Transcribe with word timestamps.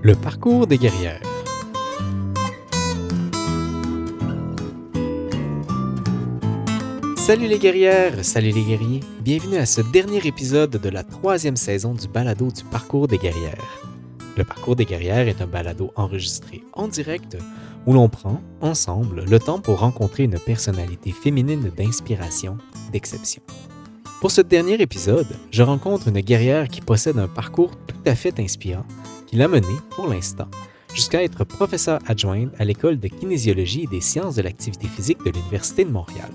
Le 0.00 0.14
parcours 0.14 0.68
des 0.68 0.78
guerrières. 0.78 1.20
Salut 7.16 7.48
les 7.48 7.58
guerrières, 7.58 8.24
salut 8.24 8.52
les 8.52 8.62
guerriers, 8.62 9.00
bienvenue 9.22 9.56
à 9.56 9.66
ce 9.66 9.80
dernier 9.80 10.24
épisode 10.24 10.70
de 10.70 10.88
la 10.88 11.02
troisième 11.02 11.56
saison 11.56 11.94
du 11.94 12.06
balado 12.06 12.48
du 12.52 12.62
parcours 12.62 13.08
des 13.08 13.18
guerrières. 13.18 13.82
Le 14.36 14.44
parcours 14.44 14.76
des 14.76 14.84
guerrières 14.84 15.26
est 15.26 15.42
un 15.42 15.48
balado 15.48 15.90
enregistré 15.96 16.62
en 16.74 16.86
direct 16.86 17.36
où 17.84 17.92
l'on 17.92 18.08
prend, 18.08 18.40
ensemble, 18.60 19.24
le 19.28 19.40
temps 19.40 19.60
pour 19.60 19.80
rencontrer 19.80 20.22
une 20.22 20.38
personnalité 20.38 21.10
féminine 21.10 21.72
d'inspiration, 21.76 22.56
d'exception. 22.92 23.42
Pour 24.20 24.30
ce 24.30 24.42
dernier 24.42 24.80
épisode, 24.80 25.26
je 25.50 25.64
rencontre 25.64 26.06
une 26.06 26.20
guerrière 26.20 26.68
qui 26.68 26.82
possède 26.82 27.18
un 27.18 27.28
parcours 27.28 27.72
tout 27.88 27.96
à 28.06 28.14
fait 28.14 28.38
inspirant 28.38 28.86
qui 29.28 29.36
l'a 29.36 29.46
menée, 29.46 29.66
pour 29.90 30.08
l'instant, 30.08 30.48
jusqu'à 30.94 31.22
être 31.22 31.44
professeure 31.44 32.00
adjointe 32.06 32.50
à 32.58 32.64
l'école 32.64 32.98
de 32.98 33.08
kinésiologie 33.08 33.84
et 33.84 33.86
des 33.86 34.00
sciences 34.00 34.36
de 34.36 34.42
l'activité 34.42 34.88
physique 34.88 35.22
de 35.24 35.30
l'Université 35.30 35.84
de 35.84 35.90
Montréal. 35.90 36.30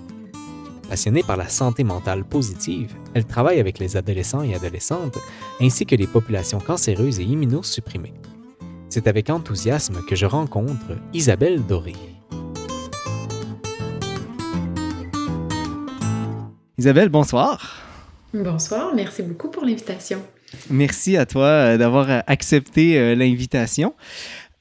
Passionnée 0.87 1.23
par 1.23 1.37
la 1.37 1.49
santé 1.49 1.83
mentale 1.83 2.23
positive, 2.23 2.93
elle 3.15 3.25
travaille 3.25 3.59
avec 3.59 3.79
les 3.79 3.97
adolescents 3.97 4.43
et 4.43 4.53
adolescentes 4.53 5.17
ainsi 5.59 5.87
que 5.87 5.95
les 5.95 6.05
populations 6.05 6.59
cancéreuses 6.59 7.19
et 7.19 7.23
immunosupprimées. 7.23 8.13
C'est 8.89 9.07
avec 9.07 9.31
enthousiasme 9.31 10.05
que 10.07 10.15
je 10.15 10.27
rencontre 10.27 10.95
Isabelle 11.13 11.65
Doré. 11.65 11.95
Isabelle, 16.77 17.09
bonsoir. 17.09 17.81
Bonsoir, 18.33 18.93
merci 18.93 19.23
beaucoup 19.23 19.49
pour 19.49 19.65
l'invitation. 19.65 20.21
Merci 20.69 21.17
à 21.17 21.25
toi 21.25 21.45
euh, 21.45 21.77
d'avoir 21.77 22.09
euh, 22.09 22.19
accepté 22.27 22.97
euh, 22.97 23.15
l'invitation. 23.15 23.93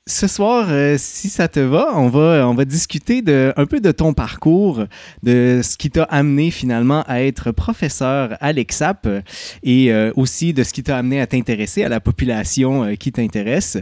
Ce 0.05 0.27
soir, 0.27 0.67
si 0.99 1.29
ça 1.29 1.47
te 1.47 1.61
va, 1.61 1.91
on 1.95 2.09
va, 2.09 2.49
on 2.49 2.55
va 2.55 2.65
discuter 2.65 3.23
de, 3.23 3.53
un 3.57 3.67
peu 3.67 3.79
de 3.79 3.93
ton 3.93 4.15
parcours, 4.15 4.83
de 5.23 5.61
ce 5.63 5.77
qui 5.77 5.91
t'a 5.91 6.03
amené 6.03 6.51
finalement 6.51 7.05
à 7.07 7.23
être 7.23 7.53
professeur 7.53 8.37
à 8.41 8.53
l'EXAP 8.53 9.07
et 9.63 9.95
aussi 10.17 10.55
de 10.55 10.65
ce 10.65 10.73
qui 10.73 10.83
t'a 10.83 10.99
amené 10.99 11.21
à 11.21 11.29
t'intéresser 11.29 11.85
à 11.85 11.89
la 11.89 12.01
population 12.01 12.97
qui 12.97 13.13
t'intéresse 13.13 13.79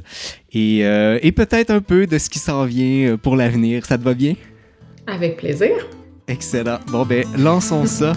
et, 0.53 0.81
et 0.81 1.33
peut-être 1.33 1.71
un 1.71 1.81
peu 1.81 2.07
de 2.07 2.19
ce 2.19 2.29
qui 2.29 2.39
s'en 2.39 2.67
vient 2.67 3.17
pour 3.17 3.35
l'avenir. 3.35 3.87
Ça 3.87 3.97
te 3.97 4.03
va 4.03 4.13
bien? 4.13 4.35
Avec 5.07 5.39
plaisir. 5.39 5.71
Excellent. 6.29 6.81
Bon, 6.89 7.07
ben, 7.07 7.25
lançons 7.39 7.87
ça. 7.87 8.13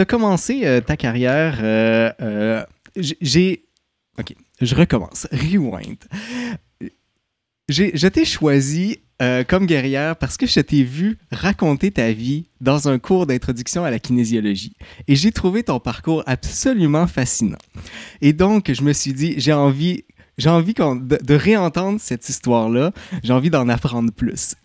Tu 0.00 0.02
as 0.02 0.06
commencé 0.06 0.64
euh, 0.64 0.80
ta 0.80 0.96
carrière. 0.96 1.58
Euh, 1.62 2.10
euh, 2.22 2.64
j'ai. 2.96 3.66
Ok, 4.18 4.34
je 4.60 4.74
recommence. 4.74 5.26
Rewind. 5.32 5.98
Je 7.68 8.08
t'ai 8.08 8.24
choisi 8.24 8.98
comme 9.48 9.66
guerrière 9.66 10.16
parce 10.16 10.38
que 10.38 10.46
je 10.46 10.60
t'ai 10.60 10.82
vu 10.82 11.18
raconter 11.30 11.90
ta 11.90 12.10
vie 12.10 12.46
dans 12.62 12.88
un 12.88 12.98
cours 12.98 13.26
d'introduction 13.26 13.84
à 13.84 13.90
la 13.90 13.98
kinésiologie. 13.98 14.74
Et 15.06 15.14
j'ai 15.14 15.30
trouvé 15.30 15.62
ton 15.62 15.78
parcours 15.78 16.24
absolument 16.26 17.06
fascinant. 17.06 17.58
Et 18.22 18.32
donc, 18.32 18.72
je 18.72 18.82
me 18.82 18.94
suis 18.94 19.12
dit, 19.12 19.34
j'ai 19.36 19.52
envie, 19.52 20.04
j'ai 20.38 20.48
envie 20.48 20.72
de, 20.72 21.22
de 21.22 21.34
réentendre 21.34 22.00
cette 22.00 22.28
histoire-là. 22.30 22.92
J'ai 23.22 23.34
envie 23.34 23.50
d'en 23.50 23.68
apprendre 23.68 24.10
plus. 24.10 24.56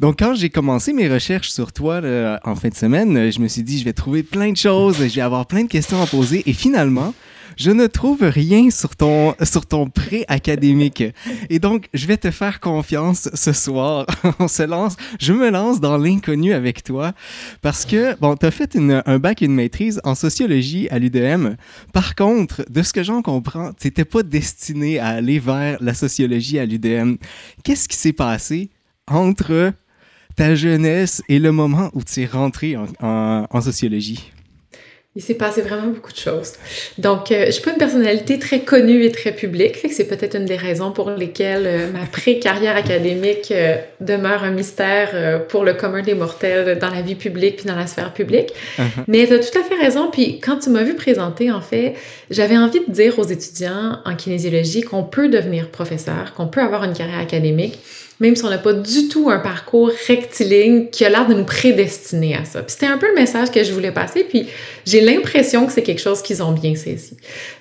Donc, 0.00 0.18
quand 0.18 0.34
j'ai 0.34 0.50
commencé 0.50 0.92
mes 0.92 1.08
recherches 1.08 1.50
sur 1.50 1.72
toi 1.72 2.00
en 2.44 2.56
fin 2.56 2.68
de 2.68 2.74
semaine, 2.74 3.30
je 3.30 3.38
me 3.38 3.46
suis 3.46 3.62
dit, 3.62 3.78
je 3.78 3.84
vais 3.84 3.92
trouver 3.92 4.24
plein 4.24 4.50
de 4.50 4.56
choses, 4.56 4.96
je 4.98 5.14
vais 5.14 5.20
avoir 5.20 5.46
plein 5.46 5.62
de 5.62 5.68
questions 5.68 6.02
à 6.02 6.06
poser. 6.06 6.42
Et 6.46 6.52
finalement, 6.52 7.14
je 7.56 7.70
ne 7.70 7.86
trouve 7.86 8.22
rien 8.22 8.70
sur 8.70 8.96
ton, 8.96 9.34
sur 9.42 9.66
ton 9.66 9.88
pré-académique. 9.88 11.04
Et 11.50 11.58
donc, 11.58 11.88
je 11.94 12.06
vais 12.06 12.16
te 12.16 12.30
faire 12.30 12.60
confiance 12.60 13.28
ce 13.34 13.52
soir. 13.52 14.06
On 14.38 14.48
se 14.48 14.62
lance, 14.64 14.96
je 15.20 15.32
me 15.32 15.50
lance 15.50 15.80
dans 15.80 15.96
l'inconnu 15.96 16.52
avec 16.52 16.82
toi 16.82 17.12
parce 17.62 17.84
que, 17.84 18.18
bon, 18.18 18.34
tu 18.36 18.46
as 18.46 18.50
fait 18.50 18.76
un 18.76 19.18
bac 19.18 19.42
et 19.42 19.44
une 19.44 19.54
maîtrise 19.54 20.00
en 20.04 20.14
sociologie 20.14 20.88
à 20.90 20.98
l'UDM. 20.98 21.54
Par 21.92 22.14
contre, 22.14 22.64
de 22.68 22.82
ce 22.82 22.92
que 22.92 23.02
j'en 23.02 23.22
comprends, 23.22 23.72
tu 23.72 23.86
n'étais 23.86 24.04
pas 24.04 24.22
destiné 24.22 24.98
à 24.98 25.08
aller 25.08 25.38
vers 25.38 25.78
la 25.80 25.94
sociologie 25.94 26.58
à 26.58 26.66
l'UDM. 26.66 27.14
Qu'est-ce 27.62 27.88
qui 27.88 27.96
s'est 27.96 28.12
passé 28.12 28.70
entre 29.06 29.72
ta 30.36 30.54
jeunesse 30.54 31.22
et 31.28 31.38
le 31.38 31.52
moment 31.52 31.90
où 31.94 32.02
tu 32.02 32.22
es 32.22 32.26
rentré 32.26 32.76
en, 33.00 33.60
sociologie? 33.60 34.30
Il 35.16 35.22
s'est 35.22 35.34
passé 35.34 35.62
vraiment 35.62 35.86
beaucoup 35.86 36.10
de 36.10 36.18
choses. 36.18 36.54
Donc, 36.98 37.30
euh, 37.30 37.46
je 37.46 37.52
suis 37.52 37.62
pas 37.62 37.70
une 37.70 37.78
personnalité 37.78 38.40
très 38.40 38.62
connue 38.62 39.04
et 39.04 39.12
très 39.12 39.30
publique, 39.30 39.76
fait 39.76 39.88
que 39.88 39.94
c'est 39.94 40.08
peut-être 40.08 40.36
une 40.36 40.44
des 40.44 40.56
raisons 40.56 40.90
pour 40.90 41.08
lesquelles 41.08 41.66
euh, 41.68 41.92
ma 41.92 42.04
pré-carrière 42.04 42.74
académique 42.74 43.52
euh, 43.52 43.76
demeure 44.00 44.42
un 44.42 44.50
mystère 44.50 45.46
pour 45.46 45.62
le 45.62 45.74
commun 45.74 46.02
des 46.02 46.14
mortels 46.14 46.80
dans 46.80 46.90
la 46.90 47.00
vie 47.00 47.14
publique 47.14 47.58
puis 47.58 47.66
dans 47.66 47.76
la 47.76 47.86
sphère 47.86 48.12
publique. 48.12 48.52
Uh-huh. 48.76 49.04
Mais 49.06 49.24
tu 49.28 49.34
as 49.34 49.38
tout 49.38 49.56
à 49.56 49.62
fait 49.62 49.76
raison. 49.76 50.10
Puis 50.10 50.40
quand 50.40 50.58
tu 50.58 50.70
m'as 50.70 50.82
vu 50.82 50.96
présenter, 50.96 51.52
en 51.52 51.60
fait, 51.60 51.94
j'avais 52.28 52.56
envie 52.56 52.80
de 52.84 52.92
dire 52.92 53.16
aux 53.20 53.24
étudiants 53.24 54.00
en 54.04 54.16
kinésiologie 54.16 54.82
qu'on 54.82 55.04
peut 55.04 55.28
devenir 55.28 55.70
professeur, 55.70 56.34
qu'on 56.34 56.48
peut 56.48 56.60
avoir 56.60 56.82
une 56.82 56.92
carrière 56.92 57.20
académique 57.20 57.78
même 58.24 58.36
si 58.36 58.44
on 58.46 58.48
n'a 58.48 58.56
pas 58.56 58.72
du 58.72 59.08
tout 59.08 59.28
un 59.28 59.38
parcours 59.38 59.90
rectiligne 60.08 60.88
qui 60.88 61.04
a 61.04 61.10
l'air 61.10 61.26
de 61.26 61.34
nous 61.34 61.44
prédestiner 61.44 62.34
à 62.34 62.46
ça. 62.46 62.64
c'était 62.66 62.86
un 62.86 62.96
peu 62.96 63.06
le 63.06 63.14
message 63.14 63.50
que 63.50 63.62
je 63.62 63.70
voulais 63.70 63.92
passer, 63.92 64.24
puis 64.24 64.46
j'ai 64.86 65.02
l'impression 65.02 65.66
que 65.66 65.72
c'est 65.72 65.82
quelque 65.82 66.00
chose 66.00 66.22
qu'ils 66.22 66.42
ont 66.42 66.52
bien 66.52 66.74
saisi. 66.74 67.18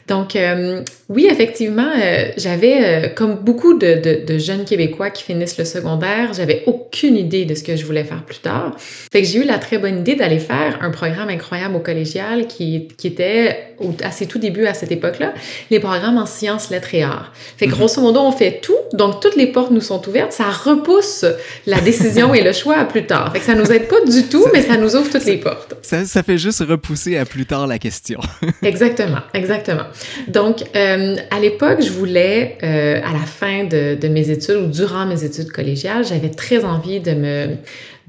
Donc, 0.08 0.36
euh, 0.36 0.81
oui, 1.08 1.28
effectivement, 1.30 1.91
euh, 1.96 2.31
j'avais, 2.38 3.06
euh, 3.06 3.09
comme 3.09 3.36
beaucoup 3.36 3.78
de, 3.78 3.96
de, 3.96 4.25
de, 4.25 4.38
jeunes 4.38 4.66
Québécois 4.66 5.09
qui 5.09 5.24
finissent 5.24 5.58
le 5.58 5.66
secondaire, 5.66 6.34
j'avais 6.34 6.64
aucune 6.66 7.16
idée 7.16 7.46
de 7.46 7.56
ce 7.56 7.64
que 7.64 7.75
je 7.75 7.86
voulais 7.86 8.03
faire 8.03 8.24
plus 8.24 8.40
tard. 8.40 8.75
Fait 8.80 9.22
que 9.22 9.28
j'ai 9.28 9.40
eu 9.40 9.44
la 9.44 9.59
très 9.59 9.78
bonne 9.78 10.00
idée 10.00 10.16
d'aller 10.16 10.40
faire 10.40 10.80
un 10.81 10.92
programme 10.92 11.30
incroyable 11.30 11.75
au 11.75 11.80
collégial 11.80 12.47
qui, 12.47 12.90
qui 12.97 13.08
était 13.08 13.75
au, 13.80 13.92
à 14.03 14.12
ses 14.12 14.28
tout 14.28 14.40
débuts 14.40 14.66
à 14.66 14.74
cette 14.74 14.92
époque-là, 14.92 15.34
les 15.72 15.80
programmes 15.80 16.18
en 16.18 16.25
sciences, 16.25 16.69
lettres 16.69 16.96
et 16.96 17.03
arts. 17.03 17.31
Fait 17.58 17.68
que 17.68 17.72
mhm. 17.72 17.78
grosso 17.78 18.02
modo, 18.02 18.19
on 18.19 18.31
fait 18.31 18.59
tout, 18.62 18.78
donc 18.92 19.22
toutes 19.22 19.38
les 19.38 19.47
portes 19.47 19.72
nous 19.72 19.81
sont 19.81 20.06
ouvertes, 20.08 20.34
ça 20.34 20.50
repousse 20.50 21.25
la 21.66 21.80
décision 21.80 22.34
et 22.34 22.42
le 22.42 22.52
choix 22.52 22.78
à 22.78 22.86
plus 22.86 23.06
tard. 23.06 23.31
Fait 23.31 23.40
que 23.40 23.46
ça 23.46 23.56
nous 23.56 23.72
aide 23.72 23.88
pas 23.88 24.02
du 24.06 24.24
tout, 24.24 24.46
mais 24.53 24.62
ça 24.62 24.75
nous 24.75 24.96
ouvre 24.96 25.09
toutes 25.09 25.25
les 25.25 25.38
portes. 25.38 25.75
Ça, 25.81 26.06
ça 26.06 26.24
fait 26.24 26.38
juste 26.38 26.62
repousser 26.68 27.18
à 27.18 27.25
plus 27.25 27.46
tard 27.46 27.68
la 27.68 27.80
question. 27.80 28.19
exactement, 28.62 29.22
exactement. 29.34 29.86
Donc, 30.28 30.64
euh, 30.76 31.16
à 31.31 31.40
l'époque, 31.40 31.81
je 31.81 31.92
voulais, 31.92 32.58
euh, 32.64 33.00
à 33.04 33.14
la 33.14 33.26
fin 33.26 33.64
de, 33.64 33.96
de, 33.96 34.08
mes 34.08 34.30
études 34.30 34.58
ou 34.58 34.68
durant 34.68 35.06
mes 35.06 35.24
études 35.24 35.52
collégiales, 35.52 36.06
j'avais 36.06 36.30
très 36.30 36.66
envie 36.66 37.00
de 37.00 37.12
me 37.12 37.48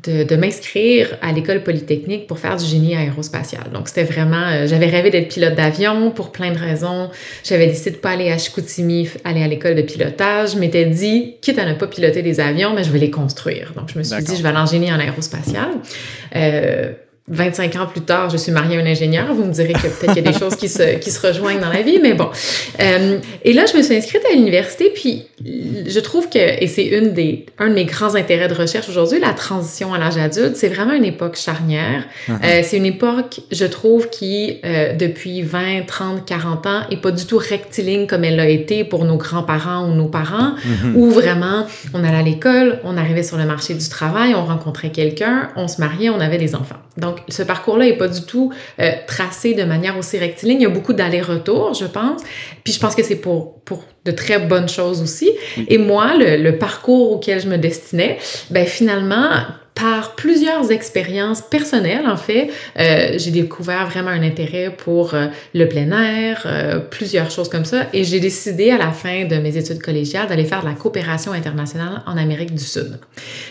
de, 0.04 0.24
de 0.24 0.36
m'inscrire 0.36 1.16
à 1.22 1.32
l'école 1.32 1.62
polytechnique 1.62 2.26
pour 2.26 2.38
faire 2.38 2.56
du 2.56 2.64
génie 2.64 2.94
aérospatial. 2.94 3.64
Donc, 3.72 3.88
c'était 3.88 4.04
vraiment... 4.04 4.46
Euh, 4.48 4.66
j'avais 4.66 4.86
rêvé 4.86 5.10
d'être 5.10 5.28
pilote 5.28 5.54
d'avion 5.54 6.10
pour 6.10 6.32
plein 6.32 6.52
de 6.52 6.58
raisons. 6.58 7.10
J'avais 7.42 7.66
décidé 7.66 7.92
de 7.92 7.96
pas 7.96 8.10
aller 8.10 8.30
à 8.30 8.38
Chicoutimi, 8.38 9.08
aller 9.24 9.42
à 9.42 9.48
l'école 9.48 9.74
de 9.74 9.82
pilotage. 9.82 10.52
Je 10.52 10.58
m'étais 10.58 10.86
dit, 10.86 11.36
quitte 11.40 11.58
à 11.58 11.66
ne 11.66 11.74
pas 11.74 11.86
piloter 11.86 12.22
des 12.22 12.40
avions, 12.40 12.74
mais 12.74 12.84
je 12.84 12.90
vais 12.90 12.98
les 12.98 13.10
construire. 13.10 13.72
Donc, 13.76 13.88
je 13.92 13.98
me 13.98 14.04
suis 14.04 14.22
dit, 14.22 14.36
je 14.36 14.42
vais 14.42 14.48
aller 14.48 14.58
en 14.58 14.66
génie 14.66 14.92
en 14.92 14.98
aérospatial. 14.98 15.70
Euh, 17.30 17.34
25 17.34 17.76
ans 17.76 17.86
plus 17.86 18.02
tard, 18.02 18.28
je 18.28 18.36
suis 18.36 18.52
mariée 18.52 18.76
à 18.76 18.80
un 18.80 18.86
ingénieur. 18.86 19.32
Vous 19.32 19.44
me 19.44 19.52
direz 19.52 19.72
que 19.72 19.80
peut-être 19.80 20.12
qu'il 20.12 20.22
y 20.22 20.28
a 20.28 20.32
des 20.32 20.38
choses 20.38 20.56
qui 20.56 20.68
se, 20.68 20.98
qui 20.98 21.10
se 21.10 21.26
rejoignent 21.26 21.60
dans 21.60 21.72
la 21.72 21.80
vie, 21.80 21.98
mais 22.02 22.12
bon. 22.12 22.28
Euh, 22.80 23.18
et 23.42 23.52
là, 23.54 23.64
je 23.70 23.76
me 23.76 23.82
suis 23.82 23.96
inscrite 23.96 24.22
à 24.30 24.34
l'université, 24.34 24.92
puis 24.94 25.24
je 25.42 26.00
trouve 26.00 26.28
que, 26.28 26.38
et 26.38 26.66
c'est 26.66 26.84
une 26.84 27.14
des, 27.14 27.46
un 27.58 27.68
de 27.68 27.74
mes 27.74 27.86
grands 27.86 28.14
intérêts 28.14 28.48
de 28.48 28.54
recherche 28.54 28.88
aujourd'hui, 28.90 29.20
la 29.20 29.32
transition 29.32 29.94
à 29.94 29.98
l'âge 29.98 30.18
adulte, 30.18 30.56
c'est 30.56 30.68
vraiment 30.68 30.92
une 30.92 31.04
époque 31.04 31.36
charnière. 31.36 32.04
Uh-huh. 32.28 32.32
euh, 32.44 32.60
c'est 32.62 32.76
une 32.76 32.86
époque, 32.86 33.40
je 33.50 33.64
trouve, 33.64 34.10
qui, 34.10 34.58
euh, 34.64 34.92
depuis 34.92 35.40
20, 35.40 35.86
30, 35.86 36.26
40 36.26 36.66
ans, 36.66 36.80
est 36.90 37.00
pas 37.00 37.10
du 37.10 37.24
tout 37.24 37.38
rectiligne 37.38 38.06
comme 38.06 38.24
elle 38.24 38.36
l'a 38.36 38.48
été 38.48 38.84
pour 38.84 39.06
nos 39.06 39.16
grands-parents 39.16 39.88
ou 39.88 39.94
nos 39.94 40.08
parents, 40.08 40.54
uh-huh. 40.56 40.94
où 40.94 41.10
vraiment, 41.10 41.66
on 41.94 42.04
allait 42.04 42.18
à 42.18 42.22
l'école, 42.22 42.80
on 42.84 42.98
arrivait 42.98 43.22
sur 43.22 43.38
le 43.38 43.46
marché 43.46 43.72
du 43.72 43.88
travail, 43.88 44.34
on 44.34 44.44
rencontrait 44.44 44.90
quelqu'un, 44.90 45.48
on 45.56 45.68
se 45.68 45.80
mariait, 45.80 46.10
on 46.10 46.20
avait 46.20 46.38
des 46.38 46.54
enfants. 46.54 46.76
Donc, 46.96 47.18
ce 47.28 47.42
parcours-là 47.42 47.86
n'est 47.86 47.96
pas 47.96 48.08
du 48.08 48.22
tout 48.22 48.52
euh, 48.80 48.92
tracé 49.06 49.54
de 49.54 49.64
manière 49.64 49.98
aussi 49.98 50.18
rectiligne. 50.18 50.60
Il 50.60 50.62
y 50.62 50.66
a 50.66 50.70
beaucoup 50.70 50.92
d'allers-retours, 50.92 51.74
je 51.74 51.86
pense. 51.86 52.22
Puis 52.62 52.72
je 52.72 52.78
pense 52.78 52.94
que 52.94 53.02
c'est 53.02 53.16
pour, 53.16 53.60
pour 53.60 53.84
de 54.04 54.10
très 54.10 54.38
bonnes 54.38 54.68
choses 54.68 55.02
aussi. 55.02 55.30
Et 55.68 55.78
moi, 55.78 56.16
le, 56.16 56.36
le, 56.36 56.58
parcours 56.58 57.12
auquel 57.12 57.40
je 57.40 57.48
me 57.48 57.56
destinais, 57.56 58.18
ben 58.50 58.66
finalement, 58.66 59.30
par 59.74 60.14
plusieurs 60.14 60.70
expériences 60.70 61.42
personnelles, 61.42 62.06
en 62.06 62.16
fait, 62.16 62.50
euh, 62.78 63.14
j'ai 63.16 63.32
découvert 63.32 63.88
vraiment 63.88 64.10
un 64.10 64.22
intérêt 64.22 64.70
pour 64.70 65.14
euh, 65.14 65.26
le 65.52 65.68
plein 65.68 65.90
air, 65.90 66.42
euh, 66.46 66.78
plusieurs 66.78 67.30
choses 67.30 67.48
comme 67.48 67.64
ça, 67.64 67.86
et 67.92 68.04
j'ai 68.04 68.20
décidé 68.20 68.70
à 68.70 68.78
la 68.78 68.92
fin 68.92 69.24
de 69.24 69.36
mes 69.36 69.56
études 69.56 69.82
collégiales 69.82 70.28
d'aller 70.28 70.44
faire 70.44 70.62
de 70.62 70.68
la 70.68 70.74
coopération 70.74 71.32
internationale 71.32 72.02
en 72.06 72.16
Amérique 72.16 72.54
du 72.54 72.62
Sud. 72.62 72.98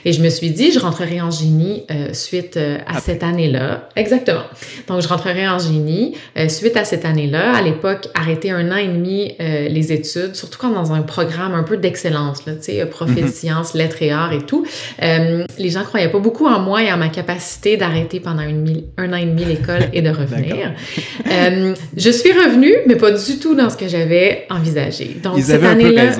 Et 0.06 0.14
je 0.14 0.22
me 0.22 0.30
suis 0.30 0.52
dit, 0.52 0.72
je 0.72 0.80
rentrerai 0.80 1.22
en 1.22 1.32
génie 1.32 1.84
euh, 1.92 2.14
suite 2.14 2.58
euh, 2.58 2.78
à 2.88 3.00
cette 3.00 3.24
année-là. 3.24 3.90
Exactement. 3.96 4.44
Donc, 4.88 5.02
je 5.02 5.08
rentrerai 5.08 5.48
en 5.48 5.60
génie 5.60 6.16
euh, 6.38 6.48
suite 6.50 6.78
à 6.78 6.86
cette 6.86 7.06
année-là. 7.06 7.56
À 7.56 7.62
l'époque, 7.62 8.08
arrêter 8.14 8.52
un 8.52 8.72
an 8.72 8.78
et 8.78 8.88
demi 8.88 9.36
les 9.40 9.92
études, 9.92 10.36
surtout 10.36 10.58
quand 10.60 10.70
dans 10.70 10.94
un 10.94 11.02
programme 11.02 11.54
un 11.54 11.64
peu 11.64 11.78
d'excellence, 11.78 12.46
là, 12.46 12.54
tu 12.56 12.64
sais, 12.64 12.86
profil 12.86 13.30
sciences, 13.30 13.74
lettres 13.74 14.02
et 14.02 14.12
arts 14.12 14.34
et 14.34 14.42
tout. 14.46 14.66
les 15.00 15.70
gens 15.70 15.84
croyaient 15.84 16.10
pas 16.10 16.20
beaucoup 16.24 16.48
en 16.48 16.60
moi 16.60 16.82
et 16.82 16.92
en 16.92 16.98
ma 16.98 17.10
capacité 17.10 17.78
d'arrêter 17.78 18.20
pendant 18.20 18.42
une, 18.42 18.84
un 18.98 19.14
an 19.14 19.18
et 19.18 19.26
demi 19.26 19.46
l'école 19.46 19.90
et 19.94 20.02
de 20.02 20.10
revenir. 20.22 20.74
euh, 21.30 21.76
je 21.96 22.10
suis 22.10 22.32
revenue, 22.32 22.74
mais 22.88 22.96
pas 22.96 23.12
du 23.12 23.38
tout 23.40 23.54
dans 23.54 23.70
ce 23.70 23.78
que 23.78 23.88
j'avais 23.88 24.46
envisagé. 24.50 25.18
Donc, 25.22 25.34
Ils 25.38 25.44
cette 25.44 25.64
année-là. 25.64 26.12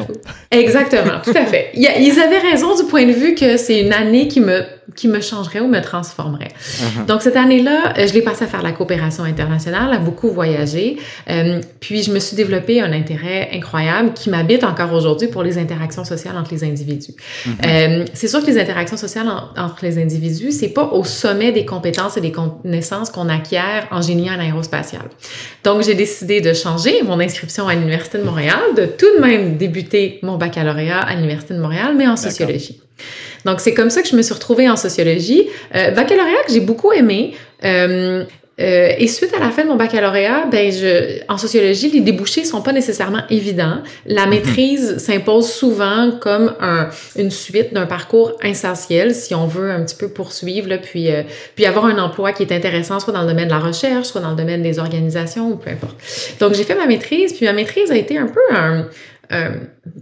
Exactement, 0.52 1.20
tout 1.24 1.34
à 1.36 1.46
fait. 1.46 1.72
Ils 1.74 2.20
avaient 2.20 2.52
raison 2.52 2.76
du 2.76 2.84
point 2.84 3.06
de 3.06 3.14
vue 3.14 3.34
que 3.34 3.58
c'est 3.58 3.80
une 3.82 3.94
année 3.94 4.28
qui 4.28 4.42
me 4.42 4.62
qui 4.96 5.08
me 5.08 5.22
changerait 5.22 5.60
ou 5.60 5.68
me 5.68 5.82
transformerait. 5.82 6.50
Uh-huh. 6.50 7.06
Donc, 7.06 7.22
cette 7.22 7.36
année-là, 7.36 7.94
euh, 7.98 8.08
je 8.08 8.14
l'ai 8.14 8.22
passé 8.22 8.44
à 8.44 8.48
faire 8.48 8.62
la 8.62 8.72
coopération 8.72 9.24
internationale, 9.24 9.92
à 9.94 10.00
beaucoup 10.00 10.30
voyager. 10.30 10.98
Euh, 11.30 11.62
puis, 11.80 12.04
je 12.04 12.12
me 12.12 12.20
suis 12.20 12.36
développé 12.36 12.82
un 12.82 12.92
intérêt 12.94 13.50
incroyable 13.54 14.14
qui 14.14 14.30
m'habite 14.30 14.64
encore 14.64 14.94
aujourd'hui 14.94 15.28
pour 15.28 15.44
les 15.44 15.58
interactions 15.58 16.04
sociales 16.04 16.38
entre 16.38 16.52
les 16.54 16.64
individus. 16.64 17.14
Uh-huh. 17.46 17.50
euh, 17.66 18.06
c'est 18.14 18.28
sûr 18.28 18.42
que 18.42 18.48
les 18.48 18.60
interactions 18.60 18.98
sociales 18.98 19.28
entre 19.58 19.80
les 19.82 20.02
individus, 20.02 20.52
c'est 20.52 20.70
pas 20.70 20.86
au 20.86 21.04
sommet 21.04 21.52
des 21.52 21.66
compétences 21.66 22.18
et 22.18 22.22
des 22.22 22.32
connaissances 22.32 23.10
qu'on 23.10 23.30
acquiert 23.30 23.88
en 23.92 24.02
génie 24.02 24.30
en 24.30 24.40
aérospatial. 24.40 25.04
Donc, 25.64 25.84
j'ai 25.84 25.96
décidé 25.96 26.42
de 26.42 26.54
changer 26.54 27.02
mon 27.04 27.20
inscription 27.20 27.68
à 27.68 27.76
l'Université 27.76 28.18
de 28.18 28.24
Montréal, 28.24 28.62
de 28.78 28.86
tout 28.86 29.08
de 29.16 29.22
même 29.22 29.58
débuter 29.58 30.20
mon 30.22 30.38
baccalauréat 30.38 31.00
à 31.00 31.16
l'Université 31.16 31.54
de 31.54 31.60
Montréal, 31.60 31.96
mais 31.98 32.08
en 32.08 32.16
sociologie. 32.16 32.80
Donc, 33.46 33.60
c'est 33.60 33.74
comme 33.74 33.90
ça 33.90 34.02
que 34.02 34.08
je 34.08 34.16
me 34.16 34.22
suis 34.22 34.34
retrouvée 34.34 34.70
en 34.70 34.76
sociologie. 34.76 35.50
Euh, 35.76 35.92
baccalauréat 35.92 36.44
que 36.46 36.54
j'ai 36.54 36.62
beaucoup 36.62 36.92
aimé. 36.92 37.34
Euh, 37.64 38.26
euh, 38.60 38.92
et 39.00 39.08
suite 39.08 39.34
à 39.34 39.40
la 39.40 39.50
fin 39.50 39.64
de 39.64 39.70
mon 39.70 39.76
baccalauréat, 39.76 40.46
ben 40.52 40.72
je, 40.72 41.24
en 41.28 41.38
sociologie, 41.40 41.90
les 41.90 42.02
débouchés 42.02 42.46
sont 42.46 42.62
pas 42.62 42.72
nécessairement 42.72 43.24
évidents. 43.32 43.80
La 44.06 44.26
mhm. 44.26 44.30
maîtrise 44.30 44.98
s'impose 45.00 45.52
souvent 45.52 46.12
comme 46.22 46.54
un, 46.60 46.90
une 47.16 47.32
suite 47.32 47.74
d'un 47.74 47.88
parcours 47.88 48.34
essentiel 48.44 49.16
si 49.16 49.34
on 49.34 49.48
veut 49.48 49.72
un 49.72 49.84
petit 49.84 49.96
peu 49.96 50.08
poursuivre, 50.10 50.70
là, 50.70 50.78
puis, 50.78 51.12
euh, 51.12 51.24
puis 51.56 51.66
avoir 51.66 51.86
un 51.86 51.98
emploi 51.98 52.32
qui 52.32 52.44
est 52.44 52.52
intéressant, 52.52 53.00
soit 53.00 53.14
dans 53.14 53.24
le 53.24 53.28
domaine 53.28 53.48
de 53.48 53.54
la 53.54 53.60
recherche, 53.60 54.08
soit 54.08 54.22
dans 54.22 54.32
le 54.32 54.38
domaine 54.38 54.62
des 54.62 54.78
organisations, 54.78 55.50
ou 55.50 55.56
peu 55.56 55.72
importe. 55.72 55.98
Donc, 56.40 56.54
j'ai 56.54 56.64
fait 56.64 56.76
ma 56.76 56.86
maîtrise, 56.86 57.34
puis 57.34 57.48
ma 57.48 57.54
maîtrise 57.54 57.90
a 57.92 57.96
été 57.96 58.20
un 58.20 58.28
peu 58.28 58.42
un, 58.56 58.86
euh, 59.32 59.52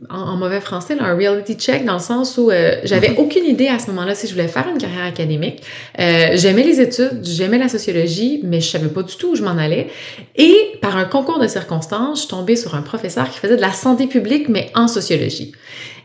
en, 0.09 0.35
mauvais 0.35 0.61
français, 0.61 0.95
là, 0.95 1.03
un 1.03 1.15
reality 1.15 1.53
check 1.53 1.85
dans 1.85 1.93
le 1.93 1.99
sens 1.99 2.37
où 2.37 2.49
euh, 2.49 2.75
j'avais 2.83 3.09
mhm. 3.09 3.19
aucune 3.19 3.45
idée 3.45 3.67
à 3.67 3.77
ce 3.77 3.87
moment-là 3.91 4.15
si 4.15 4.27
je 4.27 4.33
voulais 4.33 4.47
faire 4.47 4.67
une 4.67 4.79
carrière 4.79 5.05
académique. 5.05 5.61
Euh, 5.99 6.31
j'aimais 6.33 6.63
les 6.63 6.81
études, 6.81 7.21
j'aimais 7.23 7.59
la 7.59 7.69
sociologie, 7.69 8.41
mais 8.43 8.61
je 8.61 8.69
savais 8.69 8.87
pas 8.87 9.03
du 9.03 9.15
tout 9.15 9.33
où 9.33 9.35
je 9.35 9.43
m'en 9.43 9.57
allais. 9.57 9.87
Et 10.35 10.73
par 10.81 10.97
un 10.97 11.05
concours 11.05 11.39
de 11.39 11.47
circonstances, 11.47 12.17
je 12.17 12.21
suis 12.21 12.29
tombée 12.29 12.55
sur 12.55 12.75
un 12.75 12.81
professeur 12.81 13.29
qui 13.29 13.37
faisait 13.37 13.57
de 13.57 13.61
la 13.61 13.73
santé 13.73 14.07
publique, 14.07 14.49
mais 14.49 14.71
en 14.73 14.87
sociologie. 14.87 15.53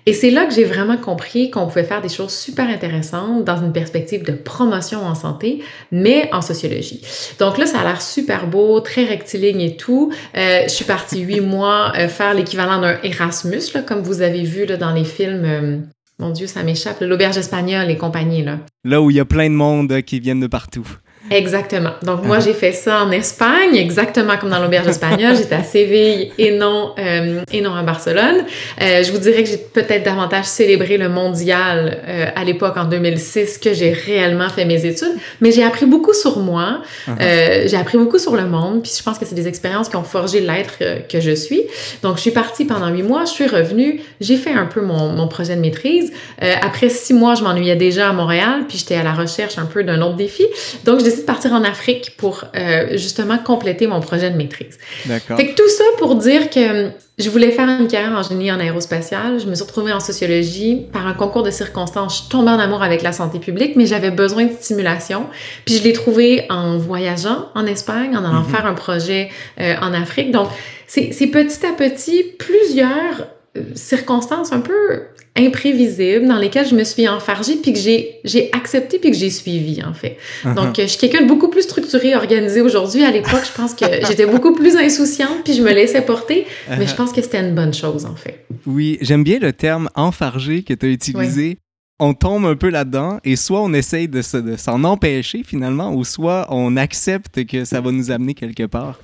Et 0.08 0.12
c'est 0.12 0.30
là 0.30 0.46
que 0.46 0.54
j'ai 0.54 0.62
vraiment 0.62 0.96
compris 0.96 1.50
qu'on 1.50 1.66
pouvait 1.66 1.82
faire 1.82 2.00
des 2.00 2.08
choses 2.08 2.32
super 2.32 2.68
intéressantes 2.68 3.44
dans 3.44 3.60
une 3.60 3.72
perspective 3.72 4.22
de 4.22 4.30
promotion 4.30 5.00
en 5.04 5.16
santé, 5.16 5.64
mais 5.90 6.28
en 6.32 6.40
sociologie. 6.40 7.02
Donc 7.40 7.58
là, 7.58 7.66
ça 7.66 7.80
a 7.80 7.84
l'air 7.84 8.00
super 8.00 8.46
beau, 8.46 8.78
très 8.78 9.04
rectiligne 9.04 9.60
et 9.60 9.76
tout. 9.76 10.12
Euh, 10.36 10.62
je 10.62 10.68
suis 10.68 10.84
partie 10.84 11.22
huit 11.22 11.40
mois 11.40 11.92
euh, 11.98 12.06
faire 12.06 12.34
l'équivalent 12.34 12.80
d'un 12.80 12.98
Erasmus, 13.02 13.62
là, 13.74 13.82
comme 13.82 14.02
vous 14.02 14.22
avez 14.22 14.44
vu 14.44 14.64
là, 14.64 14.76
dans 14.76 14.92
les 14.92 15.04
films. 15.04 15.44
Euh, 15.44 15.78
mon 16.20 16.30
Dieu, 16.30 16.46
ça 16.46 16.62
m'échappe. 16.62 17.00
L'auberge 17.00 17.36
espagnole 17.36 17.90
et 17.90 17.96
compagnie, 17.96 18.44
là. 18.44 18.60
Là 18.84 19.02
où 19.02 19.10
il 19.10 19.16
y 19.16 19.20
a 19.20 19.24
plein 19.24 19.50
de 19.50 19.54
monde 19.54 20.02
qui 20.02 20.20
viennent 20.20 20.40
de 20.40 20.46
partout. 20.46 20.86
Exactement. 21.30 21.90
Donc, 22.02 22.24
moi, 22.24 22.38
j'ai 22.40 22.52
fait 22.52 22.72
ça 22.72 23.02
en 23.02 23.10
Espagne, 23.10 23.74
exactement 23.76 24.36
comme 24.36 24.50
dans 24.50 24.60
l'auberge 24.60 24.86
espagnole. 24.86 25.36
J'étais 25.36 25.54
à 25.54 25.64
Séville 25.64 26.32
et 26.38 26.52
non, 26.52 26.92
euh, 26.98 27.42
et 27.52 27.60
non 27.60 27.74
à 27.74 27.82
Barcelone. 27.82 28.44
Euh, 28.80 29.02
je 29.02 29.10
vous 29.10 29.18
dirais 29.18 29.42
que 29.42 29.48
j'ai 29.48 29.56
peut-être 29.56 30.04
davantage 30.04 30.44
célébré 30.44 30.96
le 30.98 31.08
mondial 31.08 31.98
euh, 32.06 32.26
à 32.34 32.44
l'époque, 32.44 32.76
en 32.76 32.84
2006, 32.84 33.58
que 33.58 33.74
j'ai 33.74 33.92
réellement 33.92 34.48
fait 34.48 34.64
mes 34.64 34.84
études. 34.86 35.14
Mais 35.40 35.50
j'ai 35.52 35.64
appris 35.64 35.86
beaucoup 35.86 36.14
sur 36.14 36.38
moi. 36.38 36.82
Uh-huh. 37.08 37.12
Euh, 37.20 37.64
j'ai 37.66 37.76
appris 37.76 37.98
beaucoup 37.98 38.18
sur 38.18 38.36
le 38.36 38.46
monde. 38.46 38.82
Puis 38.82 38.92
je 38.96 39.02
pense 39.02 39.18
que 39.18 39.26
c'est 39.26 39.34
des 39.34 39.48
expériences 39.48 39.88
qui 39.88 39.96
ont 39.96 40.04
forgé 40.04 40.40
l'être 40.40 40.78
euh, 40.82 41.00
que 41.00 41.20
je 41.20 41.32
suis. 41.32 41.62
Donc, 42.02 42.16
je 42.16 42.22
suis 42.22 42.30
partie 42.30 42.64
pendant 42.64 42.88
huit 42.88 43.02
mois. 43.02 43.24
Je 43.24 43.32
suis 43.32 43.46
revenue. 43.46 44.00
J'ai 44.20 44.36
fait 44.36 44.52
un 44.52 44.66
peu 44.66 44.80
mon, 44.80 45.10
mon 45.10 45.28
projet 45.28 45.56
de 45.56 45.60
maîtrise. 45.60 46.12
Euh, 46.42 46.52
après 46.62 46.88
six 46.88 47.14
mois, 47.14 47.34
je 47.34 47.42
m'ennuyais 47.42 47.76
déjà 47.76 48.10
à 48.10 48.12
Montréal. 48.12 48.64
Puis 48.68 48.78
j'étais 48.78 48.94
à 48.96 49.02
la 49.02 49.12
recherche 49.12 49.58
un 49.58 49.66
peu 49.66 49.82
d'un 49.82 50.00
autre 50.02 50.16
défi. 50.16 50.46
Donc, 50.84 51.00
de 51.20 51.26
partir 51.26 51.52
en 51.52 51.64
Afrique 51.64 52.16
pour 52.16 52.44
euh, 52.54 52.96
justement 52.96 53.38
compléter 53.38 53.86
mon 53.86 54.00
projet 54.00 54.30
de 54.30 54.36
maîtrise. 54.36 54.78
D'accord. 55.06 55.36
Fait 55.36 55.48
que 55.48 55.54
tout 55.54 55.68
ça 55.68 55.84
pour 55.98 56.16
dire 56.16 56.50
que 56.50 56.90
je 57.18 57.30
voulais 57.30 57.50
faire 57.50 57.68
une 57.68 57.88
carrière 57.88 58.12
en 58.12 58.22
génie 58.22 58.52
en 58.52 58.60
aérospatial. 58.60 59.40
Je 59.40 59.46
me 59.46 59.54
suis 59.54 59.64
retrouvée 59.64 59.92
en 59.92 60.00
sociologie. 60.00 60.86
Par 60.92 61.06
un 61.06 61.14
concours 61.14 61.42
de 61.42 61.50
circonstances, 61.50 62.14
je 62.14 62.20
suis 62.22 62.28
tombée 62.28 62.50
en 62.50 62.58
amour 62.58 62.82
avec 62.82 63.02
la 63.02 63.12
santé 63.12 63.38
publique, 63.38 63.74
mais 63.74 63.86
j'avais 63.86 64.10
besoin 64.10 64.44
de 64.44 64.52
stimulation. 64.52 65.26
Puis 65.64 65.76
je 65.76 65.82
l'ai 65.82 65.92
trouvé 65.94 66.44
en 66.50 66.76
voyageant 66.76 67.46
en 67.54 67.64
Espagne, 67.66 68.16
en 68.16 68.24
allant 68.24 68.42
mm-hmm. 68.42 68.50
faire 68.50 68.66
un 68.66 68.74
projet 68.74 69.30
euh, 69.60 69.74
en 69.80 69.94
Afrique. 69.94 70.30
Donc, 70.30 70.48
c'est 70.86 71.10
petit 71.10 71.66
à 71.66 71.72
petit 71.72 72.22
plusieurs 72.38 73.20
euh, 73.20 73.35
circonstances 73.74 74.52
un 74.52 74.60
peu 74.60 75.02
imprévisibles 75.36 76.26
dans 76.26 76.38
lesquelles 76.38 76.66
je 76.66 76.74
me 76.74 76.84
suis 76.84 77.06
enfargée 77.08 77.56
puis 77.56 77.72
que 77.72 77.78
j'ai 77.78 78.20
j'ai 78.24 78.50
accepté 78.52 78.98
puis 78.98 79.10
que 79.10 79.16
j'ai 79.16 79.30
suivi 79.30 79.82
en 79.84 79.92
fait. 79.92 80.16
Uh-huh. 80.44 80.54
Donc 80.54 80.76
je 80.78 80.86
suis 80.86 80.98
quelqu'un 80.98 81.22
de 81.22 81.28
beaucoup 81.28 81.48
plus 81.48 81.62
structuré, 81.62 82.14
organisé 82.14 82.60
aujourd'hui. 82.60 83.04
À 83.04 83.10
l'époque, 83.10 83.42
je 83.44 83.52
pense 83.52 83.74
que 83.74 83.84
j'étais 84.08 84.26
beaucoup 84.26 84.54
plus 84.54 84.76
insouciante 84.76 85.44
puis 85.44 85.52
je 85.52 85.62
me 85.62 85.72
laissais 85.72 86.02
porter, 86.02 86.46
mais 86.68 86.86
je 86.86 86.92
uh-huh. 86.92 86.96
pense 86.96 87.12
que 87.12 87.20
c'était 87.20 87.40
une 87.40 87.54
bonne 87.54 87.74
chose 87.74 88.06
en 88.06 88.16
fait. 88.16 88.46
Oui, 88.66 88.98
j'aime 89.00 89.24
bien 89.24 89.38
le 89.38 89.52
terme 89.52 89.88
enfargé 89.94 90.62
que 90.62 90.74
tu 90.74 90.86
as 90.86 90.88
utilisé. 90.88 91.58
On 91.98 92.12
tombe 92.12 92.44
un 92.44 92.56
peu 92.56 92.68
là-dedans 92.68 93.20
et 93.24 93.36
soit 93.36 93.62
on 93.62 93.72
essaye 93.72 94.06
de, 94.06 94.20
s'en 94.20 94.84
empêcher 94.84 95.42
finalement 95.42 95.94
ou 95.94 96.04
soit 96.04 96.46
on 96.50 96.76
accepte 96.76 97.46
que 97.46 97.64
ça 97.64 97.80
va 97.80 97.90
nous 97.90 98.10
amener 98.10 98.34
quelque 98.34 98.64
part. 98.64 99.00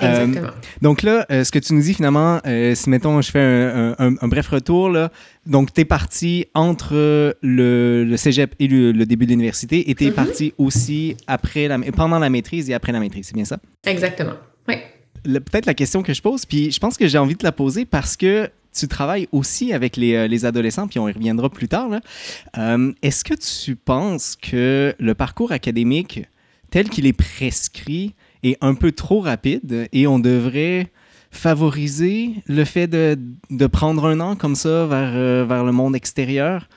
Euh, 0.00 0.26
donc 0.80 1.02
là, 1.02 1.26
euh, 1.30 1.44
ce 1.44 1.52
que 1.52 1.58
tu 1.58 1.74
nous 1.74 1.82
dis 1.82 1.92
finalement, 1.92 2.40
euh, 2.46 2.74
si 2.74 2.88
mettons, 2.88 3.20
je 3.20 3.30
fais 3.30 3.38
un, 3.38 4.28
bref 4.28 4.48
retour, 4.48 4.88
là, 4.88 5.12
donc 5.44 5.74
tu 5.74 5.82
es 5.82 5.84
parti 5.84 6.46
entre 6.54 7.36
le, 7.42 8.16
cégep 8.16 8.54
et 8.58 8.66
le, 8.66 9.04
début 9.04 9.26
de 9.26 9.32
l'université 9.32 9.90
et 9.90 9.94
tu 9.94 10.04
es 10.04 10.08
mm-hmm. 10.08 10.14
parti 10.14 10.54
aussi 10.56 11.18
après 11.26 11.68
la, 11.68 11.78
pendant 11.94 12.18
la 12.18 12.30
maîtrise 12.30 12.70
et 12.70 12.74
après 12.74 12.92
la 12.92 13.00
maîtrise, 13.00 13.26
c'est 13.26 13.34
bien 13.34 13.44
ça? 13.44 13.58
Exactement, 13.84 14.36
oui. 14.68 14.76
Peut-être 15.24 15.66
la 15.66 15.74
question 15.74 16.02
que 16.02 16.14
je 16.14 16.22
pose, 16.22 16.46
puis 16.46 16.72
je 16.72 16.80
pense 16.80 16.96
que 16.96 17.06
j'ai 17.06 17.18
envie 17.18 17.36
de 17.36 17.44
la 17.44 17.52
poser 17.52 17.84
parce 17.84 18.16
que 18.16 18.48
tu 18.72 18.88
travailles 18.88 19.28
aussi 19.32 19.72
avec 19.72 19.96
les, 19.96 20.28
les, 20.28 20.44
adolescents, 20.44 20.88
puis 20.88 20.98
on 20.98 21.08
y 21.08 21.12
reviendra 21.12 21.50
plus 21.50 21.68
tard. 21.68 21.90
Est-ce 23.02 23.24
que 23.24 23.34
tu 23.34 23.76
penses 23.76 24.36
que 24.36 24.94
le 24.98 25.14
parcours 25.14 25.52
académique 25.52 26.22
tel 26.70 26.88
qu'il 26.88 27.06
est 27.06 27.12
prescrit 27.12 28.14
est 28.42 28.56
un 28.60 28.74
peu 28.74 28.92
trop 28.92 29.20
rapide 29.20 29.88
et 29.92 30.06
on 30.06 30.18
devrait 30.18 30.90
favoriser 31.32 32.30
le 32.46 32.64
fait 32.64 32.86
de, 32.86 33.18
de 33.50 33.66
prendre 33.66 34.04
un 34.04 34.20
an 34.20 34.36
comme 34.36 34.54
ça 34.54 34.86
vers, 34.86 35.12
euh, 35.14 35.44
vers 35.48 35.64
le 35.64 35.72
monde 35.72 35.96
extérieur? 35.96 36.68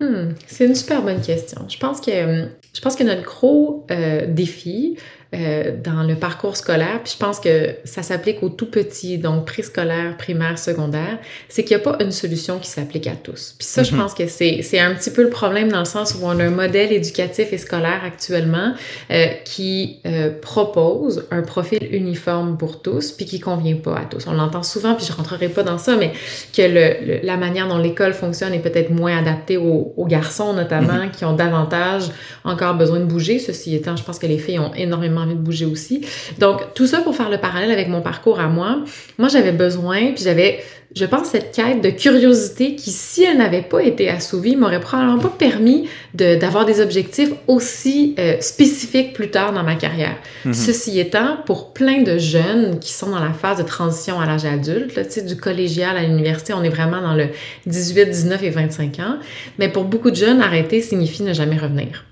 Hmm, 0.00 0.32
c'est 0.46 0.66
une 0.66 0.74
super 0.74 1.02
bonne 1.02 1.20
question. 1.20 1.66
Je 1.68 1.78
pense 1.78 2.00
que, 2.00 2.10
je 2.10 2.80
pense 2.80 2.96
que 2.96 3.04
notre 3.04 3.22
gros 3.22 3.86
euh, 3.90 4.26
défi, 4.26 4.96
euh, 5.32 5.76
dans 5.80 6.02
le 6.02 6.16
parcours 6.16 6.56
scolaire, 6.56 7.00
puis 7.04 7.12
je 7.12 7.18
pense 7.18 7.38
que 7.38 7.76
ça 7.84 8.02
s'applique 8.02 8.42
aux 8.42 8.48
tout 8.48 8.68
petits, 8.68 9.16
donc 9.16 9.46
préscolaire, 9.46 10.16
primaire, 10.16 10.58
secondaire, 10.58 11.18
c'est 11.48 11.62
qu'il 11.62 11.76
n'y 11.76 11.82
a 11.82 11.84
pas 11.84 12.02
une 12.02 12.10
solution 12.10 12.58
qui 12.58 12.68
s'applique 12.68 13.06
à 13.06 13.14
tous. 13.14 13.54
Puis 13.56 13.68
ça, 13.68 13.84
je 13.84 13.92
mhm. 13.92 14.00
pense 14.00 14.14
que 14.14 14.26
c'est 14.26 14.78
un 14.80 14.92
petit 14.92 15.12
peu 15.12 15.22
le 15.22 15.30
problème 15.30 15.70
dans 15.70 15.78
le 15.78 15.84
sens 15.84 16.16
où 16.16 16.24
on 16.24 16.36
a 16.40 16.44
un 16.44 16.50
modèle 16.50 16.92
éducatif 16.92 17.52
et 17.52 17.58
scolaire 17.58 18.00
actuellement 18.04 18.74
euh, 19.12 19.26
qui 19.44 20.00
euh, 20.04 20.30
propose 20.42 21.24
un 21.30 21.42
profil 21.42 21.86
uniforme 21.92 22.58
pour 22.58 22.82
tous, 22.82 23.12
puis 23.12 23.24
qui 23.24 23.38
convient 23.38 23.76
pas 23.76 23.98
à 23.98 24.04
tous. 24.06 24.26
On 24.26 24.32
l'entend 24.32 24.64
souvent, 24.64 24.96
puis 24.96 25.06
je 25.06 25.12
rentrerai 25.12 25.48
pas 25.48 25.62
dans 25.62 25.78
ça, 25.78 25.96
mais 25.96 26.10
que 26.52 26.62
le, 26.62 27.24
la 27.24 27.36
manière 27.36 27.68
dont 27.68 27.78
l'école 27.78 28.14
fonctionne 28.14 28.52
est 28.52 28.58
peut-être 28.58 28.90
moins 28.90 29.16
adaptée 29.16 29.58
aux, 29.58 29.94
aux 29.96 30.06
garçons 30.06 30.54
notamment, 30.54 31.04
mhm. 31.04 31.12
qui 31.12 31.24
ont 31.24 31.34
davantage 31.34 32.10
encore 32.42 32.74
besoin 32.74 32.98
de 32.98 33.04
bouger. 33.04 33.38
Ceci 33.38 33.76
étant, 33.76 33.94
je 33.94 34.02
pense 34.02 34.18
que 34.18 34.26
les 34.26 34.38
filles 34.38 34.58
ont 34.58 34.74
énormément 34.74 35.19
vraiment 35.20 35.30
envie 35.30 35.38
de 35.38 35.44
bouger 35.44 35.66
aussi. 35.66 36.02
Donc, 36.38 36.74
tout 36.74 36.86
ça 36.86 36.98
pour 36.98 37.14
faire 37.14 37.30
le 37.30 37.38
parallèle 37.38 37.70
avec 37.70 37.88
mon 37.88 38.00
parcours 38.00 38.40
à 38.40 38.48
moi. 38.48 38.84
Moi, 39.18 39.28
j'avais 39.28 39.52
besoin, 39.52 40.12
puis 40.12 40.24
j'avais 40.24 40.60
je 40.94 41.04
pense, 41.04 41.28
cette 41.28 41.54
quête 41.54 41.82
de 41.82 41.90
curiosité 41.90 42.74
qui, 42.74 42.90
si 42.90 43.22
elle 43.22 43.38
n'avait 43.38 43.62
pas 43.62 43.80
été 43.80 44.08
assouvie, 44.08 44.56
m'aurait 44.56 44.80
probablement 44.80 45.18
pas 45.18 45.28
permis 45.28 45.88
d'avoir 46.14 46.66
des 46.66 46.80
objectifs 46.80 47.30
aussi 47.46 48.16
euh, 48.18 48.40
spécifiques 48.40 49.12
plus 49.12 49.30
tard 49.30 49.52
dans 49.52 49.62
ma 49.62 49.76
carrière. 49.76 50.16
Mhm. 50.44 50.52
Ceci 50.52 50.98
étant, 50.98 51.36
pour 51.46 51.72
plein 51.72 52.02
de 52.02 52.18
jeunes 52.18 52.80
qui 52.80 52.92
sont 52.92 53.10
dans 53.10 53.20
la 53.20 53.32
phase 53.32 53.58
de 53.58 53.62
transition 53.62 54.20
à 54.20 54.26
l'âge 54.26 54.44
adulte, 54.44 54.96
là, 54.96 55.04
du 55.04 55.36
collégial 55.36 55.96
à 55.96 56.02
l'université, 56.02 56.54
on 56.54 56.64
est 56.64 56.70
vraiment 56.70 57.00
dans 57.00 57.14
le 57.14 57.28
18, 57.66 58.06
19 58.06 58.42
et 58.42 58.50
25 58.50 58.98
ans, 58.98 59.18
mais 59.58 59.68
pour 59.68 59.84
beaucoup 59.84 60.10
de 60.10 60.16
jeunes, 60.16 60.40
arrêter 60.40 60.80
signifie 60.80 61.22
ne 61.22 61.32
jamais 61.32 61.56
revenir. 61.56 62.04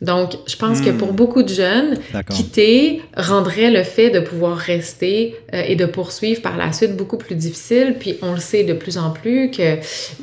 Donc, 0.00 0.32
je 0.46 0.56
pense 0.56 0.80
que 0.80 0.90
pour 0.90 1.12
hmm. 1.12 1.16
beaucoup 1.16 1.42
de 1.42 1.48
jeunes, 1.48 1.98
quitter 2.30 3.02
rendrait 3.16 3.70
le 3.70 3.82
fait 3.82 4.10
de 4.10 4.20
pouvoir 4.20 4.56
rester 4.56 5.36
euh, 5.52 5.62
et 5.66 5.76
de 5.76 5.86
poursuivre 5.86 6.40
par 6.40 6.56
la 6.56 6.72
suite 6.72 6.96
beaucoup 6.96 7.18
plus 7.18 7.34
difficile. 7.34 7.96
Puis, 7.98 8.16
on 8.22 8.32
le 8.32 8.40
sait 8.40 8.64
de 8.64 8.72
plus 8.72 8.96
en 8.96 9.10
plus 9.10 9.50
que 9.50 9.76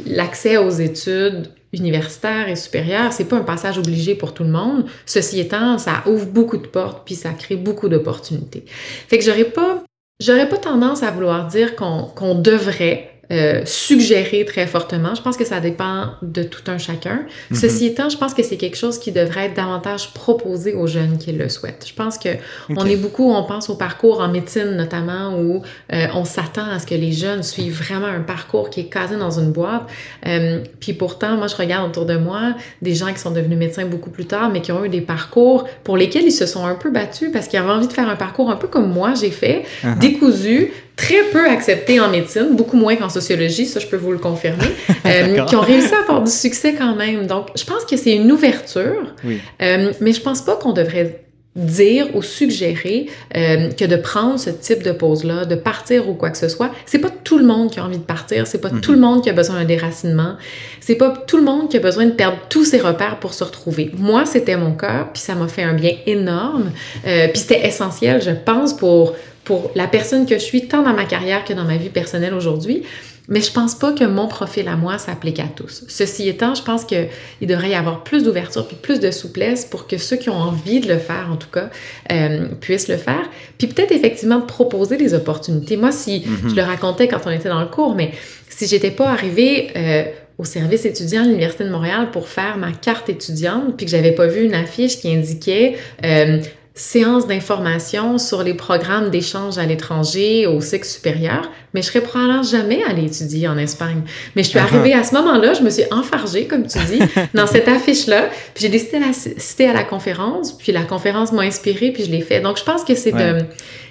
l'accès 0.05 0.57
aux 0.57 0.71
études 0.71 1.49
universitaires 1.73 2.49
et 2.49 2.55
supérieures, 2.55 3.13
c'est 3.13 3.25
pas 3.25 3.37
un 3.37 3.43
passage 3.43 3.77
obligé 3.77 4.15
pour 4.15 4.33
tout 4.33 4.43
le 4.43 4.49
monde. 4.49 4.85
Ceci 5.05 5.39
étant, 5.39 5.77
ça 5.77 6.03
ouvre 6.05 6.25
beaucoup 6.25 6.57
de 6.57 6.67
portes 6.67 7.03
puis 7.05 7.15
ça 7.15 7.31
crée 7.31 7.55
beaucoup 7.55 7.89
d'opportunités. 7.89 8.63
Fait 9.07 9.17
que 9.17 9.23
j'aurais 9.23 9.43
pas, 9.43 9.83
j'aurais 10.19 10.49
pas 10.49 10.57
tendance 10.57 11.03
à 11.03 11.11
vouloir 11.11 11.47
dire 11.47 11.75
qu'on 11.75 12.35
devrait 12.35 13.16
euh, 13.29 13.61
suggérer 13.65 14.45
très 14.45 14.67
fortement. 14.67 15.13
Je 15.13 15.21
pense 15.21 15.35
que 15.35 15.43
ça 15.43 15.59
dépend 15.59 16.11
de 16.21 16.43
tout 16.43 16.61
un 16.67 16.77
chacun. 16.77 17.25
Mhm. 17.51 17.57
Ceci 17.57 17.87
étant, 17.87 18.07
je 18.07 18.17
pense 18.17 18.33
que 18.33 18.41
c'est 18.41 18.55
quelque 18.55 18.77
chose 18.77 18.99
qui 18.99 19.11
devrait 19.11 19.47
être 19.47 19.53
davantage 19.53 20.13
proposé 20.13 20.73
aux 20.73 20.87
jeunes 20.87 21.17
qui 21.17 21.33
le 21.33 21.49
souhaitent. 21.49 21.85
Je 21.85 21.93
pense 21.93 22.17
que 22.17 22.29
on 22.69 22.85
est 22.85 22.95
beaucoup, 22.95 23.29
on 23.29 23.43
pense 23.43 23.69
au 23.69 23.75
parcours 23.75 24.21
en 24.21 24.29
médecine 24.29 24.77
notamment, 24.77 25.37
où 25.37 25.61
euh, 25.91 26.07
on 26.13 26.23
s'attend 26.23 26.69
à 26.69 26.79
ce 26.79 26.85
que 26.85 26.95
les 26.95 27.11
jeunes 27.11 27.43
suivent 27.43 27.77
vraiment 27.77 28.07
un 28.07 28.21
parcours 28.21 28.69
qui 28.69 28.79
est 28.79 28.85
casé 28.85 29.17
dans 29.17 29.39
une 29.39 29.51
boîte. 29.51 29.83
Euh, 30.25 30.61
puis 30.79 30.93
pourtant, 30.93 31.35
moi, 31.35 31.47
je 31.47 31.55
regarde 31.57 31.89
autour 31.89 32.05
de 32.05 32.15
moi 32.15 32.55
des 32.81 32.95
gens 32.95 33.11
qui 33.11 33.19
sont 33.19 33.31
devenus 33.31 33.57
médecins 33.57 33.85
beaucoup 33.85 34.09
plus 34.09 34.25
tard, 34.25 34.49
mais 34.49 34.61
qui 34.61 34.71
ont 34.71 34.85
eu 34.85 34.89
des 34.89 35.01
parcours 35.01 35.67
pour 35.83 35.97
lesquels 35.97 36.23
ils 36.23 36.31
se 36.31 36.45
sont 36.45 36.65
un 36.65 36.75
peu 36.75 36.91
battus 36.91 37.29
parce 37.33 37.49
qu'ils 37.49 37.59
avaient 37.59 37.71
envie 37.71 37.87
de 37.87 37.93
faire 37.93 38.07
un 38.07 38.15
parcours 38.15 38.49
un 38.49 38.55
peu 38.55 38.67
comme 38.67 38.89
moi 38.89 39.15
j'ai 39.15 39.31
fait, 39.31 39.65
uh-huh. 39.83 39.99
décousu, 39.99 40.71
très 40.97 41.23
peu 41.31 41.47
accepté 41.47 41.99
en 42.01 42.09
médecine, 42.09 42.49
beaucoup 42.55 42.75
moins 42.75 42.95
qu'en 42.97 43.07
sociologie, 43.07 43.65
ça 43.65 43.79
je 43.79 43.87
peux 43.87 43.95
vous 43.95 44.11
le 44.11 44.17
confirmer, 44.17 44.65
euh, 45.05 45.45
qui 45.45 45.55
ont 45.55 45.61
réussi 45.61 45.93
à 45.93 45.99
avoir 45.99 46.21
du 46.23 46.31
succès 46.31 46.73
quand 46.77 46.95
même. 46.95 47.27
Donc, 47.27 47.47
je 47.55 47.63
pense 47.63 47.85
que 47.85 47.95
c'est 47.95 48.15
une 48.15 48.31
ouverture, 48.31 49.13
euh, 49.61 49.93
mais 50.01 50.11
je 50.11 50.21
pense 50.21 50.41
pas 50.41 50.55
qu'on 50.55 50.73
devrait 50.73 51.21
dire 51.57 52.15
ou 52.15 52.21
suggérer 52.21 53.07
euh, 53.35 53.71
que 53.71 53.83
de 53.83 53.95
prendre 53.95 54.39
ce 54.39 54.51
type 54.51 54.83
de 54.83 54.91
pause-là, 54.91 55.45
de 55.45 55.55
partir 55.55 56.07
ou 56.07 56.13
quoi 56.13 56.29
que 56.29 56.37
ce 56.37 56.49
soit, 56.49 56.69
c'est 56.85 56.99
pas 56.99 57.09
tout 57.09 57.39
le 57.39 57.45
monde 57.45 57.71
qui 57.71 57.79
a 57.79 57.85
envie 57.85 57.97
de 57.97 58.03
partir, 58.03 58.45
c'est 58.45 58.61
pas 58.61 58.69
tout 58.69 58.91
le 58.91 58.99
monde 58.99 59.23
qui 59.23 59.29
a 59.29 59.33
besoin 59.33 59.57
d'un 59.57 59.65
déracinement, 59.65 60.35
c'est 60.79 60.95
pas 60.95 61.09
tout 61.25 61.37
le 61.37 61.43
monde 61.43 61.69
qui 61.69 61.77
a 61.77 61.79
besoin 61.79 62.05
de 62.05 62.11
perdre 62.11 62.37
tous 62.49 62.63
ses 62.63 62.79
repères 62.79 63.19
pour 63.19 63.33
se 63.33 63.43
retrouver. 63.43 63.91
Moi, 63.97 64.25
c'était 64.25 64.55
mon 64.55 64.71
cas, 64.73 65.09
puis 65.11 65.21
ça 65.21 65.33
m'a 65.33 65.47
fait 65.47 65.63
un 65.63 65.73
bien 65.73 65.93
énorme, 66.05 66.71
euh, 67.07 67.27
puis 67.29 67.39
c'était 67.39 67.65
essentiel, 67.65 68.21
je 68.21 68.31
pense, 68.31 68.73
pour 68.73 69.15
pour 69.47 69.71
la 69.75 69.87
personne 69.87 70.25
que 70.25 70.35
je 70.35 70.43
suis, 70.43 70.67
tant 70.67 70.83
dans 70.83 70.93
ma 70.93 71.05
carrière 71.05 71.45
que 71.45 71.53
dans 71.53 71.63
ma 71.63 71.77
vie 71.77 71.87
personnelle 71.87 72.33
aujourd'hui. 72.33 72.83
Mais 73.29 73.39
je 73.39 73.49
pense 73.49 73.75
pas 73.75 73.93
que 73.93 74.03
mon 74.03 74.27
profil 74.27 74.67
à 74.67 74.75
moi 74.75 74.97
s'applique 74.97 75.39
à 75.39 75.47
tous. 75.47 75.85
Ceci 75.87 76.27
étant, 76.27 76.53
je 76.53 76.63
pense 76.63 76.83
qu'il 76.83 77.07
devrait 77.41 77.69
y 77.69 77.73
avoir 77.73 78.03
plus 78.03 78.23
d'ouverture 78.23 78.67
puis 78.67 78.75
plus 78.75 78.99
de 78.99 79.09
souplesse 79.09 79.63
pour 79.63 79.87
que 79.87 79.97
ceux 79.97 80.17
qui 80.17 80.29
ont 80.29 80.35
envie 80.35 80.81
de 80.81 80.89
le 80.89 80.97
faire, 80.97 81.29
en 81.31 81.37
tout 81.37 81.49
cas, 81.49 81.69
euh, 82.11 82.47
puissent 82.59 82.89
le 82.89 82.97
faire. 82.97 83.29
Puis 83.57 83.67
peut-être 83.67 83.93
effectivement 83.93 84.41
proposer 84.41 84.97
des 84.97 85.13
opportunités. 85.13 85.77
Moi, 85.77 85.93
si 85.93 86.25
je 86.45 86.53
le 86.53 86.61
racontais 86.61 87.07
quand 87.07 87.21
on 87.25 87.31
était 87.31 87.49
dans 87.49 87.61
le 87.61 87.67
cours, 87.67 87.95
mais 87.95 88.11
si 88.49 88.67
j'étais 88.67 88.91
pas 88.91 89.07
arrivée 89.07 89.69
euh, 89.77 90.03
au 90.37 90.43
service 90.43 90.83
étudiant 90.85 91.21
à 91.21 91.25
l'Université 91.25 91.63
de 91.63 91.69
Montréal 91.69 92.09
pour 92.11 92.27
faire 92.27 92.57
ma 92.57 92.73
carte 92.73 93.07
étudiante, 93.07 93.77
puis 93.77 93.85
que 93.85 93.91
j'avais 93.91 94.11
pas 94.11 94.27
vu 94.27 94.43
une 94.43 94.53
affiche 94.53 94.99
qui 94.99 95.13
indiquait 95.13 95.77
euh, 96.03 96.39
séance 96.77 97.25
d'information 97.25 98.19
sur 98.19 98.43
les 98.43 98.53
programmes 98.53 99.09
d'échange 99.09 99.57
à 99.57 99.65
l'étranger 99.65 100.45
au 100.45 100.61
cycle 100.61 100.85
supérieur, 100.85 101.51
mais 101.73 101.81
je 101.81 101.87
serais 101.87 102.01
probablement 102.01 102.43
jamais 102.43 102.83
allée 102.83 103.05
étudier 103.05 103.47
en 103.47 103.57
Espagne. 103.57 104.03
Mais 104.35 104.43
je 104.43 104.49
suis 104.49 104.59
arrivée 104.59 104.93
à 104.93 105.03
ce 105.03 105.15
moment-là, 105.15 105.53
je 105.53 105.63
me 105.63 105.71
suis 105.71 105.85
enfargée, 105.91 106.45
comme 106.45 106.67
tu 106.67 106.77
dis, 106.85 106.99
dans 107.33 107.47
cette 107.47 107.67
affiche-là, 107.67 108.29
puis 108.53 108.61
j'ai 108.61 108.69
décidé 108.69 108.99
d'assister 108.99 109.67
à 109.67 109.73
la 109.73 109.83
conférence, 109.83 110.53
puis 110.53 110.71
la 110.71 110.83
conférence 110.83 111.31
m'a 111.31 111.41
inspirée, 111.41 111.91
puis 111.91 112.05
je 112.05 112.11
l'ai 112.11 112.21
fait. 112.21 112.41
Donc, 112.41 112.57
je 112.57 112.63
pense 112.63 112.83
que 112.83 112.93
c'est 112.95 113.11
de 113.11 113.39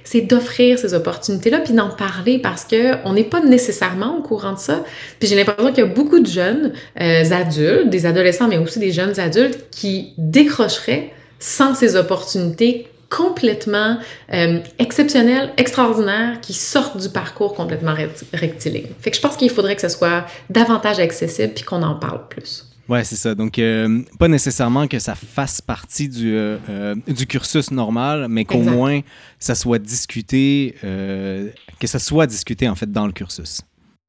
c'est 0.04 0.20
d'offrir 0.20 0.78
ces 0.78 0.94
opportunités-là, 0.94 1.58
puis 1.58 1.74
d'en 1.74 1.88
parler 1.88 2.38
parce 2.38 2.64
que 2.64 2.94
on 3.04 3.14
n'est 3.14 3.24
pas 3.24 3.40
nécessairement 3.40 4.16
au 4.16 4.22
courant 4.22 4.52
de 4.52 4.58
ça. 4.60 4.84
Puis 5.18 5.28
j'ai 5.28 5.34
l'impression 5.34 5.72
qu'il 5.72 5.84
y 5.84 5.86
a 5.86 5.90
beaucoup 5.90 6.20
de 6.20 6.28
jeunes 6.28 6.72
euh, 7.00 7.24
adultes, 7.32 7.90
des 7.90 8.06
adolescents, 8.06 8.46
mais 8.46 8.56
aussi 8.56 8.78
des 8.78 8.92
jeunes 8.92 9.18
adultes 9.18 9.68
qui 9.72 10.14
décrocheraient 10.16 11.10
sans 11.38 11.74
ces 11.74 11.96
opportunités 11.96 12.88
complètement 13.08 13.98
euh, 14.32 14.60
exceptionnelles, 14.78 15.52
extraordinaires, 15.56 16.40
qui 16.40 16.52
sortent 16.52 16.98
du 16.98 17.08
parcours 17.08 17.54
complètement 17.54 17.94
rectiligne. 18.32 18.88
Fait 19.00 19.10
que 19.10 19.16
je 19.16 19.22
pense 19.22 19.36
qu'il 19.36 19.50
faudrait 19.50 19.76
que 19.76 19.82
ce 19.82 19.88
soit 19.88 20.26
davantage 20.50 20.98
accessible 20.98 21.52
puis 21.54 21.64
qu'on 21.64 21.82
en 21.82 21.94
parle 21.94 22.26
plus. 22.28 22.66
Ouais, 22.88 23.02
c'est 23.02 23.16
ça. 23.16 23.34
Donc, 23.34 23.58
euh, 23.58 24.02
pas 24.18 24.28
nécessairement 24.28 24.86
que 24.86 25.00
ça 25.00 25.16
fasse 25.16 25.60
partie 25.60 26.08
du, 26.08 26.36
euh, 26.36 26.94
du 27.08 27.26
cursus 27.26 27.72
normal, 27.72 28.26
mais 28.28 28.44
qu'au 28.44 28.58
moins 28.58 29.00
ça 29.40 29.54
soit 29.54 29.78
discuté, 29.78 30.74
que 30.82 31.86
ça 31.86 31.98
soit 31.98 32.26
discuté 32.26 32.68
en 32.68 32.74
fait 32.74 32.90
dans 32.90 33.06
le 33.06 33.12
cursus. 33.12 33.62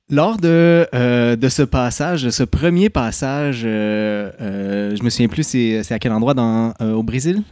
Lors 0.09 0.37
de, 0.37 0.87
euh, 0.95 1.35
de 1.35 1.49
ce 1.49 1.63
passage, 1.63 2.23
de 2.23 2.29
ce 2.29 2.43
premier 2.43 2.89
passage, 2.89 3.63
euh, 3.65 4.31
euh, 4.39 4.95
je 4.95 5.03
me 5.03 5.09
souviens 5.09 5.27
plus, 5.27 5.43
c'est 5.43 5.91
à 5.91 5.99
quel 5.99 6.13
endroit 6.13 6.33
dans, 6.33 6.73
au 6.79 7.03
Brésil? 7.03 7.43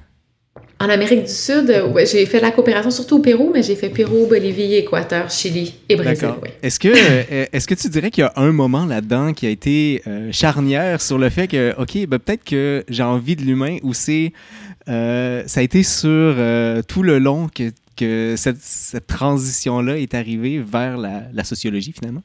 En 0.79 0.87
Amérique 0.87 1.23
du 1.23 1.31
Sud, 1.31 1.73
j'ai 2.09 2.25
fait 2.25 2.39
la 2.39 2.51
coopération 2.51 2.91
surtout 2.91 3.17
au 3.17 3.19
Pérou, 3.19 3.51
mais 3.53 3.61
j'ai 3.61 3.75
fait 3.75 3.89
Pérou, 3.89 4.27
Bolivie, 4.27 4.75
Équateur, 4.75 5.29
Chili 5.29 5.75
et 5.89 5.97
Brésil. 5.97 6.29
Est-ce 6.63 6.79
que, 6.79 6.87
est-ce 7.53 7.67
que 7.67 7.73
tu 7.73 7.89
dirais 7.89 8.09
qu'il 8.09 8.23
y 8.23 8.25
a 8.25 8.31
un 8.37 8.53
moment 8.53 8.85
là-dedans 8.85 9.33
qui 9.33 9.47
a 9.47 9.49
été 9.49 10.01
charnière 10.31 11.01
sur 11.01 11.17
le 11.17 11.29
fait 11.29 11.47
que, 11.47 11.73
OK, 11.77 12.07
ben, 12.07 12.19
peut-être 12.19 12.45
que 12.45 12.85
j'ai 12.87 13.03
envie 13.03 13.35
de 13.35 13.41
l'humain 13.41 13.79
ou 13.83 13.93
c'est. 13.93 14.31
ça 14.87 15.59
a 15.59 15.61
été 15.61 15.83
sur 15.83 16.35
tout 16.87 17.03
le 17.03 17.19
long 17.19 17.49
que, 17.53 17.71
que 17.97 18.35
cette, 18.37 18.61
cette 18.61 19.07
transition-là 19.07 19.97
est 19.97 20.13
arrivée 20.13 20.59
vers 20.59 20.97
la, 20.97 21.23
la 21.33 21.43
sociologie 21.43 21.93
finalement? 21.93 22.23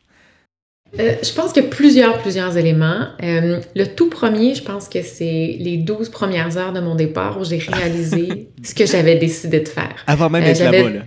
Euh, 0.99 1.15
je 1.23 1.33
pense 1.33 1.53
qu'il 1.53 1.63
y 1.63 1.67
a 1.67 1.69
plusieurs, 1.69 2.19
plusieurs 2.19 2.57
éléments. 2.57 3.07
Euh, 3.23 3.61
le 3.77 3.87
tout 3.87 4.11
premier, 4.11 4.55
je 4.55 4.63
pense 4.63 4.89
que 4.89 5.03
c'est 5.03 5.57
les 5.59 5.77
12 5.77 6.09
premières 6.09 6.57
heures 6.57 6.73
de 6.73 6.81
mon 6.81 6.97
départ 6.97 7.39
où 7.41 7.45
j'ai 7.45 7.59
réalisé 7.59 8.49
ce 8.65 8.75
que 8.75 8.87
j'avais 8.87 9.17
décidé 9.17 9.61
de 9.61 9.69
faire. 9.69 9.95
Avant 10.07 10.29
même 10.29 10.43
euh, 10.43 10.47
d'être 10.47 10.65
là-bas, 10.65 10.91
là. 10.91 11.01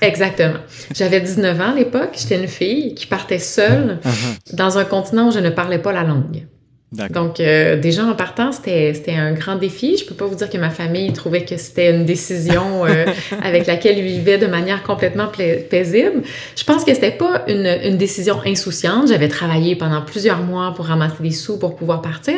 Exactement. 0.00 0.58
J'avais 0.94 1.20
19 1.20 1.60
ans 1.60 1.72
à 1.72 1.74
l'époque. 1.74 2.16
J'étais 2.18 2.40
une 2.40 2.48
fille 2.48 2.94
qui 2.94 3.06
partait 3.06 3.38
seule 3.38 3.98
uh-huh. 4.04 4.56
dans 4.56 4.78
un 4.78 4.84
continent 4.84 5.28
où 5.28 5.30
je 5.30 5.38
ne 5.38 5.50
parlais 5.50 5.78
pas 5.78 5.92
la 5.92 6.02
langue. 6.02 6.46
Donc, 6.90 7.38
euh, 7.38 7.78
déjà 7.78 8.04
en 8.04 8.14
partant, 8.14 8.50
c'était 8.50 9.14
un 9.14 9.32
grand 9.32 9.56
défi. 9.56 9.98
Je 9.98 10.06
peux 10.06 10.14
pas 10.14 10.24
vous 10.24 10.34
dire 10.34 10.48
que 10.48 10.56
ma 10.56 10.70
famille 10.70 11.12
trouvait 11.12 11.44
que 11.44 11.58
c'était 11.58 11.94
une 11.94 12.06
décision 12.06 12.86
euh, 12.86 13.04
avec 13.42 13.66
laquelle 13.66 13.98
ils 13.98 14.04
vivaient 14.04 14.38
de 14.38 14.46
manière 14.46 14.82
complètement 14.82 15.26
paisible. 15.26 16.22
Je 16.56 16.64
pense 16.64 16.84
que 16.84 16.94
c'était 16.94 17.10
pas 17.10 17.44
une, 17.46 17.66
une 17.84 17.98
décision 17.98 18.40
insouciante. 18.44 19.08
J'avais 19.08 19.28
travaillé 19.28 19.76
pendant 19.76 20.00
plusieurs 20.00 20.38
mois 20.38 20.72
pour 20.74 20.86
ramasser 20.86 21.22
des 21.22 21.30
sous 21.30 21.58
pour 21.58 21.76
pouvoir 21.76 22.00
partir, 22.00 22.36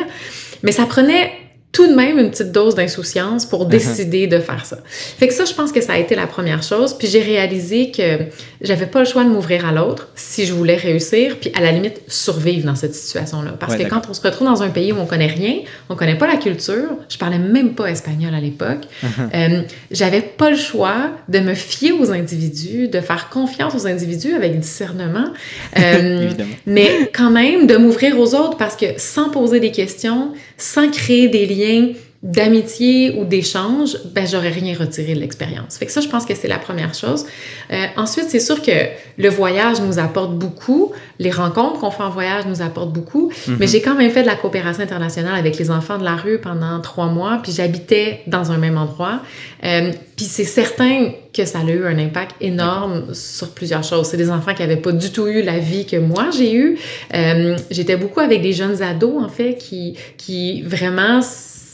mais 0.63 0.73
ça 0.73 0.85
prenait 0.85 1.31
tout 1.71 1.87
de 1.87 1.93
même 1.93 2.19
une 2.19 2.29
petite 2.29 2.51
dose 2.51 2.75
d'insouciance 2.75 3.45
pour 3.45 3.65
uh-huh. 3.65 3.69
décider 3.69 4.27
de 4.27 4.39
faire 4.39 4.65
ça. 4.65 4.77
Fait 4.85 5.27
que 5.27 5.33
ça, 5.33 5.45
je 5.45 5.53
pense 5.53 5.71
que 5.71 5.79
ça 5.79 5.93
a 5.93 5.97
été 5.97 6.15
la 6.15 6.27
première 6.27 6.63
chose. 6.63 6.93
Puis 6.93 7.07
j'ai 7.07 7.21
réalisé 7.21 7.91
que 7.91 8.25
j'avais 8.59 8.87
pas 8.87 8.99
le 8.99 9.05
choix 9.05 9.23
de 9.23 9.29
m'ouvrir 9.29 9.65
à 9.65 9.71
l'autre 9.71 10.09
si 10.15 10.45
je 10.45 10.53
voulais 10.53 10.75
réussir, 10.75 11.37
puis 11.39 11.51
à 11.55 11.61
la 11.61 11.71
limite 11.71 12.01
survivre 12.07 12.65
dans 12.65 12.75
cette 12.75 12.93
situation-là. 12.93 13.55
Parce 13.59 13.75
que 13.75 13.83
quand 13.83 14.01
on 14.09 14.13
se 14.13 14.21
retrouve 14.21 14.47
dans 14.47 14.61
un 14.63 14.69
pays 14.69 14.91
où 14.91 14.97
on 14.97 15.05
connaît 15.05 15.27
rien, 15.27 15.59
on 15.89 15.95
connaît 15.95 16.17
pas 16.17 16.27
la 16.27 16.37
culture, 16.37 16.89
je 17.07 17.17
parlais 17.17 17.39
même 17.39 17.73
pas 17.73 17.89
espagnol 17.89 18.33
à 18.33 18.41
l'époque, 18.41 18.81
uh-huh. 19.03 19.07
euh, 19.33 19.61
j'avais 19.91 20.21
pas 20.21 20.49
le 20.49 20.57
choix 20.57 21.11
de 21.29 21.39
me 21.39 21.53
fier 21.53 21.93
aux 21.93 22.11
individus, 22.11 22.89
de 22.89 22.99
faire 22.99 23.29
confiance 23.29 23.75
aux 23.75 23.87
individus 23.87 24.33
avec 24.33 24.59
discernement, 24.59 25.31
euh, 25.79 26.31
mais 26.65 27.09
quand 27.13 27.31
même 27.31 27.65
de 27.65 27.77
m'ouvrir 27.77 28.19
aux 28.19 28.35
autres 28.35 28.57
parce 28.57 28.75
que 28.75 28.85
sans 28.97 29.29
poser 29.29 29.59
des 29.59 29.71
questions, 29.71 30.33
sans 30.61 30.89
créer 30.89 31.27
des 31.27 31.45
liens 31.45 31.93
d'amitié 32.23 33.15
ou 33.17 33.25
d'échange, 33.25 33.97
ben 34.13 34.27
j'aurais 34.27 34.49
rien 34.49 34.75
retiré 34.77 35.15
de 35.15 35.19
l'expérience. 35.19 35.77
Fait 35.77 35.87
que 35.87 35.91
ça, 35.91 36.01
je 36.01 36.07
pense 36.07 36.23
que 36.25 36.35
c'est 36.35 36.47
la 36.47 36.59
première 36.59 36.93
chose. 36.93 37.25
Euh, 37.71 37.85
ensuite, 37.97 38.25
c'est 38.29 38.39
sûr 38.39 38.61
que 38.61 38.71
le 39.17 39.29
voyage 39.29 39.81
nous 39.81 39.97
apporte 39.97 40.35
beaucoup, 40.37 40.91
les 41.17 41.31
rencontres 41.31 41.79
qu'on 41.79 41.89
fait 41.89 42.03
en 42.03 42.11
voyage 42.11 42.45
nous 42.45 42.61
apportent 42.61 42.93
beaucoup, 42.93 43.31
Mhm. 43.47 43.57
mais 43.59 43.65
j'ai 43.65 43.81
quand 43.81 43.95
même 43.95 44.11
fait 44.11 44.21
de 44.21 44.27
la 44.27 44.35
coopération 44.35 44.83
internationale 44.83 45.33
avec 45.35 45.57
les 45.57 45.71
enfants 45.71 45.97
de 45.97 46.03
la 46.03 46.15
rue 46.15 46.37
pendant 46.37 46.79
trois 46.79 47.07
mois, 47.07 47.39
puis 47.41 47.51
j'habitais 47.51 48.21
dans 48.27 48.51
un 48.51 48.57
même 48.59 48.77
endroit. 48.77 49.21
Euh, 49.63 49.91
puis 50.15 50.25
c'est 50.25 50.43
certain 50.43 51.11
que 51.33 51.45
ça 51.45 51.59
a 51.59 51.71
eu 51.71 51.85
un 51.87 51.97
impact 51.97 52.35
énorme 52.39 53.15
sur 53.15 53.49
plusieurs 53.49 53.83
choses. 53.83 54.07
C'est 54.07 54.17
des 54.17 54.29
enfants 54.29 54.53
qui 54.53 54.61
n'avaient 54.61 54.75
pas 54.77 54.91
du 54.91 55.11
tout 55.11 55.25
eu 55.27 55.41
la 55.41 55.57
vie 55.57 55.85
que 55.87 55.97
moi 55.97 56.29
j'ai 56.37 56.53
eue. 56.53 56.77
Euh, 57.15 57.57
J'étais 57.71 57.95
beaucoup 57.95 58.19
avec 58.19 58.43
des 58.43 58.53
jeunes 58.53 58.81
ados, 58.83 59.23
en 59.23 59.29
fait, 59.29 59.55
qui, 59.57 59.95
qui 60.17 60.61
vraiment 60.61 61.21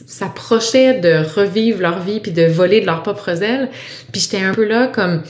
s'approchaient 0.06 1.00
de 1.00 1.24
revivre 1.36 1.82
leur 1.82 2.00
vie 2.02 2.20
puis 2.20 2.32
de 2.32 2.46
voler 2.46 2.82
de 2.82 2.86
leurs 2.86 3.04
propres 3.04 3.42
ailes. 3.42 3.70
Puis 4.12 4.22
j'étais 4.22 4.44
un 4.44 4.54
peu 4.54 4.66
là 4.66 4.88
comme 4.88 5.24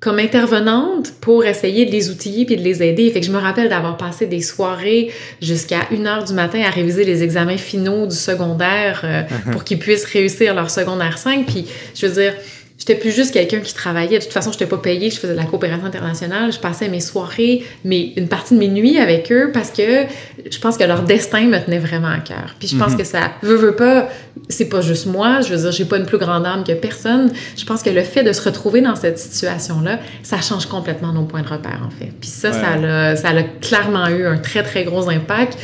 comme 0.00 0.20
intervenante 0.20 1.12
pour 1.20 1.44
essayer 1.44 1.84
de 1.84 1.90
les 1.90 2.10
outiller 2.10 2.46
puis 2.46 2.56
de 2.56 2.62
les 2.62 2.84
aider. 2.84 3.10
Fait 3.10 3.18
que 3.18 3.26
je 3.26 3.32
me 3.32 3.38
rappelle 3.38 3.68
d'avoir 3.68 3.96
passé 3.96 4.26
des 4.26 4.42
soirées 4.42 5.10
jusqu'à 5.42 5.88
1 5.90 6.06
heure 6.06 6.24
du 6.24 6.34
matin 6.34 6.62
à 6.64 6.70
réviser 6.70 7.02
les 7.04 7.24
examens 7.24 7.56
finaux 7.56 8.06
du 8.06 8.14
secondaire 8.14 9.00
euh, 9.02 9.22
pour 9.52 9.64
qu'ils 9.64 9.80
puissent 9.80 10.04
réussir 10.04 10.54
leur 10.54 10.70
secondaire 10.70 11.18
5. 11.18 11.46
Puis, 11.46 11.66
je 11.96 12.06
veux 12.06 12.12
dire, 12.12 12.34
j'étais 12.78 12.94
plus 12.94 13.10
juste 13.10 13.32
quelqu'un 13.34 13.58
qui 13.60 13.74
travaillait. 13.74 14.18
De 14.18 14.24
toute 14.24 14.32
façon, 14.32 14.50
je 14.52 14.56
n'étais 14.56 14.66
pas 14.66 14.78
payée, 14.78 15.10
je 15.10 15.18
faisais 15.18 15.32
de 15.34 15.38
la 15.38 15.44
coopération 15.44 15.84
internationale. 15.84 16.52
Je 16.52 16.58
passais 16.58 16.88
mes 16.88 17.00
soirées, 17.00 17.64
mais 17.84 18.12
une 18.16 18.28
partie 18.28 18.54
de 18.54 18.58
mes 18.60 18.68
nuits 18.68 18.98
avec 18.98 19.30
eux 19.32 19.50
parce 19.52 19.70
que 19.70 20.04
je 20.50 20.58
pense 20.60 20.76
que 20.76 20.84
leur 20.84 21.02
destin 21.02 21.46
me 21.46 21.58
tenait 21.58 21.80
vraiment 21.80 22.08
à 22.08 22.18
cœur. 22.20 22.54
Puis 22.58 22.68
je 22.68 22.76
pense 22.76 22.94
que 22.94 23.04
ça, 23.04 23.32
veut, 23.42 23.56
veut 23.56 23.74
pas, 23.74 24.08
c'est 24.48 24.68
pas 24.68 24.80
juste 24.80 25.06
moi. 25.06 25.40
Je 25.40 25.52
veux 25.54 25.60
dire, 25.60 25.72
j'ai 25.72 25.84
pas 25.84 25.96
une 25.98 26.06
plus 26.06 26.18
grande 26.18 26.46
âme 26.46 26.62
que 26.64 26.72
personne. 26.72 27.32
Je 27.56 27.64
pense 27.64 27.82
que 27.82 27.90
le 27.90 28.02
fait 28.02 28.22
de 28.22 28.32
se 28.32 28.42
retrouver 28.42 28.80
dans 28.80 28.94
cette 28.94 29.18
situation-là, 29.18 29.98
ça 30.22 30.40
change 30.40 30.66
complètement 30.66 31.12
nos 31.12 31.24
points 31.24 31.42
de 31.42 31.48
repère, 31.48 31.80
en 31.84 31.90
fait. 31.90 32.12
Puis 32.20 32.30
ça, 32.30 32.48
Ouais. 32.50 32.54
ça 32.54 32.76
l'a 32.76 33.16
ça 33.16 33.28
a 33.30 33.42
clairement 33.42 34.06
eu 34.08 34.24
un 34.26 34.38
très, 34.38 34.62
très 34.62 34.84
gros 34.84 35.08
impact 35.10 35.58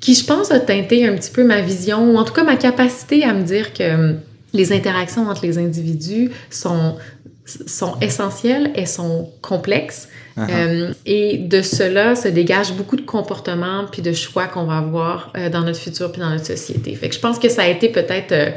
qui, 0.00 0.14
je 0.14 0.24
pense, 0.24 0.50
a 0.52 0.60
teinté 0.60 1.06
un 1.08 1.14
petit 1.14 1.30
peu 1.30 1.42
ma 1.44 1.60
vision, 1.60 2.10
ou 2.12 2.16
en 2.16 2.24
tout 2.24 2.32
cas 2.32 2.44
ma 2.44 2.56
capacité 2.56 3.24
à 3.24 3.32
me 3.34 3.42
dire 3.42 3.72
que 3.74 4.14
les 4.58 4.72
interactions 4.72 5.28
entre 5.28 5.46
les 5.46 5.56
individus 5.56 6.30
sont, 6.50 6.96
sont 7.44 7.96
essentielles, 8.00 8.72
elles 8.74 8.88
sont 8.88 9.30
complexes. 9.40 10.08
Uh-huh. 10.36 10.46
Euh, 10.50 10.92
et 11.04 11.38
de 11.38 11.62
cela 11.62 12.14
se 12.14 12.28
dégage 12.28 12.72
beaucoup 12.72 12.94
de 12.94 13.02
comportements 13.02 13.86
puis 13.90 14.02
de 14.02 14.12
choix 14.12 14.46
qu'on 14.46 14.66
va 14.66 14.76
avoir 14.76 15.32
euh, 15.36 15.48
dans 15.48 15.62
notre 15.62 15.80
futur 15.80 16.12
puis 16.12 16.20
dans 16.20 16.30
notre 16.30 16.46
société. 16.46 16.94
Fait 16.94 17.08
que 17.08 17.14
je 17.16 17.18
pense 17.18 17.40
que 17.40 17.48
ça 17.48 17.62
a 17.62 17.66
été 17.66 17.88
peut-être 17.88 18.30
euh, 18.30 18.50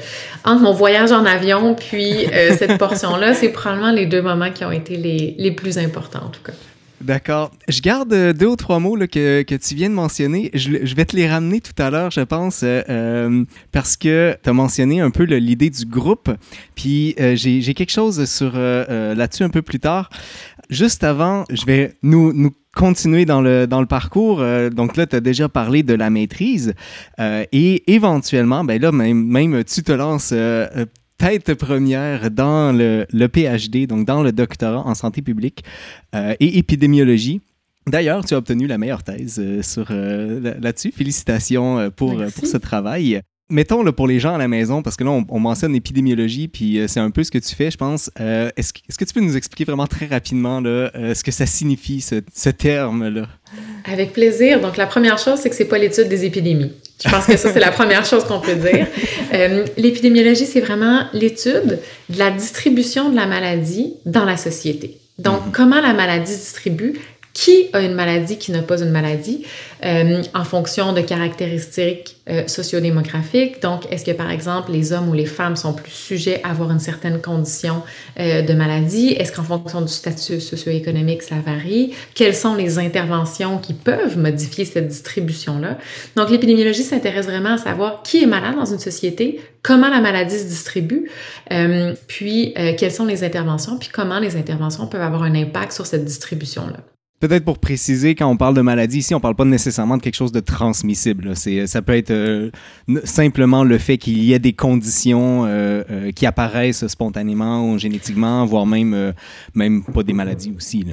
entre 0.46 0.62
mon 0.62 0.74
voyage 0.74 1.12
en 1.12 1.26
avion 1.26 1.74
puis 1.74 2.28
cette 2.60 2.78
portion-là, 2.78 3.34
c'est 3.40 3.50
probablement 3.50 3.92
les 3.92 4.06
deux 4.06 4.22
moments 4.22 4.52
qui 4.52 4.64
ont 4.64 4.72
été 4.72 4.96
les, 4.96 5.34
les 5.40 5.52
plus 5.52 5.80
importants 5.80 6.26
en 6.26 6.30
tout 6.30 6.44
cas. 6.44 6.54
D'accord. 7.02 7.52
Je 7.68 7.82
garde 7.82 8.14
euh, 8.14 8.32
deux 8.34 8.48
ou 8.48 8.56
trois 8.56 8.80
mots 8.80 8.96
que, 8.98 9.42
que 9.42 9.56
tu 9.56 9.76
viens 9.76 9.90
de 9.90 9.96
mentionner. 9.96 10.52
Je, 10.54 10.96
vais 10.96 11.06
te 11.06 11.16
les 11.16 11.28
ramener 11.28 11.60
tout 11.60 11.74
à 11.82 11.90
l'heure, 11.90 12.12
je 12.12 12.22
pense, 12.22 12.62
euh, 12.64 12.82
euh, 12.90 13.44
parce 13.72 13.98
que 13.98 14.38
tu 14.44 14.50
as 14.50 14.54
mentionné 14.54 15.02
un 15.02 15.10
peu 15.10 15.24
l'idée 15.24 15.70
du 15.70 15.86
groupe. 15.86 16.30
Puis 16.76 17.16
j'ai 17.18 17.74
quelque 17.74 17.92
chose 17.92 18.26
sur 18.26 18.54
là-dessus 18.54 19.44
un 19.44 19.50
peu 19.50 19.62
plus 19.62 19.80
tard. 19.80 20.10
Juste 20.70 21.04
avant, 21.04 21.44
je 21.50 21.66
vais 21.66 21.96
nous, 22.04 22.34
nous 22.34 22.52
continuer 22.76 23.26
dans 23.26 23.42
le, 23.42 23.68
dans 23.68 23.82
le 23.82 23.88
parcours. 23.88 24.44
Donc 24.72 24.96
là, 24.96 25.06
tu 25.06 25.16
as 25.16 25.20
déjà 25.20 25.50
parlé 25.50 25.84
de 25.84 25.94
la 25.94 26.10
maîtrise. 26.10 26.74
Et 27.20 27.92
éventuellement, 27.92 28.64
ben 28.64 28.82
là, 28.82 28.92
même, 28.92 29.26
même 29.26 29.64
tu 29.64 29.84
te 29.84 29.92
lances 29.92 30.34
tête 31.22 31.54
première 31.54 32.32
dans 32.32 32.72
le, 32.76 33.06
le 33.12 33.28
PhD, 33.28 33.86
donc 33.88 34.06
dans 34.06 34.24
le 34.24 34.32
doctorat 34.32 34.86
en 34.86 34.96
santé 34.96 35.22
publique 35.22 35.64
euh, 36.16 36.34
et 36.40 36.58
épidémiologie. 36.58 37.42
D'ailleurs, 37.88 38.26
tu 38.26 38.34
as 38.34 38.38
obtenu 38.38 38.68
la 38.68 38.78
meilleure 38.78 39.04
thèse 39.04 39.40
euh, 39.40 39.62
sur 39.62 39.88
euh, 39.92 40.40
là- 40.40 40.56
là-dessus. 40.60 40.92
Félicitations 40.92 41.92
pour, 41.96 42.16
pour 42.36 42.46
ce 42.48 42.58
travail. 42.58 43.22
Mettons 43.50 43.84
là, 43.84 43.92
pour 43.92 44.08
les 44.08 44.20
gens 44.20 44.34
à 44.36 44.38
la 44.38 44.48
maison, 44.48 44.82
parce 44.82 44.96
que 44.96 45.04
là, 45.04 45.12
on, 45.12 45.26
on 45.28 45.40
mentionne 45.40 45.76
épidémiologie, 45.76 46.48
puis 46.48 46.80
euh, 46.80 46.88
c'est 46.88 47.02
un 47.02 47.12
peu 47.12 47.22
ce 47.24 47.32
que 47.32 47.38
tu 47.38 47.54
fais, 47.54 47.70
je 47.70 47.78
pense. 47.78 48.10
Euh, 48.20 48.50
Est-ce 48.56 48.72
que, 48.72 48.80
est-ce 48.88 48.98
que 48.98 49.04
tu 49.04 49.14
peux 49.14 49.20
nous 49.20 49.36
expliquer 49.36 49.66
vraiment 49.66 49.88
très 49.88 50.06
rapidement 50.06 50.62
là, 50.62 50.90
euh, 50.96 51.14
ce 51.14 51.22
que 51.24 51.32
ça 51.32 51.46
signifie, 51.46 52.00
ce, 52.02 52.16
ce 52.34 52.50
terme-là? 52.50 53.28
Avec 53.92 54.14
plaisir. 54.14 54.62
Donc, 54.62 54.78
la 54.78 54.86
première 54.88 55.18
chose, 55.18 55.40
c'est 55.42 55.50
que 55.50 55.56
c'est 55.56 55.66
pas 55.68 55.78
l'étude 55.80 56.08
des 56.08 56.24
épidémies. 56.24 56.72
Je 57.04 57.10
pense 57.10 57.26
que 57.26 57.38
ça, 57.38 57.52
c'est 57.52 57.60
la 57.60 57.72
première 57.72 58.06
chose 58.06 58.24
qu'on 58.26 58.40
peut 58.40 58.56
dire. 58.56 58.88
Euh, 59.34 59.66
L'épidémiologie, 59.78 60.46
c'est 60.46 60.62
vraiment 60.62 61.04
l'étude 61.14 61.80
de 62.10 62.20
la 62.20 62.32
distribution 62.32 63.10
de 63.10 63.16
la 63.16 63.26
maladie 63.26 63.94
dans 64.06 64.26
la 64.26 64.38
société. 64.38 64.98
Donc, 65.18 65.40
comment 65.52 65.80
la 65.82 65.94
maladie 65.94 66.32
se 66.32 66.40
distribue, 66.40 67.00
qui 67.34 67.70
a 67.74 67.82
une 67.82 67.94
maladie, 67.94 68.38
qui 68.38 68.52
n'a 68.52 68.62
pas 68.62 68.82
une 68.82 68.90
maladie, 68.90 69.46
euh, 69.84 70.22
en 70.34 70.44
fonction 70.44 70.94
de 70.94 71.02
caractéristiques 71.02 72.18
euh, 72.30 72.48
sociodémographiques? 72.48 73.62
Donc, 73.62 73.92
est-ce 73.92 74.06
que, 74.06 74.12
par 74.12 74.30
exemple, 74.32 74.72
les 74.72 74.94
hommes 74.94 75.10
ou 75.10 75.14
les 75.14 75.26
femmes 75.26 75.56
sont 75.56 75.74
plus 75.74 75.92
sujets 75.92 76.42
à 76.44 76.52
avoir 76.52 76.72
une 76.72 76.80
certaine 76.80 77.22
condition 77.22 77.84
euh, 78.20 78.42
de 78.42 78.54
maladie? 78.54 79.10
Est-ce 79.10 79.32
qu'en 79.32 79.44
fonction 79.44 79.82
du 79.82 79.92
statut 79.92 80.42
socio-économique, 80.42 81.24
ça 81.24 81.36
varie? 81.46 81.94
Quelles 82.14 82.36
sont 82.36 82.56
les 82.56 82.80
interventions 82.80 83.58
qui 83.58 83.74
peuvent 83.74 84.18
modifier 84.18 84.66
cette 84.66 84.88
distribution-là? 84.88 85.78
Donc, 86.16 86.30
l'épidémiologie 86.30 86.84
s'intéresse 86.84 87.26
vraiment 87.26 87.54
à 87.54 87.58
savoir 87.58 88.04
qui 88.04 88.24
est 88.24 88.28
malade 88.28 88.56
dans 88.56 88.66
une 88.66 88.80
société, 88.80 89.40
comment 89.64 89.90
la 89.90 90.02
maladie 90.02 90.38
se 90.38 90.46
distribue, 90.46 91.10
euh, 91.52 91.94
puis 92.08 92.54
euh, 92.58 92.74
quelles 92.78 92.92
sont 92.92 93.06
les 93.06 93.24
interventions, 93.24 93.78
puis 93.78 93.90
comment 93.92 94.20
les 94.20 94.36
interventions 94.36 94.88
peuvent 94.88 95.02
avoir 95.02 95.24
un 95.24 95.36
impact 95.36 95.74
sur 95.74 95.86
cette 95.86 96.06
distribution-là. 96.06 96.78
Peut-être 97.22 97.46
pour 97.46 97.60
préciser, 97.60 98.16
quand 98.16 98.26
on 98.26 98.36
parle 98.36 98.56
de 98.56 98.62
maladie 98.62 98.98
ici, 98.98 99.14
on 99.14 99.20
parle 99.20 99.36
pas 99.36 99.46
nécessairement 99.46 99.96
de 99.96 100.02
quelque 100.02 100.16
chose 100.16 100.32
de 100.32 100.40
transmissible. 100.40 101.36
C'est, 101.36 101.68
ça 101.68 101.84
peut 101.84 101.96
être 101.96 102.10
euh, 102.10 102.50
simplement 103.04 103.64
le 103.64 103.78
fait 103.78 104.00
qu'il 104.00 104.24
y 104.24 104.34
ait 104.34 104.40
des 104.40 104.54
conditions 104.54 105.46
euh, 105.46 105.84
euh, 105.92 106.12
qui 106.12 106.26
apparaissent 106.26 106.88
spontanément 106.88 107.70
ou 107.70 107.78
génétiquement, 107.78 108.44
voire 108.48 108.66
même, 108.66 108.96
euh, 108.96 109.12
même 109.54 109.84
pas 109.84 110.02
des 110.02 110.14
maladies 110.14 110.52
aussi. 110.58 110.84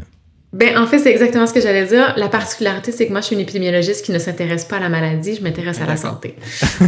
Ben, 0.55 0.79
en 0.79 0.87
fait, 0.87 0.99
c'est 0.99 1.11
exactement 1.11 1.47
ce 1.47 1.53
que 1.53 1.61
j'allais 1.61 1.85
dire. 1.85 2.15
La 2.17 2.29
particularité, 2.29 2.91
c'est 2.91 3.07
que 3.07 3.13
moi, 3.13 3.21
je 3.21 3.27
suis 3.27 3.37
une 3.37 3.43
épidémiologiste 3.43 4.03
qui 4.03 4.13
ne 4.13 4.19
s'intéresse 4.19 4.65
pas 4.65 4.77
à 4.77 4.81
la 4.81 4.89
maladie, 4.89 5.35
je 5.35 5.43
m'intéresse 5.43 5.79
à 5.83 5.85
la 5.85 5.99
santé. 5.99 6.37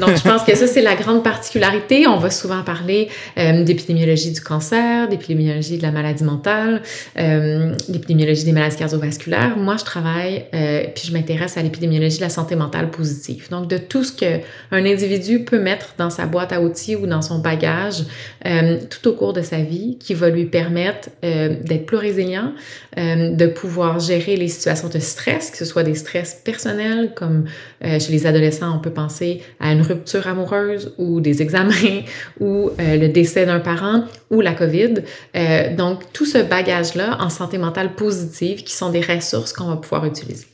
Donc, 0.00 0.16
je 0.16 0.22
pense 0.22 0.44
que 0.44 0.56
ça, 0.56 0.66
c'est 0.66 0.80
la 0.80 0.94
grande 0.94 1.22
particularité. 1.22 2.06
On 2.06 2.16
va 2.16 2.30
souvent 2.30 2.62
parler 2.62 3.08
euh, 3.36 3.62
d'épidémiologie 3.62 4.32
du 4.32 4.40
cancer, 4.40 5.08
d'épidémiologie 5.08 5.76
de 5.76 5.82
la 5.82 5.92
maladie 5.92 6.24
mentale, 6.24 6.80
euh, 7.18 7.74
d'épidémiologie 7.90 8.44
des 8.44 8.52
maladies 8.52 8.76
cardiovasculaires. 8.76 9.58
Moi, 9.58 9.76
je 9.78 9.84
travaille, 9.84 10.46
euh, 10.54 10.84
puis 10.94 11.08
je 11.08 11.12
m'intéresse 11.12 11.58
à 11.58 11.62
l'épidémiologie 11.62 12.16
de 12.16 12.22
la 12.22 12.30
santé 12.30 12.56
mentale 12.56 12.90
positive. 12.90 13.50
Donc, 13.50 13.68
de 13.68 13.76
tout 13.76 14.04
ce 14.04 14.12
que 14.12 14.40
un 14.70 14.86
individu 14.86 15.44
peut 15.44 15.60
mettre 15.60 15.96
dans 15.98 16.08
sa 16.08 16.24
boîte 16.24 16.54
à 16.54 16.62
outils 16.62 16.96
ou 16.96 17.06
dans 17.06 17.20
son 17.20 17.40
bagage 17.40 18.04
euh, 18.46 18.78
tout 18.88 19.06
au 19.06 19.12
cours 19.12 19.34
de 19.34 19.42
sa 19.42 19.58
vie, 19.58 19.98
qui 20.00 20.14
va 20.14 20.30
lui 20.30 20.46
permettre 20.46 21.10
d'être 21.22 21.84
plus 21.84 21.98
résilient, 21.98 22.54
de 22.96 23.49
pouvoir 23.50 23.98
gérer 24.00 24.36
les 24.36 24.48
situations 24.48 24.88
de 24.88 24.98
stress, 24.98 25.50
que 25.50 25.56
ce 25.56 25.64
soit 25.64 25.82
des 25.82 25.94
stress 25.94 26.40
personnels, 26.44 27.12
comme 27.14 27.44
euh, 27.84 27.98
chez 27.98 28.12
les 28.12 28.26
adolescents, 28.26 28.76
on 28.76 28.80
peut 28.80 28.92
penser 28.92 29.42
à 29.60 29.72
une 29.72 29.82
rupture 29.82 30.26
amoureuse 30.26 30.94
ou 30.98 31.20
des 31.20 31.42
examens 31.42 31.70
ou 32.40 32.70
euh, 32.80 32.96
le 32.96 33.08
décès 33.08 33.46
d'un 33.46 33.60
parent 33.60 34.04
ou 34.30 34.40
la 34.40 34.54
COVID. 34.54 34.94
Euh, 35.36 35.74
donc, 35.74 36.12
tout 36.12 36.26
ce 36.26 36.38
bagage-là 36.38 37.18
en 37.20 37.30
santé 37.30 37.58
mentale 37.58 37.94
positive 37.94 38.64
qui 38.64 38.74
sont 38.74 38.90
des 38.90 39.00
ressources 39.00 39.52
qu'on 39.52 39.66
va 39.66 39.76
pouvoir 39.76 40.06
utiliser. 40.06 40.49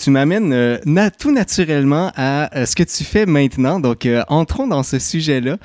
Tu 0.00 0.10
m'amènes 0.10 0.52
euh, 0.52 1.08
tout 1.20 1.30
naturellement 1.30 2.10
à 2.16 2.52
euh, 2.56 2.66
ce 2.66 2.74
que 2.74 2.82
tu 2.82 3.04
fais 3.04 3.26
maintenant. 3.26 3.78
Donc, 3.78 4.06
euh, 4.06 4.24
entrons 4.26 4.66
dans 4.66 4.82
ce 4.82 4.98
sujet-là. 4.98 5.56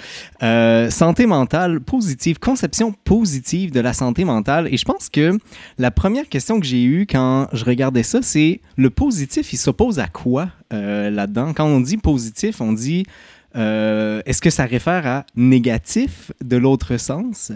Santé 0.92 1.26
mentale 1.26 1.80
positive, 1.80 2.38
conception 2.38 2.92
positive 2.92 3.72
de 3.72 3.80
la 3.80 3.92
santé 3.92 4.26
mentale. 4.26 4.72
Et 4.72 4.78
je 4.78 4.86
pense 4.86 5.10
que 5.10 5.40
la 5.80 5.90
première 5.90 6.30
question 6.30 6.60
que 6.60 6.66
j'ai 6.68 6.84
eue 6.84 7.08
quand 7.10 7.48
je 7.54 7.66
regardais 7.66 8.04
ça, 8.04 8.20
c'est 8.22 8.62
le 8.78 8.92
positif, 8.92 9.52
il 9.52 9.58
s'oppose 9.58 9.98
à 9.98 10.08
quoi 10.08 10.50
là-dedans? 10.70 11.54
Quand 11.54 11.66
on 11.66 11.80
dit 11.80 11.98
positif, 11.98 12.62
on 12.62 12.74
dit 12.74 13.06
est-ce 13.56 14.42
que 14.42 14.52
ça 14.52 14.66
réfère 14.66 15.08
à 15.08 15.26
négatif 15.36 16.32
de 16.44 16.56
l'autre 16.58 16.98
sens? 16.98 17.52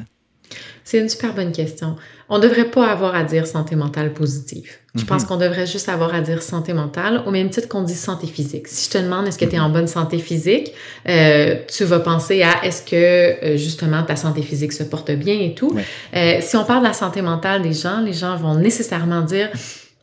C'est 0.83 0.99
une 0.99 1.09
super 1.09 1.33
bonne 1.33 1.51
question. 1.51 1.95
On 2.29 2.37
ne 2.37 2.43
devrait 2.43 2.69
pas 2.69 2.87
avoir 2.87 3.15
à 3.15 3.23
dire 3.23 3.47
santé 3.47 3.75
mentale 3.75 4.13
positive. 4.13 4.69
Je 4.95 5.05
pense 5.05 5.25
qu'on 5.25 5.37
devrait 5.37 5.65
juste 5.65 5.89
avoir 5.89 6.13
à 6.13 6.21
dire 6.21 6.43
santé 6.43 6.73
mentale 6.73 7.23
au 7.25 7.31
même 7.31 7.49
titre 7.49 7.67
qu'on 7.67 7.81
dit 7.81 7.95
santé 7.95 8.27
physique. 8.27 8.67
Si 8.67 8.85
je 8.85 8.97
te 8.97 9.03
demande 9.03 9.27
est-ce 9.27 9.39
que 9.39 9.45
tu 9.45 9.55
es 9.55 9.59
en 9.59 9.69
bonne 9.69 9.87
santé 9.87 10.19
physique, 10.19 10.71
euh, 11.09 11.55
tu 11.67 11.83
vas 11.83 11.99
penser 11.99 12.43
à 12.43 12.63
est-ce 12.63 12.83
que 12.83 12.95
euh, 12.95 13.57
justement 13.57 14.03
ta 14.03 14.15
santé 14.15 14.43
physique 14.43 14.71
se 14.71 14.83
porte 14.83 15.11
bien 15.11 15.39
et 15.39 15.55
tout. 15.55 15.73
Ouais. 15.73 15.85
Euh, 16.15 16.41
si 16.41 16.55
on 16.57 16.63
parle 16.63 16.81
de 16.81 16.87
la 16.87 16.93
santé 16.93 17.23
mentale 17.23 17.63
des 17.63 17.73
gens, 17.73 18.01
les 18.01 18.13
gens 18.13 18.35
vont 18.35 18.55
nécessairement 18.55 19.21
dire 19.21 19.49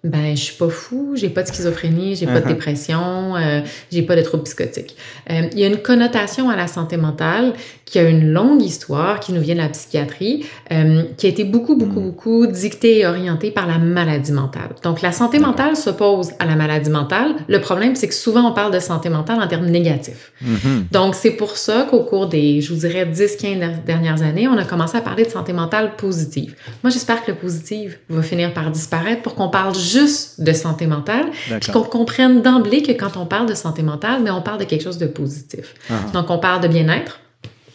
ben 0.03 0.35
je 0.35 0.43
suis 0.43 0.57
pas 0.57 0.69
fou, 0.71 1.13
j'ai 1.15 1.29
pas 1.29 1.43
de 1.43 1.49
schizophrénie, 1.49 2.17
j'ai 2.17 2.27
pas 2.27 2.41
de 2.41 2.47
Uh-huh. 2.47 2.49
dépression, 2.49 3.37
euh, 3.37 3.61
j'ai 3.93 4.03
pas 4.03 4.17
de 4.17 4.23
troubles 4.23 4.45
psychotiques. 4.45 4.97
Euh, 5.31 5.43
il 5.53 5.59
y 5.59 5.65
a 5.65 5.67
une 5.67 5.77
connotation 5.83 6.49
à 6.49 6.57
la 6.57 6.67
santé 6.67 6.97
mentale 6.97 7.53
qui 7.85 7.99
a 7.99 8.03
une 8.09 8.33
longue 8.33 8.63
histoire, 8.63 9.21
qui 9.21 9.33
nous 9.33 9.41
vient 9.41 9.55
de 9.57 9.61
la 9.61 9.69
psychiatrie, 9.69 10.47
euh, 10.73 11.03
qui 11.17 11.27
a 11.27 11.29
été 11.29 11.45
beaucoup, 11.45 11.77
beaucoup, 11.77 12.01
beaucoup 12.01 12.47
dictée 12.47 13.01
et 13.01 13.07
orientée 13.07 13.51
par 13.51 13.67
la 13.67 13.79
maladie 13.79 14.33
mentale. 14.33 14.71
Donc 14.83 15.03
la 15.03 15.13
santé 15.13 15.39
mentale 15.39 15.77
s'oppose 15.77 16.31
à 16.39 16.47
la 16.47 16.55
maladie 16.57 16.89
mentale. 16.91 17.35
Le 17.49 17.61
problème, 17.61 17.95
c'est 17.95 18.09
que 18.09 18.15
souvent 18.15 18.49
on 18.49 18.53
parle 18.53 18.73
de 18.73 18.79
santé 18.79 19.09
mentale 19.11 19.43
en 19.43 19.49
termes 19.49 19.67
négatifs. 19.67 20.33
Mhm. 20.41 20.87
Donc, 20.93 21.15
c'est 21.15 21.33
pour 21.33 21.57
ça 21.57 21.87
qu'au 21.91 22.05
cours 22.05 22.29
des, 22.29 22.61
je 22.61 22.73
vous 22.73 22.81
dirais, 22.81 23.05
10-15 23.05 23.85
dernières 23.85 24.23
années, 24.23 24.49
on 24.49 24.57
a 24.57 24.65
commencé 24.65 24.97
à 24.97 25.01
parler 25.01 25.25
de 25.25 25.31
santé 25.31 25.53
mentale 25.53 25.97
positive. 25.97 26.55
Moi, 26.83 26.91
j'espère 26.91 27.25
que 27.25 27.33
le 27.33 27.37
positif 27.37 27.99
va 28.09 28.23
finir 28.23 28.55
par 28.55 28.71
disparaître 28.71 29.23
pour 29.23 29.35
qu'on 29.35 29.49
parle 29.49 29.75
juste 29.91 30.41
de 30.41 30.53
santé 30.53 30.87
mentale, 30.87 31.27
puis 31.61 31.73
qu'on 31.73 31.83
comprenne 31.83 32.43
d'emblée 32.43 32.83
que 32.83 32.93
quand 32.93 33.17
on 33.17 33.27
parle 33.27 33.47
de 33.47 33.55
santé 33.55 33.83
mentale, 33.83 34.21
mais 34.23 34.31
on 34.31 34.43
parle 34.43 34.59
de 34.59 34.65
quelque 34.65 34.83
chose 34.83 34.99
de 34.99 35.07
positif. 35.07 35.75
Ah. 35.91 35.95
Donc, 36.13 36.31
on 36.31 36.39
parle 36.39 36.63
de 36.63 36.69
bien-être. 36.69 37.21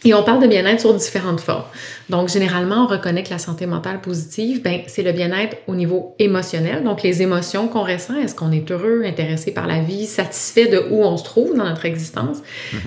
Et 0.04 0.14
on 0.14 0.22
parle 0.22 0.40
de 0.40 0.46
bien-être 0.46 0.80
sur 0.80 0.94
différentes 0.94 1.40
formes. 1.40 1.64
Donc, 2.08 2.28
généralement, 2.28 2.84
on 2.84 2.86
reconnaît 2.86 3.22
que 3.22 3.30
la 3.30 3.38
santé 3.38 3.66
mentale 3.66 4.00
positive, 4.00 4.62
ben, 4.62 4.82
c'est 4.86 5.02
le 5.02 5.12
bien-être 5.12 5.56
au 5.66 5.74
niveau 5.74 6.14
émotionnel. 6.18 6.84
Donc, 6.84 7.02
les 7.02 7.22
émotions 7.22 7.68
qu'on 7.68 7.82
ressent, 7.82 8.16
est-ce 8.16 8.34
qu'on 8.34 8.52
est 8.52 8.70
heureux, 8.70 9.02
intéressé 9.04 9.52
par 9.52 9.66
la 9.66 9.80
vie, 9.80 10.06
satisfait 10.06 10.66
de 10.66 10.78
où 10.90 11.02
on 11.02 11.16
se 11.16 11.24
trouve 11.24 11.56
dans 11.56 11.64
notre 11.64 11.84
existence? 11.84 12.38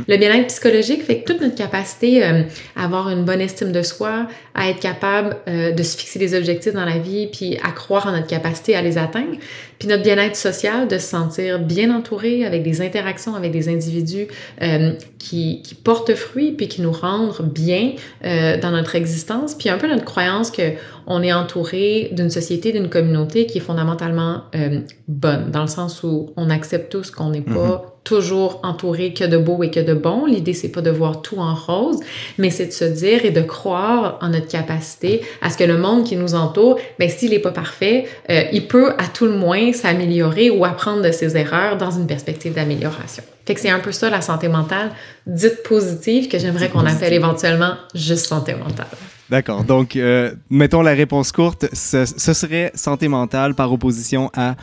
Le 0.07 0.17
bien-être 0.17 0.47
psychologique 0.47 1.03
fait 1.03 1.19
que 1.19 1.31
toute 1.31 1.41
notre 1.41 1.55
capacité 1.55 2.23
euh, 2.23 2.43
à 2.75 2.85
avoir 2.85 3.09
une 3.09 3.25
bonne 3.25 3.41
estime 3.41 3.71
de 3.71 3.81
soi, 3.81 4.27
à 4.55 4.69
être 4.69 4.79
capable 4.79 5.37
euh, 5.47 5.71
de 5.71 5.83
se 5.83 5.97
fixer 5.97 6.19
des 6.19 6.35
objectifs 6.35 6.73
dans 6.73 6.85
la 6.85 6.97
vie, 6.97 7.27
puis 7.27 7.57
à 7.63 7.71
croire 7.71 8.07
en 8.07 8.11
notre 8.11 8.27
capacité 8.27 8.75
à 8.75 8.81
les 8.81 8.97
atteindre, 8.97 9.35
puis 9.79 9.87
notre 9.87 10.03
bien-être 10.03 10.35
social, 10.35 10.87
de 10.87 10.97
se 10.97 11.07
sentir 11.07 11.59
bien 11.59 11.95
entouré 11.95 12.45
avec 12.45 12.63
des 12.63 12.81
interactions 12.81 13.35
avec 13.35 13.51
des 13.51 13.69
individus 13.69 14.27
euh, 14.61 14.91
qui, 15.17 15.61
qui 15.61 15.75
portent 15.75 16.15
fruit, 16.15 16.51
puis 16.51 16.67
qui 16.67 16.81
nous 16.81 16.91
rendent 16.91 17.41
bien 17.41 17.93
euh, 18.25 18.59
dans 18.59 18.71
notre 18.71 18.95
existence, 18.95 19.08
puis 19.55 19.69
un 19.69 19.77
peu 19.77 19.87
notre 19.87 20.05
croyance 20.05 20.51
que 20.51 20.73
on 21.09 21.23
est 21.23 21.33
entouré 21.33 22.09
d'une 22.13 22.29
société, 22.29 22.71
d'une 22.71 22.87
communauté 22.87 23.47
qui 23.47 23.57
est 23.57 23.61
fondamentalement 23.61 24.43
euh, 24.55 24.81
bonne, 25.07 25.49
dans 25.51 25.61
le 25.61 25.67
sens 25.67 26.03
où 26.03 26.31
on 26.37 26.49
accepte 26.51 26.91
tous 26.91 27.09
qu'on 27.09 27.31
n'est 27.31 27.41
pas 27.41 27.99
toujours 28.03 28.59
entouré 28.63 29.13
que 29.13 29.23
de 29.23 29.37
beau 29.37 29.61
et 29.63 29.71
que 29.71 29.79
de 29.79 29.93
bon. 29.93 30.25
L'idée, 30.25 30.53
c'est 30.53 30.69
pas 30.69 30.81
de 30.81 30.89
voir 30.89 31.21
tout 31.21 31.37
en 31.37 31.53
rose, 31.53 31.99
mais 32.37 32.49
c'est 32.49 32.67
de 32.67 32.71
se 32.71 32.85
dire 32.85 33.25
et 33.25 33.31
de 33.31 33.41
croire 33.41 34.17
en 34.21 34.29
notre 34.29 34.47
capacité 34.47 35.21
à 35.41 35.49
ce 35.49 35.57
que 35.57 35.63
le 35.63 35.77
monde 35.77 36.05
qui 36.05 36.15
nous 36.15 36.33
entoure, 36.35 36.79
ben 36.97 37.09
s'il 37.09 37.31
n'est 37.31 37.39
pas 37.39 37.51
parfait, 37.51 38.05
euh, 38.29 38.43
il 38.53 38.67
peut 38.67 38.91
à 38.97 39.07
tout 39.13 39.25
le 39.25 39.33
moins 39.33 39.73
s'améliorer 39.73 40.49
ou 40.49 40.63
apprendre 40.63 41.01
de 41.01 41.11
ses 41.11 41.37
erreurs 41.37 41.77
dans 41.77 41.91
une 41.91 42.07
perspective 42.07 42.53
d'amélioration. 42.53 43.23
Fait 43.45 43.55
que 43.55 43.61
c'est 43.61 43.69
un 43.69 43.79
peu 43.79 43.91
ça 43.91 44.09
la 44.09 44.21
santé 44.21 44.47
mentale 44.47 44.91
dite 45.25 45.63
positive 45.63 46.27
que 46.27 46.37
j'aimerais 46.37 46.69
qu'on 46.69 46.85
appelle 46.85 47.13
éventuellement 47.13 47.73
juste 47.95 48.25
santé 48.25 48.53
mentale. 48.53 48.87
D'accord. 49.29 49.63
Donc, 49.63 49.95
euh, 49.95 50.33
mettons 50.49 50.81
la 50.81 50.91
réponse 50.93 51.31
courte, 51.31 51.67
ce, 51.73 52.05
ce 52.05 52.33
serait 52.33 52.71
santé 52.73 53.07
mentale 53.07 53.53
par 53.53 53.71
opposition 53.71 54.31
à, 54.35 54.55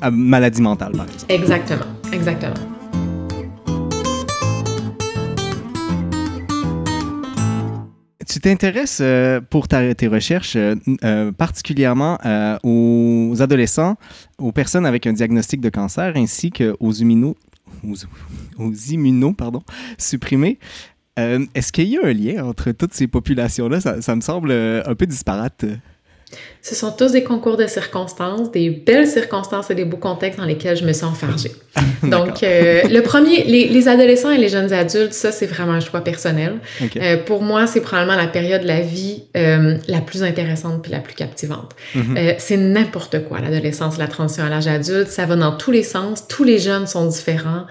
à 0.00 0.10
maladie 0.10 0.62
mentale, 0.62 0.92
par 0.92 1.06
exemple. 1.06 1.32
Exactement, 1.32 1.86
exactement. 2.12 2.54
Tu 8.28 8.38
t'intéresses 8.38 8.98
euh, 9.00 9.40
pour 9.40 9.66
ta- 9.66 9.94
tes 9.94 10.06
recherches 10.06 10.54
euh, 10.54 10.76
euh, 11.04 11.32
particulièrement 11.32 12.16
aux 12.62 13.34
adolescents, 13.40 13.96
aux 14.38 14.52
personnes 14.52 14.86
avec 14.86 15.06
un 15.06 15.12
diagnostic 15.12 15.60
de 15.60 15.68
cancer 15.68 16.12
ainsi 16.16 16.50
qu'aux 16.52 16.92
immuno, 16.92 17.34
aux, 17.84 17.94
aux 18.62 18.72
immunos 18.72 19.34
pardon, 19.36 19.62
supprimés. 19.98 20.58
Euh, 21.20 21.44
Est-ce 21.54 21.72
qu'il 21.72 21.88
y 21.88 21.98
a 21.98 22.04
un 22.04 22.12
lien 22.12 22.44
entre 22.44 22.72
toutes 22.72 22.94
ces 22.94 23.06
populations-là? 23.06 23.80
Ça, 23.80 24.00
ça 24.00 24.16
me 24.16 24.20
semble 24.20 24.50
euh, 24.50 24.82
un 24.86 24.94
peu 24.94 25.06
disparate. 25.06 25.64
Ce 26.62 26.74
sont 26.74 26.92
tous 26.92 27.12
des 27.12 27.24
concours 27.24 27.56
de 27.56 27.66
circonstances, 27.66 28.52
des 28.52 28.70
belles 28.70 29.06
circonstances 29.06 29.70
et 29.70 29.74
des 29.74 29.84
beaux 29.84 29.96
contextes 29.96 30.38
dans 30.38 30.44
lesquels 30.44 30.76
je 30.76 30.84
me 30.84 30.92
suis 30.92 31.04
enfargée. 31.04 31.52
Donc, 32.02 32.42
euh, 32.42 32.82
le 32.88 33.00
premier, 33.00 33.44
les, 33.44 33.66
les 33.66 33.88
adolescents 33.88 34.30
et 34.30 34.38
les 34.38 34.48
jeunes 34.48 34.72
adultes, 34.72 35.14
ça, 35.14 35.32
c'est 35.32 35.46
vraiment 35.46 35.72
un 35.72 35.80
choix 35.80 36.02
personnel. 36.02 36.58
Euh, 36.96 37.16
pour 37.16 37.42
moi, 37.42 37.66
c'est 37.66 37.80
probablement 37.80 38.16
la 38.16 38.26
période 38.26 38.62
de 38.62 38.66
la 38.66 38.80
vie 38.80 39.24
euh, 39.36 39.76
la 39.88 40.00
plus 40.00 40.22
intéressante 40.22 40.82
puis 40.82 40.92
la 40.92 41.00
plus 41.00 41.14
captivante. 41.14 41.74
Mhm. 41.94 42.16
Euh, 42.16 42.32
c'est 42.38 42.58
n'importe 42.58 43.24
quoi, 43.26 43.40
l'adolescence, 43.40 43.98
la 43.98 44.08
transition 44.08 44.44
à 44.44 44.50
l'âge 44.50 44.68
adulte. 44.68 45.08
Ça 45.08 45.26
va 45.26 45.36
dans 45.36 45.56
tous 45.56 45.70
les 45.70 45.82
sens. 45.82 46.28
Tous 46.28 46.44
les 46.44 46.58
jeunes 46.58 46.86
sont 46.86 47.06
différents. 47.06 47.64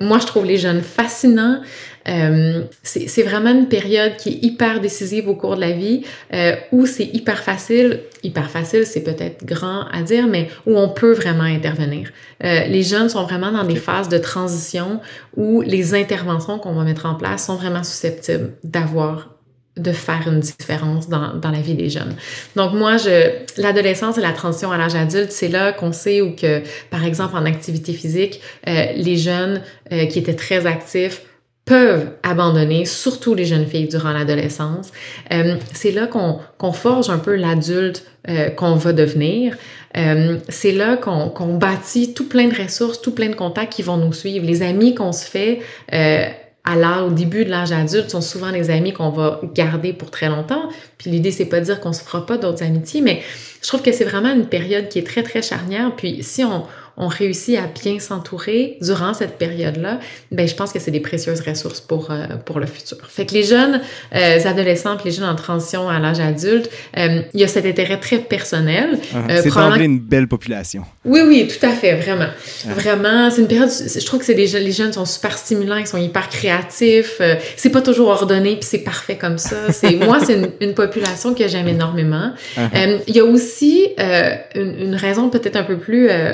Moi, 0.00 0.18
je 0.18 0.26
trouve 0.26 0.44
les 0.44 0.58
jeunes 0.58 0.82
fascinants. 0.82 1.60
Euh, 2.08 2.64
c'est 2.82 3.22
vraiment 3.22 3.50
une 3.50 3.68
période 3.68 4.16
qui 4.16 4.30
est 4.30 4.44
hyper 4.44 4.80
décisive 4.80 5.28
au 5.28 5.34
cours 5.34 5.56
de 5.56 5.60
la 5.60 5.72
vie, 5.72 6.02
euh, 6.32 6.54
où 6.72 6.86
c'est 6.86 7.04
hyper 7.04 7.42
facile, 7.42 8.00
hyper 8.22 8.50
facile, 8.50 8.84
c'est 8.86 9.02
peut-être 9.02 9.44
grand 9.44 9.86
à 9.90 10.02
dire, 10.02 10.26
mais 10.26 10.48
où 10.66 10.76
on 10.76 10.88
peut 10.88 11.12
vraiment 11.12 11.44
intervenir. 11.44 12.10
Euh, 12.44 12.64
les 12.66 12.82
jeunes 12.82 13.08
sont 13.08 13.24
vraiment 13.24 13.52
dans 13.52 13.64
des 13.64 13.76
phases 13.76 14.08
de 14.08 14.18
transition 14.18 15.00
où 15.36 15.62
les 15.62 15.94
interventions 15.94 16.58
qu'on 16.58 16.74
va 16.74 16.84
mettre 16.84 17.06
en 17.06 17.14
place 17.14 17.46
sont 17.46 17.56
vraiment 17.56 17.84
susceptibles 17.84 18.52
d'avoir 18.64 19.34
de 19.76 19.90
faire 19.90 20.28
une 20.28 20.40
différence 20.40 21.08
dans, 21.08 21.34
dans 21.34 21.50
la 21.50 21.60
vie 21.60 21.74
des 21.74 21.90
jeunes. 21.90 22.14
Donc 22.54 22.74
moi, 22.74 22.96
je 22.96 23.32
l'adolescence 23.60 24.18
et 24.18 24.20
la 24.20 24.32
transition 24.32 24.70
à 24.70 24.78
l'âge 24.78 24.94
adulte, 24.94 25.32
c'est 25.32 25.48
là 25.48 25.72
qu'on 25.72 25.92
sait 25.92 26.20
où 26.20 26.36
que, 26.36 26.62
par 26.90 27.04
exemple, 27.04 27.36
en 27.36 27.44
activité 27.44 27.92
physique, 27.92 28.40
euh, 28.68 28.86
les 28.94 29.16
jeunes 29.16 29.62
euh, 29.90 30.06
qui 30.06 30.20
étaient 30.20 30.34
très 30.34 30.66
actifs 30.66 31.22
peuvent 31.64 32.10
abandonner, 32.22 32.84
surtout 32.84 33.34
les 33.34 33.46
jeunes 33.46 33.66
filles 33.66 33.88
durant 33.88 34.12
l'adolescence. 34.12 34.92
Euh, 35.32 35.56
c'est 35.72 35.92
là 35.92 36.06
qu'on 36.06 36.38
qu'on 36.58 36.72
forge 36.72 37.08
un 37.08 37.18
peu 37.18 37.36
l'adulte 37.36 38.04
euh, 38.28 38.50
qu'on 38.50 38.74
va 38.74 38.92
devenir. 38.92 39.56
Euh, 39.96 40.38
c'est 40.48 40.72
là 40.72 40.96
qu'on 40.96 41.28
qu'on 41.28 41.54
bâtit 41.54 42.12
tout 42.14 42.28
plein 42.28 42.48
de 42.48 42.62
ressources, 42.62 43.00
tout 43.00 43.12
plein 43.12 43.28
de 43.28 43.34
contacts 43.34 43.72
qui 43.72 43.82
vont 43.82 43.96
nous 43.96 44.12
suivre. 44.12 44.44
Les 44.46 44.62
amis 44.62 44.94
qu'on 44.94 45.12
se 45.12 45.24
fait 45.24 45.60
euh, 45.92 46.26
à 46.64 46.76
l'âge, 46.76 47.02
au 47.02 47.10
début 47.10 47.44
de 47.44 47.50
l'âge 47.50 47.72
adulte, 47.72 48.10
sont 48.10 48.20
souvent 48.20 48.50
les 48.50 48.70
amis 48.70 48.92
qu'on 48.92 49.10
va 49.10 49.40
garder 49.54 49.92
pour 49.92 50.10
très 50.10 50.28
longtemps. 50.28 50.68
Puis 50.98 51.10
l'idée, 51.10 51.30
c'est 51.30 51.44
pas 51.46 51.60
de 51.60 51.66
dire 51.66 51.80
qu'on 51.80 51.92
se 51.92 52.02
fera 52.02 52.26
pas 52.26 52.36
d'autres 52.36 52.62
amitiés, 52.62 53.00
mais 53.00 53.22
je 53.62 53.68
trouve 53.68 53.82
que 53.82 53.92
c'est 53.92 54.04
vraiment 54.04 54.32
une 54.34 54.46
période 54.46 54.88
qui 54.88 54.98
est 54.98 55.06
très, 55.06 55.22
très 55.22 55.42
charnière. 55.42 55.92
Puis 55.96 56.22
si 56.22 56.44
on, 56.44 56.64
on 56.96 57.08
réussit 57.08 57.58
à 57.58 57.66
bien 57.66 57.98
s'entourer 57.98 58.78
durant 58.80 59.14
cette 59.14 59.36
période-là, 59.38 59.98
ben 60.30 60.46
je 60.46 60.54
pense 60.54 60.72
que 60.72 60.78
c'est 60.78 60.90
des 60.90 61.00
précieuses 61.00 61.40
ressources 61.40 61.80
pour, 61.80 62.10
euh, 62.10 62.26
pour 62.44 62.60
le 62.60 62.66
futur. 62.66 62.98
Fait 63.08 63.26
que 63.26 63.34
les 63.34 63.42
jeunes 63.42 63.80
euh, 64.14 64.38
adolescents 64.44 64.96
puis 64.96 65.06
les 65.06 65.16
jeunes 65.16 65.28
en 65.28 65.34
transition 65.34 65.88
à 65.88 65.98
l'âge 65.98 66.20
adulte, 66.20 66.70
euh, 66.96 67.22
il 67.32 67.40
y 67.40 67.44
a 67.44 67.48
cet 67.48 67.66
intérêt 67.66 67.98
très 67.98 68.18
personnel. 68.18 68.98
Uh-huh. 68.98 69.30
Euh, 69.30 69.40
c'est 69.42 69.48
probablement- 69.48 69.84
une 69.84 69.98
belle 69.98 70.28
population. 70.28 70.84
Oui, 71.04 71.20
oui, 71.26 71.48
tout 71.48 71.64
à 71.66 71.70
fait, 71.70 71.94
vraiment. 71.96 72.28
Vraiment, 72.66 73.30
c'est 73.30 73.40
une 73.42 73.48
période, 73.48 73.70
je 73.70 74.06
trouve 74.06 74.20
que 74.20 74.26
c'est 74.26 74.34
des 74.34 74.46
jeunes, 74.46 74.62
les 74.62 74.72
jeunes 74.72 74.92
sont 74.92 75.04
super 75.04 75.36
stimulants, 75.36 75.76
ils 75.76 75.86
sont 75.86 75.98
hyper 75.98 76.28
créatifs, 76.28 77.16
euh, 77.20 77.34
c'est 77.56 77.70
pas 77.70 77.82
toujours 77.82 78.08
ordonné, 78.08 78.56
puis 78.56 78.68
c'est 78.68 78.78
parfait 78.78 79.16
comme 79.16 79.38
ça. 79.38 79.72
C'est 79.72 79.92
Moi, 80.04 80.18
c'est 80.24 80.34
une, 80.34 80.50
une 80.60 80.74
population 80.74 81.34
que 81.34 81.46
j'aime 81.48 81.68
énormément. 81.68 82.32
Uh-huh. 82.56 82.60
Euh, 82.76 82.98
Il 83.08 83.16
y 83.16 83.20
a 83.20 83.24
aussi 83.24 83.88
euh, 83.98 84.34
une, 84.54 84.78
une 84.78 84.94
raison 84.94 85.28
peut-être 85.28 85.56
un 85.56 85.64
peu 85.64 85.76
plus 85.76 86.08
euh, 86.10 86.32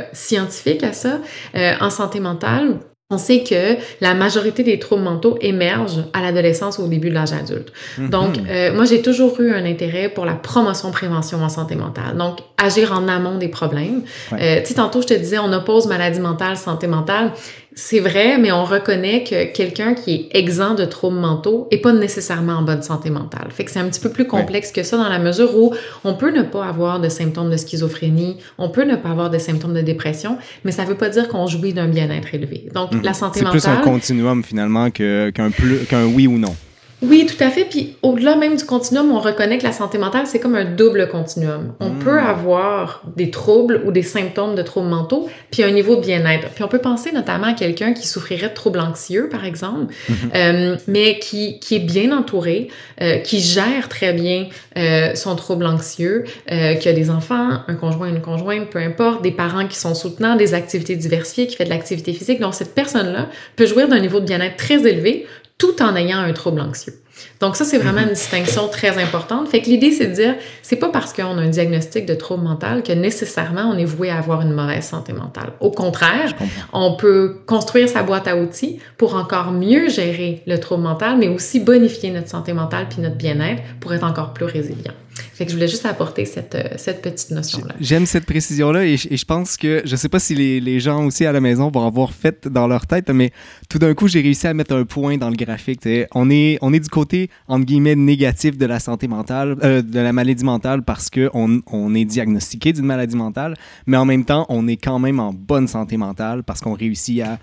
scientifique 0.50 0.82
à 0.84 0.92
ça. 0.92 1.18
Euh, 1.56 1.72
en 1.80 1.90
santé 1.90 2.20
mentale, 2.20 2.76
on 3.12 3.18
sait 3.18 3.42
que 3.42 3.76
la 4.00 4.14
majorité 4.14 4.62
des 4.62 4.78
troubles 4.78 5.02
mentaux 5.02 5.36
émergent 5.40 6.04
à 6.12 6.22
l'adolescence 6.22 6.78
ou 6.78 6.84
au 6.84 6.86
début 6.86 7.08
de 7.10 7.14
l'âge 7.14 7.32
adulte. 7.32 7.72
Donc, 7.98 8.36
Mhm. 8.38 8.46
euh, 8.48 8.72
moi, 8.72 8.84
j'ai 8.84 9.02
toujours 9.02 9.40
eu 9.40 9.52
un 9.52 9.64
intérêt 9.64 10.08
pour 10.08 10.24
la 10.24 10.34
promotion-prévention 10.34 11.42
en 11.42 11.48
santé 11.48 11.74
mentale. 11.74 12.16
Donc, 12.16 12.38
agir 12.56 12.92
en 12.92 13.08
amont 13.08 13.36
des 13.36 13.48
problèmes. 13.48 14.02
Ouais. 14.30 14.38
Euh, 14.40 14.60
tu 14.60 14.66
sais, 14.68 14.74
tantôt, 14.74 15.02
je 15.02 15.08
te 15.08 15.14
disais, 15.14 15.38
on 15.40 15.52
oppose 15.52 15.88
maladie 15.88 16.20
mentale, 16.20 16.56
santé 16.56 16.86
mentale. 16.86 17.32
C'est 17.74 18.00
vrai, 18.00 18.37
mais 18.38 18.50
on 18.50 18.64
reconnaît 18.64 19.22
que 19.22 19.44
quelqu'un 19.52 19.94
qui 19.94 20.12
est 20.33 20.38
exempt 20.38 20.74
de 20.74 20.85
troubles 20.85 21.18
mentaux 21.18 21.68
est 21.70 21.78
pas 21.78 21.92
nécessairement 21.92 22.54
en 22.54 22.62
bonne 22.62 22.83
santé 22.83 23.11
mentale. 23.11 23.46
Fait 23.50 23.64
que 23.64 23.70
c'est 23.70 23.78
un 23.78 23.88
petit 23.88 24.00
peu 24.00 24.11
plus 24.11 24.26
complexe 24.26 24.72
que 24.72 24.83
ça 24.83 24.96
dans 24.96 25.09
la 25.09 25.20
mesure 25.20 25.56
où 25.56 25.72
on 26.04 26.14
peut 26.14 26.30
ne 26.37 26.42
pas 26.42 26.66
avoir 26.66 26.98
de 27.00 27.09
symptômes 27.09 27.48
de 27.50 27.56
schizophrénie, 27.56 28.38
on 28.59 28.70
peut 28.70 28.85
ne 28.85 28.96
pas 28.96 29.11
avoir 29.11 29.30
de 29.30 29.38
symptômes 29.38 29.74
de 29.74 29.83
dépression, 29.83 30.37
mais 30.64 30.72
ça 30.72 30.85
veut 30.85 30.96
pas 30.96 31.09
dire 31.11 31.28
qu'on 31.28 31.46
jouit 31.46 31.72
d'un 31.72 31.87
bien-être 31.88 32.35
élevé. 32.35 32.68
Donc, 32.74 32.92
Mhm. 32.92 33.02
la 33.02 33.14
santé 33.14 33.38
C'est 33.40 33.46
plus 33.50 33.64
un 33.66 33.74
mentale... 33.76 33.85
continuum 33.85 34.42
finalement 34.42 34.90
qu'un 34.90 35.30
qu'un 35.30 36.06
oui 36.06 36.26
ou 36.26 36.38
non. 36.38 36.54
Oui, 37.02 37.26
tout 37.26 37.42
à 37.42 37.48
fait. 37.50 37.64
Puis 37.64 37.96
au-delà 38.02 38.36
même 38.36 38.56
du 38.56 38.64
continuum, 38.64 39.10
on 39.10 39.20
reconnaît 39.20 39.56
que 39.58 39.64
la 39.64 39.72
santé 39.72 39.96
mentale, 39.96 40.26
c'est 40.26 40.38
comme 40.38 40.54
un 40.54 40.64
double 40.66 41.08
continuum. 41.08 41.72
On 41.80 41.88
Mm. 41.90 41.98
peut 42.00 42.18
avoir 42.18 43.02
des 43.16 43.30
troubles 43.30 43.80
ou 43.86 43.90
des 43.92 44.02
symptômes 44.02 44.54
de 44.54 44.62
troubles 44.62 44.88
mentaux, 44.88 45.28
puis 45.50 45.62
un 45.62 45.70
niveau 45.70 45.96
de 45.96 46.02
bien-être. 46.02 46.48
Puis 46.50 46.62
on 46.62 46.68
peut 46.68 46.78
penser 46.78 47.10
notamment 47.12 47.46
à 47.48 47.52
quelqu'un 47.54 47.94
qui 47.94 48.06
souffrirait 48.06 48.48
de 48.50 48.54
troubles 48.54 48.80
anxieux, 48.80 49.28
par 49.30 49.44
exemple, 49.44 49.92
Mhm. 50.08 50.14
euh, 50.34 50.76
mais 50.88 51.18
qui, 51.18 51.58
qui 51.58 51.76
est 51.76 51.80
bien 51.80 52.12
entouré, 52.16 52.68
euh, 53.00 53.16
qui 53.18 53.40
gère 53.40 53.88
très 53.88 54.12
bien 54.12 54.48
euh, 54.76 55.14
son 55.14 55.34
trouble 55.36 55.66
anxieux, 55.66 56.24
euh, 56.52 56.74
qui 56.74 56.88
a 56.88 56.92
des 56.92 57.10
enfants, 57.10 57.48
un 57.66 57.74
conjoint, 57.74 58.08
une 58.08 58.20
conjointe, 58.20 58.68
peu 58.70 58.78
importe, 58.78 59.22
des 59.22 59.30
parents 59.32 59.66
qui 59.66 59.76
sont 59.78 59.94
soutenants, 59.94 60.36
des 60.36 60.54
activités 60.54 60.96
diversifiées, 60.96 61.46
qui 61.46 61.56
fait 61.56 61.64
de 61.64 61.70
l'activité 61.70 62.12
physique. 62.12 62.40
Donc 62.40 62.54
cette 62.54 62.74
personne-là 62.74 63.28
peut 63.56 63.66
jouir 63.66 63.88
d'un 63.88 63.98
niveau 64.00 64.20
de 64.20 64.26
bien-être 64.26 64.56
très 64.56 64.86
élevé 64.86 65.26
tout 65.61 65.81
en 65.83 65.94
ayant 65.94 66.18
un 66.18 66.33
trouble 66.33 66.61
anxieux. 66.61 66.94
Donc 67.38 67.55
ça, 67.55 67.66
c'est 67.66 67.77
vraiment 67.77 68.01
une 68.01 68.14
distinction 68.14 68.68
très 68.68 68.96
importante. 69.03 69.49
Fait 69.49 69.61
que 69.61 69.66
l'idée, 69.68 69.92
c'est 69.92 70.07
de 70.07 70.14
dire, 70.14 70.35
c'est 70.62 70.77
pas 70.77 70.88
parce 70.88 71.12
qu'on 71.12 71.37
a 71.37 71.42
un 71.42 71.49
diagnostic 71.49 72.07
de 72.07 72.14
trouble 72.14 72.42
mental 72.42 72.83
que 72.83 72.92
nécessairement 72.92 73.70
on 73.70 73.77
est 73.77 73.85
voué 73.85 74.09
à 74.09 74.16
avoir 74.16 74.40
une 74.40 74.53
mauvaise 74.53 74.85
santé 74.85 75.12
mentale. 75.12 75.53
Au 75.61 75.70
contraire, 75.70 76.33
on 76.73 76.96
peut 76.96 77.37
construire 77.46 77.90
sa 77.90 78.03
boîte 78.03 78.27
à 78.27 78.37
outils 78.37 78.79
pour 78.96 79.14
encore 79.16 79.53
mieux 79.53 79.90
gérer 79.90 80.42
le 80.46 80.59
trouble 80.59 80.83
mental, 80.83 81.18
mais 81.18 81.29
aussi 81.29 81.61
bonifier 81.61 82.11
notre 82.11 82.29
santé 82.29 82.55
mentale 82.55 82.87
puis 82.88 83.03
notre 83.03 83.16
bien-être 83.16 83.62
pour 83.81 83.92
être 83.92 84.05
encore 84.05 84.33
plus 84.33 84.46
résilient. 84.46 84.94
Fait 85.40 85.46
que 85.46 85.53
je 85.53 85.57
voulais 85.57 85.68
juste 85.68 85.87
apporter 85.87 86.26
cette, 86.26 86.55
euh, 86.55 86.64
cette 86.76 87.00
petite 87.00 87.31
notion-là. 87.31 87.74
J'aime 87.81 88.05
cette 88.05 88.26
précision-là 88.26 88.85
et, 88.85 88.98
je- 88.98 89.09
et 89.11 89.16
je 89.16 89.24
pense 89.24 89.57
que, 89.57 89.81
je 89.87 89.96
sais 89.96 90.11
pas 90.11 90.18
si 90.18 90.35
les, 90.35 90.61
les 90.61 90.81
gens 90.81 91.07
aussi 91.07 91.24
à 91.24 91.33
la 91.33 91.40
maison 91.40 91.70
vont 91.70 91.87
avoir 91.87 92.12
fait 92.12 92.46
dans 92.46 92.66
leur 92.68 92.87
tête, 92.87 93.09
mais 93.09 93.31
tout 93.70 93.79
d'un 93.79 93.94
coup, 93.94 94.07
j'ai 94.07 94.20
réussi 94.20 94.46
à 94.48 94.53
mettre 94.53 94.74
un 94.74 94.85
point 94.85 95.16
dans 95.16 95.31
le 95.31 95.37
graphique. 95.37 95.88
On 96.14 96.29
est, 96.29 96.59
on 96.61 96.74
est 96.74 96.81
du 96.81 96.90
côté, 96.90 97.31
entre 97.48 97.64
guillemets, 97.64 97.94
négatif 97.96 98.59
de 98.59 98.66
la 98.66 98.81
santé 98.81 99.09
mentale, 99.09 99.57
euh, 99.64 99.81
de 99.81 99.98
la 99.98 100.12
maladie 100.12 100.44
mentale 100.44 100.83
parce 100.83 101.09
qu'on 101.09 101.62
on 101.66 101.94
est 101.94 102.05
diagnostiqué 102.05 102.74
d'une 102.74 102.85
maladie 102.85 103.16
mentale, 103.16 103.57
mais 103.87 103.96
en 103.96 104.05
même 104.05 104.26
temps, 104.26 104.44
on 104.50 104.68
est 104.68 104.76
quand 104.76 104.98
même 104.98 105.20
en 105.20 105.33
bonne 105.33 105.68
santé 105.68 105.96
mentale 105.96 106.42
parce 106.42 106.61
qu'on 106.61 106.74
réussit 106.74 107.22
à 107.22 107.38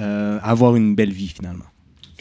euh, 0.00 0.38
avoir 0.42 0.74
une 0.74 0.94
belle 0.94 1.12
vie 1.12 1.28
finalement. 1.28 1.64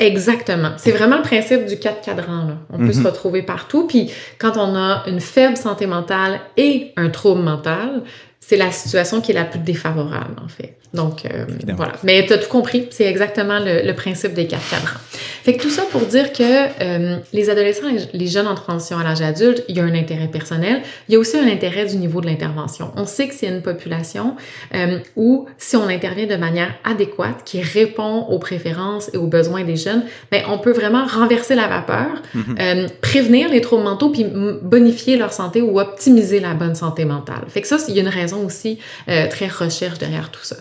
Exactement. 0.01 0.71
C'est 0.77 0.91
vraiment 0.91 1.17
le 1.17 1.21
principe 1.21 1.65
du 1.67 1.77
quatre 1.77 2.01
cadrans. 2.01 2.45
Là. 2.47 2.53
On 2.73 2.77
peut 2.79 2.85
Mhm. 2.85 2.93
se 2.93 3.03
retrouver 3.07 3.43
partout. 3.43 3.85
Puis 3.87 4.11
quand 4.39 4.57
on 4.57 4.75
a 4.75 5.03
une 5.07 5.19
faible 5.21 5.55
santé 5.55 5.85
mentale 5.85 6.41
et 6.57 6.91
un 6.97 7.09
trouble 7.09 7.41
mental, 7.41 8.01
c'est 8.39 8.57
la 8.57 8.71
situation 8.71 9.21
qui 9.21 9.31
est 9.31 9.35
la 9.35 9.45
plus 9.45 9.59
défavorable, 9.59 10.35
en 10.43 10.47
fait. 10.47 10.77
Donc, 10.93 11.25
euh, 11.25 11.45
voilà. 11.75 11.93
Mais 12.03 12.25
tu 12.25 12.33
as 12.33 12.37
tout 12.37 12.49
compris. 12.49 12.87
C'est 12.91 13.05
exactement 13.05 13.59
le, 13.59 13.81
le 13.87 13.93
principe 13.93 14.33
des 14.33 14.45
quatre 14.47 14.69
cadrans. 14.69 14.99
Fait 15.43 15.53
que 15.55 15.61
tout 15.61 15.69
ça 15.69 15.83
pour 15.91 16.01
dire 16.01 16.33
que 16.33 16.43
euh, 16.43 17.17
les 17.33 17.49
adolescents 17.49 17.87
et 17.87 17.97
les 18.15 18.27
jeunes 18.27 18.45
en 18.47 18.55
transition 18.55 18.97
à 18.99 19.03
l'âge 19.03 19.21
adulte, 19.21 19.63
il 19.69 19.77
y 19.77 19.79
a 19.79 19.83
un 19.83 19.95
intérêt 19.95 20.27
personnel. 20.27 20.81
Il 21.07 21.13
y 21.13 21.15
a 21.15 21.19
aussi 21.19 21.37
un 21.37 21.47
intérêt 21.47 21.85
du 21.85 21.95
niveau 21.95 22.19
de 22.21 22.25
l'intervention. 22.27 22.91
On 22.97 23.05
sait 23.05 23.27
que 23.29 23.33
c'est 23.33 23.47
une 23.47 23.61
population 23.61 24.35
euh, 24.75 24.99
où, 25.15 25.47
si 25.57 25.77
on 25.77 25.87
intervient 25.87 26.27
de 26.27 26.35
manière 26.35 26.73
adéquate, 26.83 27.43
qui 27.45 27.61
répond 27.61 28.25
aux 28.29 28.37
préférences 28.39 29.09
et 29.13 29.17
aux 29.17 29.27
besoins 29.27 29.63
des 29.63 29.77
jeunes, 29.77 30.03
ben, 30.31 30.43
on 30.49 30.57
peut 30.59 30.73
vraiment 30.73 31.05
renverser 31.05 31.55
la 31.55 31.67
vapeur, 31.67 32.21
Mhm. 32.33 32.55
euh, 32.59 32.87
prévenir 33.01 33.49
les 33.49 33.61
troubles 33.61 33.83
mentaux, 33.83 34.09
puis 34.09 34.25
bonifier 34.61 35.15
leur 35.17 35.31
santé 35.33 35.61
ou 35.61 35.79
optimiser 35.79 36.39
la 36.39 36.53
bonne 36.53 36.75
santé 36.75 37.05
mentale. 37.05 37.43
Fait 37.47 37.61
que 37.61 37.67
ça, 37.67 37.77
il 37.87 37.95
y 37.95 37.99
a 37.99 38.01
une 38.01 38.07
raison 38.09 38.45
aussi 38.45 38.77
euh, 39.09 39.27
très 39.29 39.47
recherche 39.47 39.97
derrière 39.97 40.29
tout 40.31 40.43
ça. 40.43 40.57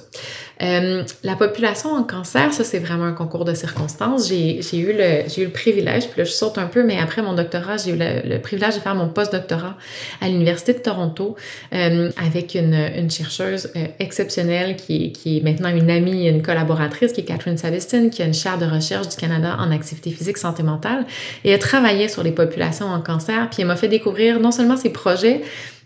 Euh, 0.63 1.05
la 1.25 1.37
population 1.37 1.91
en 1.93 2.03
cancer, 2.03 2.53
ça 2.53 2.65
c'est 2.65 2.79
vraiment 2.79 3.05
un 3.05 3.13
concours 3.13 3.45
de 3.45 3.55
circonstances. 3.55 4.29
J'ai 4.29 4.59
eu, 4.79 4.93
le- 4.93 5.41
eu 5.41 5.45
le 5.45 5.51
privilège, 5.51 6.09
puis 6.09 6.19
là 6.19 6.25
je 6.25 6.33
saute 6.33 6.59
un 6.59 6.67
peu, 6.67 6.83
mais 6.85 6.99
après 6.99 7.23
mon 7.23 7.35
doctorat, 7.35 7.79
j'ai 7.79 7.93
eu 7.93 7.97
le, 7.99 8.39
privilège 8.39 8.75
de 8.75 8.81
faire 8.81 8.95
mon 8.95 9.09
post-doctorat 9.09 9.77
à 10.21 10.29
l'Université 10.29 10.75
de 10.75 10.79
Toronto 10.81 11.37
euh, 11.75 12.11
avec 12.23 12.55
une, 12.55 12.75
une 12.97 13.11
chercheuse 13.11 13.71
euh, 13.77 13.87
exceptionnelle 13.99 14.77
qui, 14.77 15.13
qui 15.13 15.39
est 15.39 15.41
maintenant 15.43 15.71
une 15.71 15.91
amie, 15.91 16.27
une 16.29 16.43
collaboratrice, 16.43 17.13
qui 17.13 17.23
est 17.23 17.25
Catherine 17.25 17.57
Saviston, 17.57 18.11
qui 18.11 18.23
a 18.23 18.27
une 18.27 18.35
chaire 18.35 18.59
de 18.59 18.67
recherche 18.67 19.09
du 19.09 19.17
Canada 19.17 19.57
en 19.59 19.71
activité 19.71 20.11
physique 20.11 20.37
santé 20.39 20.63
mentale. 20.63 21.07
Et 21.45 21.51
elle 21.51 21.59
travaillait 21.59 22.09
sur 22.09 22.23
les 22.23 22.33
populations 22.33 22.87
en 22.87 23.01
cancer, 23.01 23.49
puis 23.51 23.63
elle 23.63 23.69
m'a 23.69 23.77
fait 23.77 23.89
découvrir 23.89 24.41
non 24.41 24.51
seulement 24.53 24.77
ses 24.77 24.91
projets, 24.91 25.41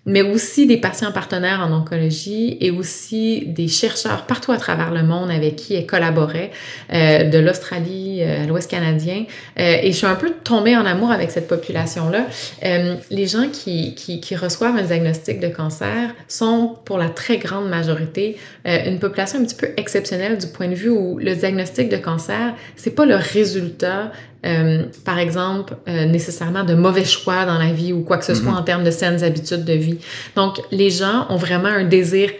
mais 0.06 0.22
aussi 0.22 0.66
des 0.66 0.76
patients 0.76 1.12
partenaires 1.12 1.60
en 1.60 1.72
oncologie 1.72 2.56
et 2.60 2.70
aussi 2.70 3.44
des 3.46 3.68
chercheurs 3.68 4.26
partout 4.26 4.52
à 4.52 4.58
travers 4.58 4.92
le 4.92 5.02
monde 5.02 5.30
avec 5.30 5.56
qui 5.56 5.74
elle 5.74 5.86
collaborait, 5.86 6.50
euh, 6.92 7.24
de 7.24 7.38
l'Australie 7.38 8.22
euh, 8.22 8.42
à 8.42 8.46
l'Ouest 8.46 8.70
canadien. 8.70 9.24
Euh, 9.58 9.78
et 9.82 9.92
je 9.92 9.96
suis 9.96 10.06
un 10.06 10.14
peu 10.14 10.30
tombée 10.44 10.76
en 10.76 10.84
amour 10.84 11.10
avec 11.10 11.30
cette 11.30 11.48
population-là. 11.48 12.26
Euh, 12.64 12.96
les 13.10 13.26
gens 13.26 13.48
qui, 13.50 13.94
qui, 13.94 14.20
qui 14.20 14.36
reçoivent 14.36 14.76
un 14.76 14.82
diagnostic 14.82 15.40
de 15.40 15.48
cancer 15.48 16.14
sont, 16.28 16.76
pour 16.84 16.98
la 16.98 17.08
très 17.08 17.38
grande 17.38 17.68
majorité, 17.68 18.36
euh, 18.66 18.78
une 18.86 18.98
population 18.98 19.40
un 19.40 19.44
petit 19.44 19.56
peu 19.56 19.68
exceptionnelle 19.76 20.38
du 20.38 20.46
point 20.48 20.68
de 20.68 20.74
vue 20.74 20.90
où 20.90 21.18
le 21.18 21.34
diagnostic 21.34 21.88
de 21.88 21.96
cancer, 21.96 22.54
c'est 22.76 22.94
pas 22.94 23.06
le 23.06 23.16
résultat 23.16 24.12
euh, 24.44 24.84
par 25.04 25.18
exemple, 25.18 25.74
euh, 25.88 26.04
nécessairement 26.06 26.64
de 26.64 26.74
mauvais 26.74 27.04
choix 27.04 27.44
dans 27.46 27.58
la 27.58 27.72
vie 27.72 27.92
ou 27.92 28.02
quoi 28.02 28.18
que 28.18 28.24
ce 28.24 28.34
soit 28.34 28.50
Mhm. 28.52 28.58
en 28.58 28.62
termes 28.62 28.84
de 28.84 28.90
saines 28.90 29.22
habitudes 29.24 29.64
de 29.64 29.72
vie. 29.72 29.98
Donc, 30.36 30.60
les 30.70 30.90
gens 30.90 31.26
ont 31.30 31.36
vraiment 31.36 31.68
un 31.68 31.84
désir 31.84 32.30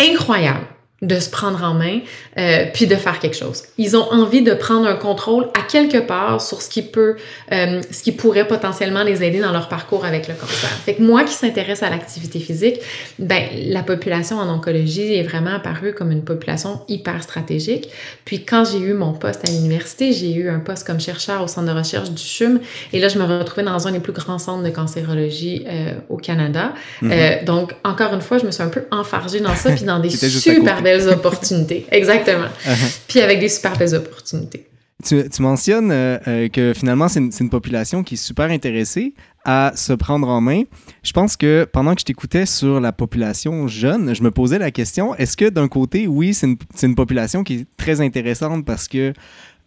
incroyable 0.00 0.66
de 1.02 1.20
se 1.20 1.28
prendre 1.28 1.62
en 1.62 1.74
main, 1.74 2.00
euh, 2.38 2.64
puis 2.72 2.86
de 2.86 2.94
faire 2.94 3.18
quelque 3.18 3.36
chose. 3.36 3.64
Ils 3.76 3.98
ont 3.98 4.10
envie 4.12 4.40
de 4.40 4.54
prendre 4.54 4.86
un 4.86 4.94
contrôle 4.94 5.44
à 5.54 5.60
quelque 5.60 5.98
part 5.98 6.40
sur 6.40 6.62
ce 6.62 6.70
qui 6.70 6.80
peut, 6.80 7.16
euh, 7.52 7.82
ce 7.90 8.02
qui 8.02 8.12
pourrait 8.12 8.48
potentiellement 8.48 9.02
les 9.02 9.22
aider 9.22 9.40
dans 9.40 9.52
leur 9.52 9.68
parcours 9.68 10.06
avec 10.06 10.26
le 10.26 10.32
cancer. 10.32 10.70
Fait 10.70 10.94
que 10.94 11.02
moi 11.02 11.24
qui 11.24 11.34
s'intéresse 11.34 11.82
à 11.82 11.90
l'activité 11.90 12.38
physique, 12.40 12.80
ben 13.18 13.42
la 13.66 13.82
population 13.82 14.38
en 14.38 14.48
oncologie 14.48 15.14
est 15.14 15.22
vraiment 15.22 15.56
apparue 15.56 15.92
comme 15.92 16.12
une 16.12 16.24
population 16.24 16.80
hyper 16.88 17.22
stratégique. 17.22 17.90
Puis 18.24 18.44
quand 18.44 18.64
j'ai 18.64 18.78
eu 18.78 18.94
mon 18.94 19.12
poste 19.12 19.46
à 19.46 19.52
l'université, 19.52 20.14
j'ai 20.14 20.32
eu 20.32 20.48
un 20.48 20.60
poste 20.60 20.86
comme 20.86 21.00
chercheur 21.00 21.42
au 21.42 21.46
centre 21.46 21.70
de 21.70 21.78
recherche 21.78 22.10
du 22.10 22.22
CHUM, 22.22 22.58
et 22.94 23.00
là 23.00 23.08
je 23.08 23.18
me 23.18 23.24
retrouvais 23.24 23.64
dans 23.64 23.86
un 23.86 23.92
des 23.92 24.00
plus 24.00 24.14
grands 24.14 24.38
centres 24.38 24.62
de 24.62 24.70
cancérologie 24.70 25.62
euh, 25.66 25.92
au 26.08 26.16
Canada. 26.16 26.72
Euh, 27.02 27.44
donc 27.44 27.74
encore 27.84 28.14
une 28.14 28.22
fois, 28.22 28.38
je 28.38 28.46
me 28.46 28.50
suis 28.50 28.62
un 28.62 28.68
peu 28.68 28.84
enfargée 28.90 29.40
dans 29.40 29.54
ça, 29.54 29.72
puis 29.72 29.84
dans 29.84 29.98
des 29.98 30.08
super. 30.08 30.85
Belles 30.86 31.08
opportunités. 31.08 31.86
Exactement. 31.90 32.50
Uh-huh. 32.64 32.98
Puis 33.08 33.20
avec 33.20 33.40
des 33.40 33.48
super 33.48 33.76
belles 33.76 33.94
opportunités. 33.94 34.66
Tu, 35.04 35.28
tu 35.28 35.42
mentionnes 35.42 35.90
euh, 35.90 36.18
euh, 36.26 36.48
que 36.48 36.72
finalement, 36.74 37.08
c'est 37.08 37.20
une, 37.20 37.50
population 37.50 38.02
qui 38.02 38.14
est 38.14 38.16
super 38.16 38.50
intéressée 38.50 39.12
à 39.44 39.72
se 39.76 39.92
prendre 39.92 40.26
en 40.28 40.40
main. 40.40 40.62
Je 41.02 41.12
pense 41.12 41.36
que 41.36 41.68
pendant 41.70 41.94
que 41.94 42.00
je 42.00 42.06
t'écoutais 42.06 42.46
sur 42.46 42.80
la 42.80 42.92
population 42.92 43.68
jeune, 43.68 44.14
je 44.14 44.22
me 44.22 44.30
posais 44.30 44.58
la 44.58 44.70
question, 44.70 45.14
est-ce 45.16 45.36
que 45.36 45.50
d'un 45.50 45.68
côté, 45.68 46.06
oui, 46.06 46.32
c'est 46.32 46.46
une, 46.82 46.94
population 46.94 47.44
qui 47.44 47.54
est 47.54 47.66
très 47.76 48.00
intéressante 48.00 48.64
parce 48.64 48.88
que 48.88 49.12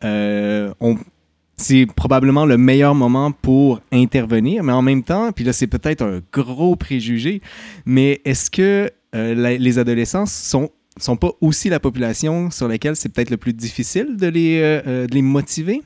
euh, 0.03 0.73
on, 0.79 0.97
c'est 1.57 1.85
probablement 1.85 2.45
le 2.45 2.57
meilleur 2.57 2.95
moment 2.95 3.31
pour 3.31 3.81
intervenir, 3.91 4.63
mais 4.63 4.73
en 4.73 4.81
même 4.81 5.03
temps, 5.03 5.31
puis 5.31 5.43
là, 5.43 5.53
c'est 5.53 5.67
peut-être 5.67 6.01
un 6.01 6.21
gros 6.33 6.75
préjugé, 6.75 7.41
mais 7.85 8.21
est-ce 8.25 8.49
que 8.49 8.89
euh, 9.15 9.35
la- 9.35 9.57
les 9.57 9.77
adolescents 9.77 10.25
sont 10.25 10.69
sont 11.03 11.17
pas 11.17 11.31
aussi 11.41 11.69
la 11.69 11.79
population 11.79 12.51
sur 12.51 12.67
laquelle 12.67 12.95
c'est 12.95 13.09
peut-être 13.09 13.29
le 13.29 13.37
plus 13.37 13.53
difficile 13.53 14.17
de 14.17 14.27
les, 14.27 14.59
euh, 14.59 14.81
euh, 14.87 15.07
de 15.07 15.13
les 15.13 15.21
motiver? 15.21 15.81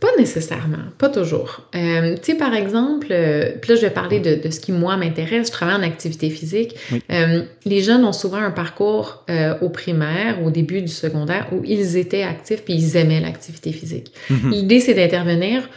Pas 0.00 0.10
nécessairement, 0.18 0.90
pas 0.98 1.08
toujours. 1.08 1.62
Euh, 1.74 2.16
tu 2.16 2.32
sais, 2.32 2.34
par 2.36 2.54
exemple, 2.54 3.06
euh, 3.10 3.52
puis 3.60 3.70
là, 3.70 3.76
je 3.76 3.80
vais 3.80 3.90
parler 3.90 4.20
de, 4.20 4.34
de 4.34 4.50
ce 4.50 4.60
qui, 4.60 4.70
moi, 4.70 4.96
m'intéresse. 4.96 5.46
Je 5.46 5.52
travaille 5.52 5.76
en 5.76 5.82
activité 5.82 6.28
physique. 6.30 6.76
Oui. 6.92 7.02
Euh, 7.10 7.42
les 7.64 7.80
jeunes 7.80 8.04
ont 8.04 8.12
souvent 8.12 8.36
un 8.36 8.50
parcours 8.50 9.24
au 9.62 9.68
primaire, 9.70 10.44
au 10.44 10.50
début 10.50 10.82
du 10.82 10.88
secondaire, 10.88 11.48
où 11.52 11.62
ils 11.64 11.96
étaient 11.96 12.22
actifs 12.22 12.64
puis 12.64 12.74
ils 12.74 12.96
aimaient 12.96 13.20
l'activité 13.20 13.72
physique. 13.72 14.12
Mhm. 14.28 14.50
L'idée, 14.50 14.80
c'est 14.80 14.94
d'intervenir 14.94 15.68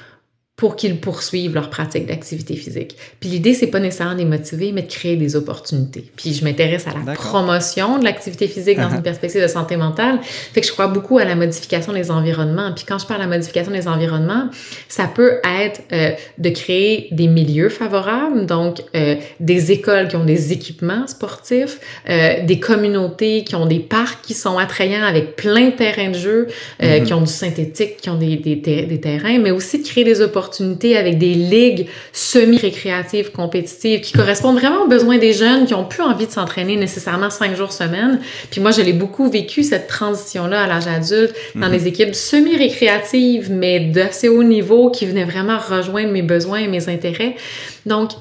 pour 0.57 0.75
qu'ils 0.75 0.99
poursuivent 0.99 1.53
leur 1.53 1.69
pratique 1.69 2.07
d'activité 2.07 2.55
physique. 2.55 2.97
Puis 3.19 3.29
l'idée, 3.29 3.53
c'est 3.53 3.67
pas 3.67 3.79
nécessairement 3.79 4.15
de 4.15 4.19
les 4.19 4.25
motiver, 4.25 4.71
mais 4.73 4.81
de 4.81 4.87
créer 4.91 5.15
des 5.15 5.35
opportunités. 5.35 6.03
Puis 6.17 6.33
je 6.33 6.43
m'intéresse 6.43 6.85
à 6.87 6.93
la 7.05 7.13
promotion 7.13 7.99
de 7.99 8.03
l'activité 8.03 8.47
physique 8.47 8.77
dans 8.77 8.89
Uh-huh. 8.89 8.95
une 8.95 9.03
perspective 9.03 9.41
de 9.41 9.47
santé 9.47 9.77
mentale. 9.77 10.19
Fait 10.23 10.61
que 10.61 10.67
je 10.67 10.71
crois 10.71 10.87
beaucoup 10.87 11.19
à 11.19 11.25
la 11.25 11.35
modification 11.35 11.93
des 11.93 12.09
environnements. 12.09 12.71
Puis 12.75 12.85
quand 12.87 12.97
je 12.97 13.05
parle 13.05 13.19
de 13.21 13.25
la 13.29 13.35
modification 13.35 13.71
des 13.71 13.87
environnements, 13.87 14.49
ça 14.87 15.05
peut 15.13 15.33
être 15.63 15.81
euh, 15.91 16.11
de 16.39 16.49
créer 16.49 17.07
des 17.11 17.27
milieux 17.27 17.69
favorables, 17.69 18.47
donc 18.47 18.81
euh, 18.95 19.15
des 19.39 19.71
écoles 19.71 20.07
qui 20.07 20.15
ont 20.15 20.25
des 20.25 20.53
équipements 20.53 21.05
sportifs, 21.05 21.79
euh, 22.09 22.43
des 22.45 22.59
communautés 22.59 23.43
qui 23.43 23.53
ont 23.55 23.67
des 23.67 23.79
parcs 23.79 24.23
qui 24.23 24.33
sont 24.33 24.57
attrayants 24.57 25.03
avec 25.03 25.35
plein 25.35 25.67
de 25.67 25.75
terrains 25.75 26.09
de 26.09 26.17
jeu, 26.17 26.47
euh, 26.81 26.99
Mhm. 26.99 27.05
qui 27.05 27.13
ont 27.13 27.21
du 27.21 27.31
synthétique, 27.31 27.97
qui 27.97 28.09
ont 28.09 28.17
des, 28.17 28.37
des, 28.37 28.59
ter- 28.61 28.87
des 28.87 28.99
terrains, 28.99 29.37
mais 29.37 29.51
aussi 29.51 29.83
de 29.83 29.87
créer 29.87 30.03
des 30.03 30.19
opportunités 30.21 30.46
opportunités 30.47 30.95
avec 30.95 31.17
des 31.17 31.33
ligues 31.33 31.87
semi-récréatives, 32.13 33.31
compétitives, 33.31 34.01
qui 34.01 34.13
correspondent 34.13 34.57
vraiment 34.57 34.83
aux 34.83 34.87
besoins 34.87 35.17
des 35.17 35.33
jeunes 35.33 35.65
qui 35.65 35.73
ont 35.73 35.83
plus 35.83 36.03
envie 36.03 36.25
de 36.25 36.31
s'entraîner 36.31 36.77
nécessairement 36.77 37.29
cinq 37.29 37.55
jours 37.55 37.73
semaine. 37.73 38.21
Puis 38.49 38.61
moi, 38.61 38.71
je 38.71 38.81
l'ai 38.81 38.93
beaucoup 38.93 39.29
vécu, 39.29 39.63
cette 39.63 39.87
transition-là 39.87 40.63
à 40.63 40.67
l'âge 40.67 40.87
adulte, 40.87 41.35
dans 41.55 41.69
des 41.69 41.87
équipes 41.87 42.15
semi-récréatives, 42.15 43.51
mais 43.51 43.79
d'assez 43.79 44.29
haut 44.29 44.43
niveau, 44.43 44.89
qui 44.89 45.05
venaient 45.05 45.25
vraiment 45.25 45.57
rejoindre 45.57 46.11
mes 46.11 46.21
besoins 46.21 46.59
et 46.59 46.67
mes 46.67 46.87
intérêts. 46.89 47.35
Donc, 47.85 48.11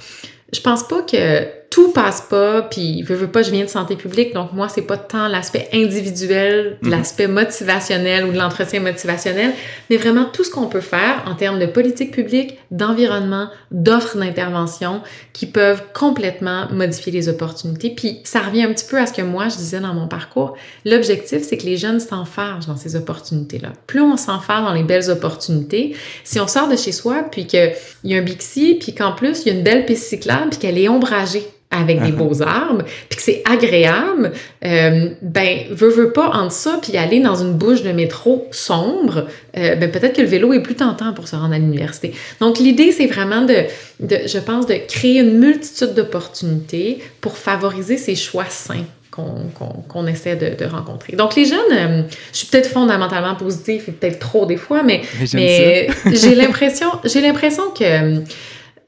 je 0.53 0.61
pense 0.61 0.87
pas 0.87 1.03
que 1.03 1.66
tout 1.71 1.93
passe 1.93 2.21
pas, 2.23 2.63
puis 2.63 3.03
veux, 3.03 3.17
veux 3.17 3.27
pas, 3.31 3.43
je 3.43 3.51
viens 3.51 3.65
de 3.65 3.69
santé 3.69 3.97
publique, 3.97 4.33
donc 4.35 4.53
moi, 4.53 4.69
c'est 4.69 4.83
pas 4.83 4.97
tant 4.97 5.29
l'aspect 5.29 5.69
individuel, 5.73 6.79
Mhm. 6.83 6.91
l'aspect 6.91 7.27
motivationnel 7.27 8.25
ou 8.25 8.33
de 8.33 8.39
l'entretien 8.39 8.81
motivationnel, 8.81 9.53
mais 9.91 9.97
vraiment 9.97 10.25
tout 10.25 10.45
ce 10.45 10.51
qu'on 10.51 10.67
peut 10.67 10.81
faire 10.81 11.23
en 11.27 11.35
termes 11.35 11.59
de 11.59 11.67
politique 11.67 12.13
publique, 12.13 12.59
d'environnement, 12.71 13.49
d'offres 13.71 14.17
d'intervention 14.17 15.03
qui 15.33 15.47
peuvent 15.47 15.83
complètement 15.95 16.67
modifier 16.71 17.13
les 17.13 17.29
opportunités. 17.29 17.91
Puis 17.91 18.21
ça 18.25 18.41
revient 18.41 18.63
un 18.63 18.73
petit 18.73 18.87
peu 18.89 18.99
à 18.99 19.07
ce 19.07 19.13
que 19.13 19.23
moi, 19.23 19.49
je 19.49 19.57
disais 19.57 19.81
dans 19.81 19.95
mon 19.95 20.09
parcours. 20.09 20.55
L'objectif, 20.85 21.43
c'est 21.43 21.57
que 21.57 21.67
les 21.67 21.77
jeunes 21.77 22.01
s'enfargent 22.01 22.67
dans 22.67 22.77
ces 22.77 22.97
opportunités-là. 22.97 23.73
Plus 23.87 24.01
on 24.01 24.17
s'enfarge 24.17 24.65
dans 24.65 24.73
les 24.73 24.83
belles 24.85 25.11
opportunités, 25.11 25.95
si 26.25 26.41
on 26.41 26.47
sort 26.47 26.69
de 26.69 26.77
chez 26.77 26.93
soi, 26.93 27.25
puis 27.31 27.47
qu'il 27.47 27.73
y 28.05 28.15
a 28.15 28.19
un 28.19 28.23
Bixi, 28.23 28.77
puis 28.81 28.95
qu'en 28.95 29.13
plus, 29.13 29.43
il 29.45 29.49
y 29.49 29.51
a 29.51 29.59
une 29.59 29.65
belle 29.65 29.85
piste 29.85 30.05
cyclable, 30.09 30.51
puis 30.51 30.59
qu'elle 30.59 30.79
est 30.79 30.89
ombragée 30.89 31.47
avec 31.77 32.03
des 32.03 32.13
beaux 32.13 32.43
arbres, 32.47 32.85
puis 33.09 33.17
que 33.17 33.23
c'est 33.23 33.43
agréable, 33.45 34.33
euh, 34.65 35.09
ben, 35.23 35.59
veux, 35.71 35.91
veux 35.91 36.13
pas, 36.13 36.31
entre 36.31 36.53
ça, 36.53 36.79
puis 36.83 36.97
aller 36.97 37.21
dans 37.21 37.37
une 37.37 37.53
bouche 37.53 37.83
de 37.83 37.93
métro 37.93 38.47
sombre, 38.51 39.27
euh, 39.57 39.77
ben, 39.77 39.91
peut-être 39.91 40.17
que 40.17 40.23
le 40.23 40.29
vélo 40.29 40.53
est 40.53 40.63
plus 40.63 40.75
tentant 40.75 41.13
pour 41.13 41.29
se 41.29 41.37
rendre 41.37 41.55
à 41.55 41.59
l'université. 41.59 42.13
Donc, 42.41 42.59
l'idée, 42.59 42.93
c'est 42.93 43.07
vraiment 43.07 43.43
de, 43.43 43.65
de, 44.01 44.27
je 44.27 44.39
pense, 44.39 44.67
de 44.67 44.75
créer 44.89 45.21
une 45.21 45.39
multitude 45.39 45.95
d'opportunités 45.95 46.99
pour 47.21 47.39
favoriser 47.39 47.97
ces 47.97 48.15
choix 48.15 48.47
sains 48.49 48.85
qu'on 49.11 50.07
essaie 50.07 50.37
de, 50.37 50.63
de 50.63 50.69
rencontrer. 50.69 51.17
Donc, 51.17 51.37
les 51.37 51.47
jeunes, 51.47 51.59
euh, 51.73 52.03
je 52.33 52.39
suis 52.39 52.47
peut-être 52.49 52.69
fondamentalement 52.69 53.35
positive 53.35 53.85
et 53.89 53.93
peut-être 53.93 54.19
trop 54.19 54.47
des 54.47 54.57
fois, 54.57 54.83
mais 54.83 55.03
Mais 55.33 55.89
j'ai 56.13 56.35
l'impression, 56.35 56.89
j'ai 57.05 57.21
l'impression 57.21 57.71
que 57.71 58.21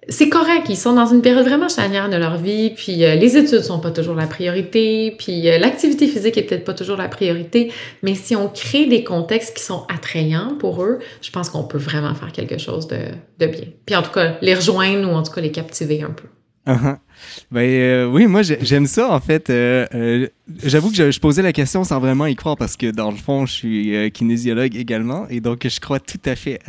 c'est 0.08 0.28
correct. 0.28 0.66
Ils 0.68 0.76
sont 0.76 0.94
dans 0.94 1.06
une 1.06 1.20
période 1.20 1.46
vraiment 1.46 1.68
charnière 1.68 2.08
de 2.08 2.16
leur 2.16 2.38
vie, 2.38 2.70
puis 2.70 3.04
euh, 3.04 3.14
les 3.14 3.36
études 3.36 3.62
sont 3.62 3.78
pas 3.78 3.90
toujours 3.90 4.14
la 4.14 4.26
priorité, 4.26 5.14
puis 5.18 5.48
euh, 5.48 5.58
l'activité 5.58 6.06
physique 6.06 6.36
est 6.38 6.42
peut-être 6.42 6.64
pas 6.64 6.74
toujours 6.74 6.96
la 6.96 7.08
priorité. 7.08 7.70
Mais 8.02 8.14
si 8.14 8.34
on 8.34 8.48
crée 8.48 8.86
des 8.86 9.04
contextes 9.04 9.56
qui 9.56 9.62
sont 9.62 9.84
attrayants 9.88 10.56
pour 10.58 10.82
eux, 10.82 10.98
je 11.20 11.30
pense 11.30 11.50
qu'on 11.50 11.64
peut 11.64 11.78
vraiment 11.78 12.14
faire 12.14 12.32
quelque 12.32 12.58
chose 12.58 12.88
de, 12.88 12.98
de 13.38 13.46
bien. 13.46 13.66
Puis 13.84 13.96
en 13.96 14.02
tout 14.02 14.12
cas, 14.12 14.36
les 14.40 14.54
rejoindre 14.54 15.10
ou 15.10 15.14
en 15.14 15.22
tout 15.22 15.32
cas 15.32 15.42
les 15.42 15.52
captiver 15.52 16.02
un 16.02 16.10
peu. 16.10 16.28
Ben 17.50 17.62
euh, 17.62 18.06
oui, 18.06 18.26
moi 18.26 18.42
j'ai- 18.42 18.58
j'aime 18.62 18.86
ça 18.86 19.12
en 19.12 19.20
fait. 19.20 19.50
Euh, 19.50 19.86
euh, 19.94 20.28
J'avoue 20.64 20.90
que 20.90 21.10
je, 21.10 21.20
posais 21.20 21.42
la 21.42 21.52
question 21.52 21.84
sans 21.84 21.98
vraiment 21.98 22.26
y 22.26 22.36
croire 22.36 22.56
parce 22.56 22.76
que 22.76 22.90
dans 22.90 23.10
le 23.10 23.16
fond, 23.16 23.44
je 23.44 23.52
suis 23.52 24.12
kinésiologue 24.12 24.76
également 24.76 25.26
et 25.28 25.40
donc 25.40 25.66
je 25.68 25.80
crois 25.80 26.00
tout 26.00 26.20
à 26.24 26.36
fait 26.36 26.60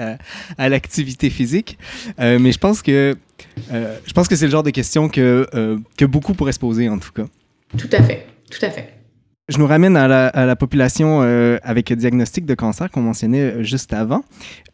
à, 0.57 0.69
l'activité 0.69 1.29
physique. 1.29 1.77
Mais 2.17 2.51
je 2.51 2.57
pense 2.57 2.81
que 2.81 3.15
je 3.71 4.13
pense 4.13 4.27
que 4.27 4.35
c'est 4.35 4.45
le 4.45 4.51
genre 4.51 4.63
de 4.63 4.71
question 4.71 5.07
que, 5.07 5.47
que 5.97 6.05
beaucoup 6.05 6.33
pourraient 6.33 6.51
se 6.51 6.59
poser 6.59 6.89
en 6.89 6.97
tout 6.97 7.11
cas. 7.11 7.25
Tout 7.77 7.89
à 7.91 8.03
fait, 8.03 8.25
tout 8.49 8.65
à 8.65 8.69
fait. 8.69 8.98
Je 9.49 9.57
nous 9.57 9.65
ramène 9.65 9.97
à 9.97 10.07
la, 10.45 10.55
population 10.55 11.21
euh, 11.23 11.57
avec 11.63 11.91
diagnostic 11.91 12.45
de 12.45 12.53
cancer 12.53 12.91
qu'on 12.91 13.01
mentionnait 13.01 13.41
euh, 13.41 13.63
juste 13.63 13.93
avant. 13.93 14.21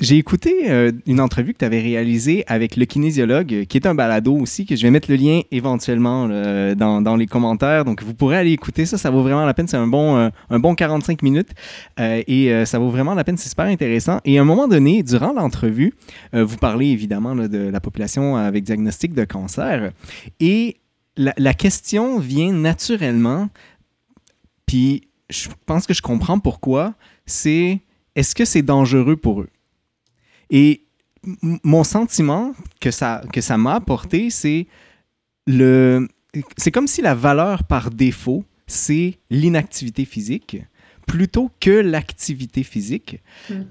J'ai 0.01 0.17
écouté 0.17 0.69
euh, 0.69 0.91
une 1.05 1.21
entrevue 1.21 1.53
que 1.53 1.59
tu 1.59 1.65
avais 1.65 1.79
réalisée 1.79 2.43
avec 2.47 2.75
le 2.75 2.83
kinésiologue, 2.83 3.67
qui 3.69 3.77
est 3.77 3.87
un 3.87 3.95
balado 3.95 4.35
aussi, 4.35 4.65
que 4.65 4.75
je 4.75 4.81
vais 4.81 4.91
mettre 4.91 5.09
le 5.09 5.15
lien 5.15 5.39
éventuellement 5.49 6.27
dans, 6.27 7.15
les 7.15 7.25
commentaires. 7.25 7.85
Donc, 7.85 8.03
vous 8.03 8.13
pourrez 8.13 8.35
aller 8.35 8.51
écouter 8.51 8.85
ça. 8.85 8.97
Ça 8.97 9.11
vaut 9.11 9.23
vraiment 9.23 9.45
la 9.45 9.53
peine. 9.53 9.69
C'est 9.69 9.77
un 9.77 9.87
bon, 9.87 10.29
un 10.49 10.59
bon 10.59 10.75
45 10.75 11.21
minutes 11.21 11.51
et 11.97 12.65
ça 12.65 12.77
vaut 12.77 12.89
vraiment 12.89 13.13
la 13.13 13.23
peine. 13.23 13.37
C'est 13.37 13.49
super 13.49 13.65
intéressant. 13.65 14.19
Et 14.25 14.37
à 14.37 14.41
un 14.41 14.45
moment 14.45 14.67
donné, 14.67 15.03
durant 15.03 15.31
l'entrevue, 15.31 15.93
vous 16.33 16.57
parlez 16.57 16.87
évidemment 16.87 17.35
de 17.35 17.69
la 17.69 17.79
population 17.79 18.35
avec 18.35 18.63
diagnostic 18.63 19.13
de 19.13 19.23
cancer. 19.23 19.91
Et 20.41 20.77
la 21.17 21.53
question 21.53 22.19
vient 22.19 22.51
naturellement 22.51 23.49
puis 24.65 25.07
je 25.29 25.49
pense 25.65 25.85
que 25.85 25.93
je 25.93 26.01
comprends 26.01 26.39
pourquoi. 26.39 26.93
C'est 27.25 27.81
est-ce 28.15 28.35
que 28.35 28.45
c'est 28.45 28.61
dangereux 28.61 29.17
pour 29.17 29.41
eux? 29.41 29.49
Et 30.49 30.83
mon 31.63 31.83
sentiment 31.83 32.53
que 32.79 32.91
ça 32.91 33.23
que 33.33 33.41
ça 33.41 33.57
m'a 33.57 33.75
apporté, 33.75 34.29
c'est 34.29 34.67
le 35.47 36.07
c'est 36.57 36.71
comme 36.71 36.87
si 36.87 37.01
la 37.01 37.15
valeur 37.15 37.63
par 37.63 37.89
défaut, 37.89 38.45
c'est 38.67 39.17
l'inactivité 39.29 40.05
physique 40.05 40.57
plutôt 41.07 41.51
que 41.59 41.71
l'activité 41.71 42.63
physique. 42.63 43.21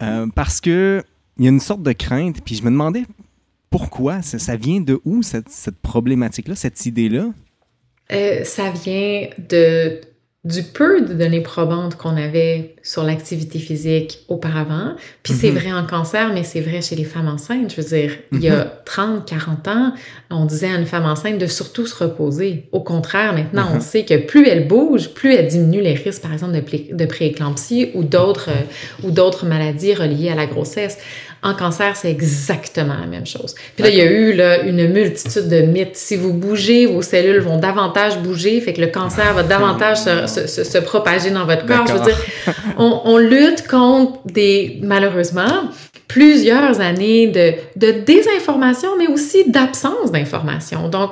Euh, 0.02 0.26
parce 0.34 0.60
que 0.60 1.02
il 1.38 1.44
y 1.44 1.48
a 1.48 1.50
une 1.50 1.60
sorte 1.60 1.82
de 1.82 1.92
crainte. 1.92 2.42
Puis 2.44 2.56
je 2.56 2.62
me 2.62 2.70
demandais 2.70 3.04
pourquoi. 3.70 4.22
Ça, 4.22 4.38
ça 4.38 4.56
vient 4.56 4.80
de 4.80 5.00
où, 5.04 5.22
cette, 5.22 5.48
cette 5.48 5.78
problématique-là, 5.78 6.54
cette 6.54 6.86
idée-là? 6.86 7.32
Euh, 8.12 8.44
ça 8.44 8.70
vient 8.70 9.28
de 9.38 10.00
du 10.44 10.62
peu 10.62 11.00
de 11.00 11.14
données 11.14 11.40
probantes 11.40 11.96
qu'on 11.96 12.18
avait 12.18 12.74
sur 12.82 13.02
l'activité 13.02 13.58
physique 13.58 14.18
auparavant. 14.28 14.92
Puis 15.22 15.32
c'est 15.32 15.50
Mhm. 15.50 15.58
vrai 15.58 15.72
en 15.72 15.86
cancer, 15.86 16.32
mais 16.34 16.42
c'est 16.44 16.60
vrai 16.60 16.82
chez 16.82 16.96
les 16.96 17.04
femmes 17.04 17.28
enceintes. 17.28 17.72
Je 17.74 17.80
veux 17.80 17.88
dire, 17.88 18.12
il 18.30 18.40
y 18.40 18.50
a 18.50 18.64
30, 18.84 19.24
40 19.26 19.66
ans, 19.68 19.94
on 20.30 20.44
disait 20.44 20.66
à 20.66 20.74
une 20.78 20.84
femme 20.84 21.06
enceinte 21.06 21.38
de 21.38 21.46
surtout 21.46 21.86
se 21.86 22.04
reposer. 22.04 22.68
Au 22.72 22.80
contraire, 22.80 23.32
maintenant, 23.32 23.68
on 23.72 23.76
Mhm. 23.76 23.80
sait 23.80 24.04
que 24.04 24.16
plus 24.18 24.46
elle 24.46 24.68
bouge, 24.68 25.14
plus 25.14 25.32
elle 25.34 25.48
diminue 25.48 25.80
les 25.80 25.94
risques, 25.94 26.20
par 26.20 26.32
exemple, 26.34 26.52
de, 26.52 26.94
de 26.94 27.06
prééclampsie 27.06 27.90
ou 27.94 28.04
d'autres 28.04 28.50
euh, 28.50 29.06
ou 29.06 29.10
d'autres 29.10 29.46
maladies 29.46 29.94
reliées 29.94 30.28
à 30.28 30.34
la 30.34 30.44
grossesse. 30.46 30.98
En 31.44 31.54
cancer, 31.54 31.94
c'est 31.94 32.10
exactement 32.10 32.94
la 33.00 33.06
même 33.06 33.26
chose. 33.26 33.54
Puis 33.76 33.84
là, 33.84 33.90
il 33.90 33.96
y 33.96 34.00
a 34.00 34.10
eu 34.10 34.32
là, 34.32 34.62
une 34.62 34.88
multitude 34.88 35.48
de 35.48 35.60
mythes. 35.60 35.94
Si 35.96 36.16
vous 36.16 36.32
bougez, 36.32 36.86
vos 36.86 37.02
cellules 37.02 37.38
vont 37.40 37.58
davantage 37.58 38.18
bouger, 38.18 38.60
fait 38.60 38.72
que 38.72 38.80
le 38.80 38.86
cancer 38.88 39.34
va 39.34 39.42
davantage 39.42 39.98
se, 39.98 40.26
se- 40.26 40.46
se- 40.46 40.64
se 40.64 40.78
propager 40.78 41.30
dans 41.30 41.44
votre 41.44 41.66
corps. 41.66 41.86
Je 41.86 41.92
veux 41.92 42.00
dire, 42.04 42.18
on, 42.78 43.02
on 43.04 43.18
lutte 43.18 43.68
contre 43.68 44.18
des, 44.24 44.78
malheureusement, 44.82 45.68
plusieurs 46.08 46.80
années 46.80 47.26
de, 47.28 47.52
de 47.76 47.92
désinformation, 48.00 48.90
mais 48.98 49.06
aussi 49.08 49.50
d'absence 49.50 50.10
d'information. 50.12 50.88
Donc, 50.88 51.10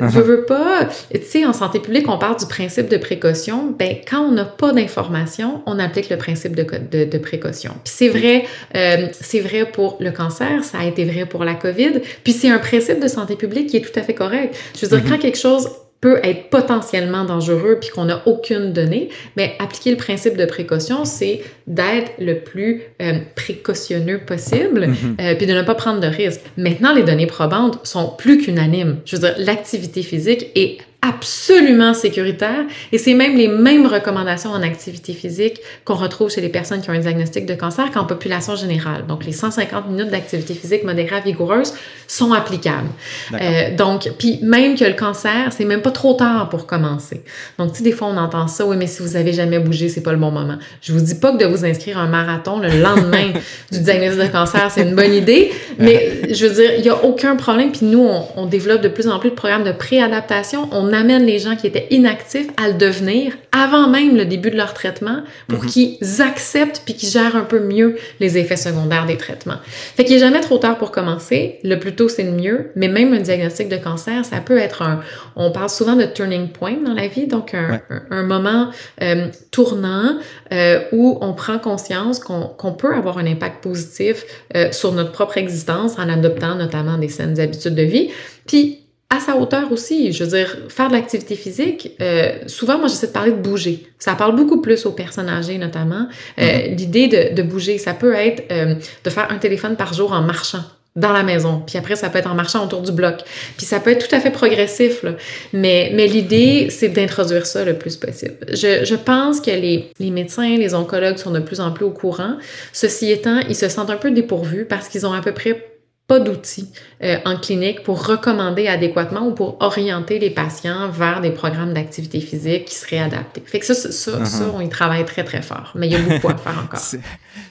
Uh-huh. 0.00 0.10
je 0.12 0.20
veux 0.20 0.44
pas, 0.44 0.86
tu 1.12 1.20
sais, 1.22 1.44
en 1.46 1.52
santé 1.52 1.80
publique, 1.80 2.08
on 2.08 2.18
parle 2.18 2.38
du 2.38 2.46
principe 2.46 2.88
de 2.88 2.96
précaution. 2.98 3.74
Ben, 3.78 3.96
quand 4.08 4.20
on 4.20 4.32
n'a 4.32 4.44
pas 4.44 4.72
d'information, 4.72 5.62
on 5.66 5.78
applique 5.78 6.10
le 6.10 6.16
principe 6.18 6.54
de, 6.54 6.64
de, 6.90 7.04
de 7.04 7.18
précaution. 7.18 7.72
Puis 7.84 7.94
c'est 7.96 8.08
vrai, 8.08 8.44
euh, 8.76 9.08
c'est 9.12 9.40
vrai 9.40 9.64
pour 9.70 9.96
le 10.00 10.10
cancer, 10.10 10.62
ça 10.62 10.78
a 10.80 10.84
été 10.84 11.04
vrai 11.04 11.24
pour 11.26 11.42
la 11.44 11.54
COVID. 11.54 12.00
Puis 12.22 12.32
c'est 12.32 12.50
un 12.50 12.58
principe 12.58 13.00
de 13.02 13.08
santé 13.08 13.34
publique 13.36 13.68
qui 13.70 13.78
est 13.78 13.80
tout 13.80 13.98
à 13.98 14.02
fait 14.02 14.14
correct. 14.14 14.54
Je 14.76 14.86
veux 14.86 14.88
dire, 14.96 15.04
Mhm. 15.04 15.10
quand 15.10 15.18
quelque 15.18 15.38
chose 15.38 15.68
peut 16.00 16.20
être 16.22 16.48
potentiellement 16.50 17.24
dangereux 17.24 17.78
puis 17.80 17.90
qu'on 17.90 18.04
n'a 18.04 18.22
aucune 18.26 18.72
donnée, 18.72 19.08
mais 19.36 19.56
appliquer 19.58 19.90
le 19.90 19.96
principe 19.96 20.36
de 20.36 20.44
précaution, 20.44 21.04
c'est 21.04 21.42
d'être 21.66 22.12
le 22.20 22.38
plus 22.40 22.82
euh, 23.02 23.14
précautionneux 23.34 24.18
possible 24.18 24.86
Mhm. 24.88 25.16
euh, 25.20 25.34
puis 25.34 25.46
de 25.46 25.52
ne 25.54 25.62
pas 25.62 25.74
prendre 25.74 26.00
de 26.00 26.06
risques. 26.06 26.40
Maintenant, 26.56 26.92
les 26.94 27.02
données 27.02 27.26
probantes 27.26 27.84
sont 27.84 28.10
plus 28.16 28.38
qu'unanimes. 28.38 28.98
Je 29.04 29.16
veux 29.16 29.22
dire, 29.22 29.34
l'activité 29.38 30.02
physique 30.02 30.46
est 30.54 30.78
absolument 31.00 31.94
sécuritaire 31.94 32.64
et 32.90 32.98
c'est 32.98 33.14
même 33.14 33.36
les 33.36 33.46
mêmes 33.48 33.86
recommandations 33.86 34.50
en 34.50 34.62
activité 34.62 35.12
physique 35.12 35.60
qu'on 35.84 35.94
retrouve 35.94 36.28
chez 36.30 36.40
les 36.40 36.48
personnes 36.48 36.80
qui 36.80 36.90
ont 36.90 36.92
un 36.92 36.98
diagnostic 36.98 37.46
de 37.46 37.54
cancer 37.54 37.90
qu'en 37.92 38.04
population 38.04 38.56
générale. 38.56 39.06
Donc, 39.06 39.24
les 39.24 39.32
150 39.32 39.88
minutes 39.90 40.10
d'activité 40.10 40.54
physique 40.54 40.82
modérée 40.84 41.16
à 41.16 41.20
vigoureuse 41.20 41.72
sont 42.08 42.32
applicables. 42.32 42.88
Euh, 43.34 43.76
donc, 43.76 44.10
puis 44.18 44.40
même 44.42 44.76
que 44.76 44.84
le 44.84 44.94
cancer, 44.94 45.52
c'est 45.56 45.64
même 45.64 45.82
pas 45.82 45.90
trop 45.92 46.14
tard 46.14 46.48
pour 46.48 46.66
commencer. 46.66 47.22
Donc, 47.58 47.72
tu 47.72 47.78
sais, 47.78 47.84
des 47.84 47.92
fois, 47.92 48.08
on 48.08 48.16
entend 48.16 48.48
ça, 48.48 48.66
oui, 48.66 48.76
mais 48.76 48.86
si 48.88 49.02
vous 49.02 49.14
avez 49.14 49.32
jamais 49.32 49.58
bougé, 49.60 49.88
c'est 49.88 50.00
pas 50.00 50.12
le 50.12 50.18
bon 50.18 50.30
moment. 50.30 50.56
Je 50.82 50.92
vous 50.92 51.00
dis 51.00 51.14
pas 51.14 51.32
que 51.32 51.36
de 51.36 51.44
vous 51.46 51.64
inscrire 51.64 51.98
à 51.98 52.02
un 52.02 52.08
marathon 52.08 52.58
le 52.58 52.80
lendemain 52.80 53.32
du 53.72 53.78
diagnostic 53.80 54.22
de 54.26 54.32
cancer, 54.32 54.70
c'est 54.70 54.82
une 54.82 54.96
bonne 54.96 55.12
idée, 55.14 55.52
mais 55.78 56.32
je 56.32 56.46
veux 56.46 56.54
dire, 56.54 56.70
il 56.78 56.84
y 56.84 56.88
a 56.88 57.04
aucun 57.04 57.36
problème. 57.36 57.70
Puis 57.72 57.86
nous, 57.86 58.02
on, 58.02 58.24
on 58.36 58.46
développe 58.46 58.80
de 58.80 58.88
plus 58.88 59.06
en 59.08 59.18
plus 59.18 59.30
de 59.30 59.34
programmes 59.34 59.64
de 59.64 59.72
préadaptation. 59.72 60.68
On 60.72 60.92
amène 60.92 61.24
les 61.24 61.38
gens 61.38 61.56
qui 61.56 61.66
étaient 61.66 61.86
inactifs 61.90 62.48
à 62.56 62.68
le 62.68 62.74
devenir 62.74 63.34
avant 63.52 63.88
même 63.88 64.16
le 64.16 64.24
début 64.24 64.50
de 64.50 64.56
leur 64.56 64.72
traitement 64.72 65.20
pour 65.48 65.64
Mhm. 65.64 65.70
qu'ils 65.70 65.98
acceptent 66.22 66.82
puis 66.84 66.94
qu'ils 66.94 67.08
gèrent 67.08 67.36
un 67.36 67.42
peu 67.44 67.60
mieux 67.60 67.96
les 68.20 68.38
effets 68.38 68.56
secondaires 68.56 69.06
des 69.06 69.16
traitements. 69.16 69.56
Fait 69.96 70.04
qu'il 70.04 70.14
n'est 70.14 70.20
jamais 70.20 70.40
trop 70.40 70.58
tard 70.58 70.78
pour 70.78 70.90
commencer. 70.90 71.58
Le 71.64 71.76
plus 71.78 71.92
tôt, 71.98 72.08
c'est 72.08 72.22
le 72.22 72.32
mieux. 72.32 72.70
Mais 72.76 72.88
même 72.88 73.12
un 73.12 73.20
diagnostic 73.20 73.68
de 73.68 73.76
cancer, 73.76 74.24
ça 74.24 74.40
peut 74.40 74.58
être 74.58 74.82
un... 74.82 75.00
On 75.36 75.50
parle 75.50 75.68
souvent 75.68 75.96
de 75.96 76.04
turning 76.04 76.48
point 76.48 76.76
dans 76.84 76.94
la 76.94 77.08
vie, 77.08 77.26
donc 77.26 77.54
un, 77.54 77.80
un, 78.10 78.22
moment 78.22 78.70
euh, 79.02 79.26
tournant 79.50 80.18
euh, 80.52 80.80
où 80.92 81.18
on 81.20 81.34
prend 81.34 81.58
conscience 81.58 82.20
qu'on 82.20 82.72
peut 82.72 82.94
avoir 82.94 83.18
un 83.18 83.26
impact 83.26 83.62
positif 83.62 84.24
euh, 84.54 84.72
sur 84.72 84.92
notre 84.92 85.12
propre 85.12 85.36
existence 85.36 85.98
en 85.98 86.08
adoptant 86.08 86.54
notamment 86.54 86.96
des 86.98 87.08
saines 87.08 87.38
habitudes 87.38 87.74
de 87.74 87.82
vie. 87.82 88.10
Puis 88.46 88.88
à 89.10 89.20
sa 89.20 89.36
hauteur 89.36 89.72
aussi. 89.72 90.12
Je 90.12 90.24
veux 90.24 90.30
dire, 90.30 90.56
faire 90.68 90.88
de 90.88 90.92
l'activité 90.92 91.34
physique, 91.34 91.92
euh, 92.00 92.32
souvent, 92.46 92.78
moi, 92.78 92.88
j'essaie 92.88 93.06
de 93.06 93.12
parler 93.12 93.32
de 93.32 93.40
bouger. 93.40 93.86
Ça 93.98 94.14
parle 94.14 94.36
beaucoup 94.36 94.60
plus 94.60 94.84
aux 94.86 94.92
personnes 94.92 95.28
âgées, 95.28 95.58
notamment. 95.58 96.08
Euh, 96.38 96.42
mm-hmm. 96.42 96.76
L'idée 96.76 97.08
de, 97.08 97.34
de, 97.34 97.42
bouger, 97.42 97.78
ça 97.78 97.94
peut 97.94 98.14
être 98.14 98.44
euh, 98.52 98.74
de 99.04 99.10
faire 99.10 99.30
un 99.30 99.38
téléphone 99.38 99.76
par 99.76 99.94
jour 99.94 100.12
en 100.12 100.20
marchant 100.22 100.62
dans 100.98 101.12
la 101.12 101.22
maison. 101.22 101.62
Puis 101.66 101.78
après, 101.78 101.96
ça 101.96 102.10
peut 102.10 102.18
être 102.18 102.30
en 102.30 102.34
marchant 102.34 102.64
autour 102.64 102.82
du 102.82 102.92
bloc. 102.92 103.20
Puis 103.56 103.66
ça 103.66 103.80
peut 103.80 103.90
être 103.90 104.06
tout 104.06 104.14
à 104.14 104.20
fait 104.20 104.30
progressif, 104.30 105.02
là. 105.02 105.12
Mais, 105.52 105.90
mais 105.94 106.06
l'idée, 106.06 106.68
c'est 106.70 106.88
d'introduire 106.88 107.46
ça 107.46 107.64
le 107.64 107.74
plus 107.74 107.96
possible. 107.96 108.36
Je, 108.48 108.84
je 108.84 108.94
pense 108.94 109.40
que 109.40 109.50
les, 109.50 109.90
les 109.98 110.10
médecins, 110.10 110.56
les 110.56 110.74
oncologues 110.74 111.16
sont 111.16 111.30
de 111.30 111.40
plus 111.40 111.60
en 111.60 111.70
plus 111.70 111.84
au 111.84 111.90
courant. 111.90 112.36
Ceci 112.72 113.10
étant, 113.10 113.40
ils 113.48 113.56
se 113.56 113.68
sentent 113.68 113.90
un 113.90 113.96
peu 113.96 114.10
dépourvus 114.10 114.64
parce 114.64 114.88
qu'ils 114.88 115.06
ont 115.06 115.12
à 115.12 115.20
peu 115.20 115.32
près 115.32 115.77
pas 116.08 116.20
d'outils 116.20 116.70
euh, 117.04 117.18
en 117.26 117.36
clinique 117.36 117.82
pour 117.82 118.06
recommander 118.06 118.66
adéquatement 118.66 119.28
ou 119.28 119.34
pour 119.34 119.58
orienter 119.60 120.18
les 120.18 120.30
patients 120.30 120.88
vers 120.88 121.20
des 121.20 121.30
programmes 121.30 121.74
d'activité 121.74 122.20
physique 122.20 122.64
qui 122.64 122.74
seraient 122.74 122.98
adaptés. 122.98 123.42
Fait 123.44 123.60
que 123.60 123.66
ça, 123.66 123.74
ça, 123.74 123.90
ça, 123.92 124.16
uh-huh. 124.24 124.50
on 124.54 124.60
y 124.62 124.70
travaille 124.70 125.04
très, 125.04 125.22
très 125.22 125.42
fort. 125.42 125.72
Mais 125.74 125.86
il 125.86 125.92
y 125.92 125.96
a 125.96 126.00
beaucoup 126.00 126.28
à 126.28 126.36
faire 126.36 126.58
encore. 126.64 126.80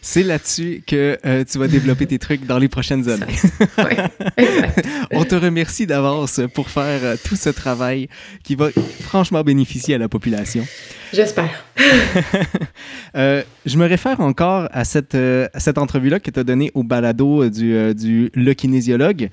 C'est 0.02 0.24
là-dessus 0.24 0.82
que 0.88 1.20
euh, 1.24 1.44
tu 1.50 1.60
vas 1.60 1.68
développer 1.68 2.08
tes 2.08 2.18
trucs 2.18 2.48
dans 2.48 2.58
les 2.58 2.68
prochaines 2.68 3.08
années. 3.08 3.36
oui, 3.78 4.46
on 5.12 5.24
te 5.24 5.36
remercie 5.36 5.86
d'avance 5.86 6.42
pour 6.56 6.72
faire 6.72 7.02
euh, 7.04 7.16
tout 7.24 7.36
ce 7.36 7.50
travail 7.50 8.10
qui 8.44 8.56
va 8.56 8.70
franchement 9.02 9.44
bénéficier 9.44 9.94
à 9.94 9.98
la 10.00 10.10
population. 10.10 10.66
J'espère. 11.14 11.67
Euh, 13.16 13.44
je 13.66 13.78
me 13.78 13.86
réfère 13.86 14.20
encore 14.20 14.68
à 14.72 14.84
cette, 14.84 15.16
euh, 15.16 15.48
cette 15.56 15.78
entrevue-là 15.78 16.20
que 16.20 16.32
tu 16.32 16.40
as 16.40 16.44
donnée 16.44 16.72
au 16.74 16.84
balado 16.84 17.50
du, 17.50 17.74
euh, 17.76 17.94
du 17.94 18.32
Le 18.34 18.54
kinésiologue. 18.54 19.30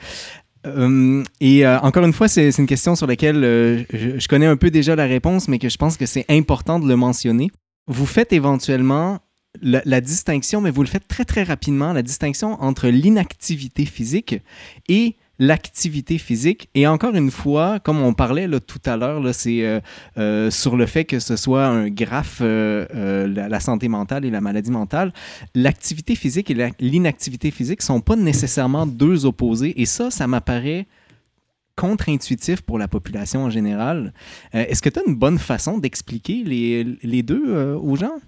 Euh, 0.67 1.23
et 1.41 1.67
encore 1.67 2.05
une 2.05 2.15
fois, 2.15 2.27
c'est 2.27 2.49
une 2.57 2.67
question 2.67 2.97
sur 2.97 3.07
laquelle 3.07 3.43
je, 3.93 4.29
connais 4.29 4.47
un 4.47 4.57
peu 4.57 4.71
déjà 4.71 4.97
la 4.97 5.05
réponse, 5.05 5.47
mais 5.47 5.59
que 5.59 5.69
je 5.69 5.77
pense 5.77 5.99
que 5.99 6.07
c'est 6.07 6.25
important 6.31 6.81
de 6.81 6.89
le 6.89 6.97
mentionner. 6.97 7.51
Vous 7.87 8.07
faites 8.07 8.33
éventuellement 8.33 9.19
la, 9.61 10.01
distinction, 10.01 10.63
mais 10.63 10.71
vous 10.71 10.83
le 10.83 10.89
faites 10.89 11.07
très 11.07 11.27
très 11.27 11.43
rapidement, 11.43 11.93
la 11.93 12.01
distinction 12.01 12.61
entre 12.63 12.89
l'inactivité 12.89 13.85
physique 13.85 14.37
et 14.89 15.17
l'activité 15.39 16.19
physique. 16.19 16.69
Et 16.75 16.87
encore 16.87 17.15
une 17.15 17.31
fois, 17.31 17.81
comme 17.81 18.01
on 18.01 18.15
parlait 18.15 18.47
là, 18.47 18.61
tout 18.61 18.81
à 18.85 18.97
l'heure, 18.97 19.23
c'est 19.35 19.65
euh, 19.65 19.81
euh, 20.19 20.51
sur 20.51 20.77
le 20.77 20.87
fait 20.87 21.05
que 21.05 21.19
ce 21.19 21.37
soit 21.37 21.67
un 21.67 21.89
graphe, 21.89 22.39
euh, 22.41 23.27
la, 23.27 23.61
santé 23.61 23.89
mentale 23.89 24.25
et 24.25 24.31
la 24.31 24.41
maladie 24.41 24.71
mentale, 24.71 25.13
l'activité 25.55 26.15
physique 26.15 26.51
et 26.51 26.73
l'inactivité 26.81 27.51
physique 27.51 27.81
ne 27.81 27.85
sont 27.85 28.01
pas 28.01 28.17
nécessairement 28.17 28.87
deux 28.87 29.27
opposés. 29.27 29.81
Et 29.81 29.87
ça, 29.87 30.11
ça 30.11 30.27
m'apparaît 30.27 30.87
contre-intuitif 31.77 32.61
pour 32.61 32.79
la 32.79 32.87
population 32.87 33.45
en 33.45 33.51
général. 33.51 34.13
Est-ce 34.53 34.81
que 34.81 34.89
tu 34.89 35.01
as 35.01 35.03
une 35.09 35.17
bonne 35.17 35.39
façon 35.39 35.79
d'expliquer 35.79 36.45
les, 36.45 36.85
les 37.03 37.23
deux 37.25 37.75
aux 37.75 37.97
gens? 37.97 38.21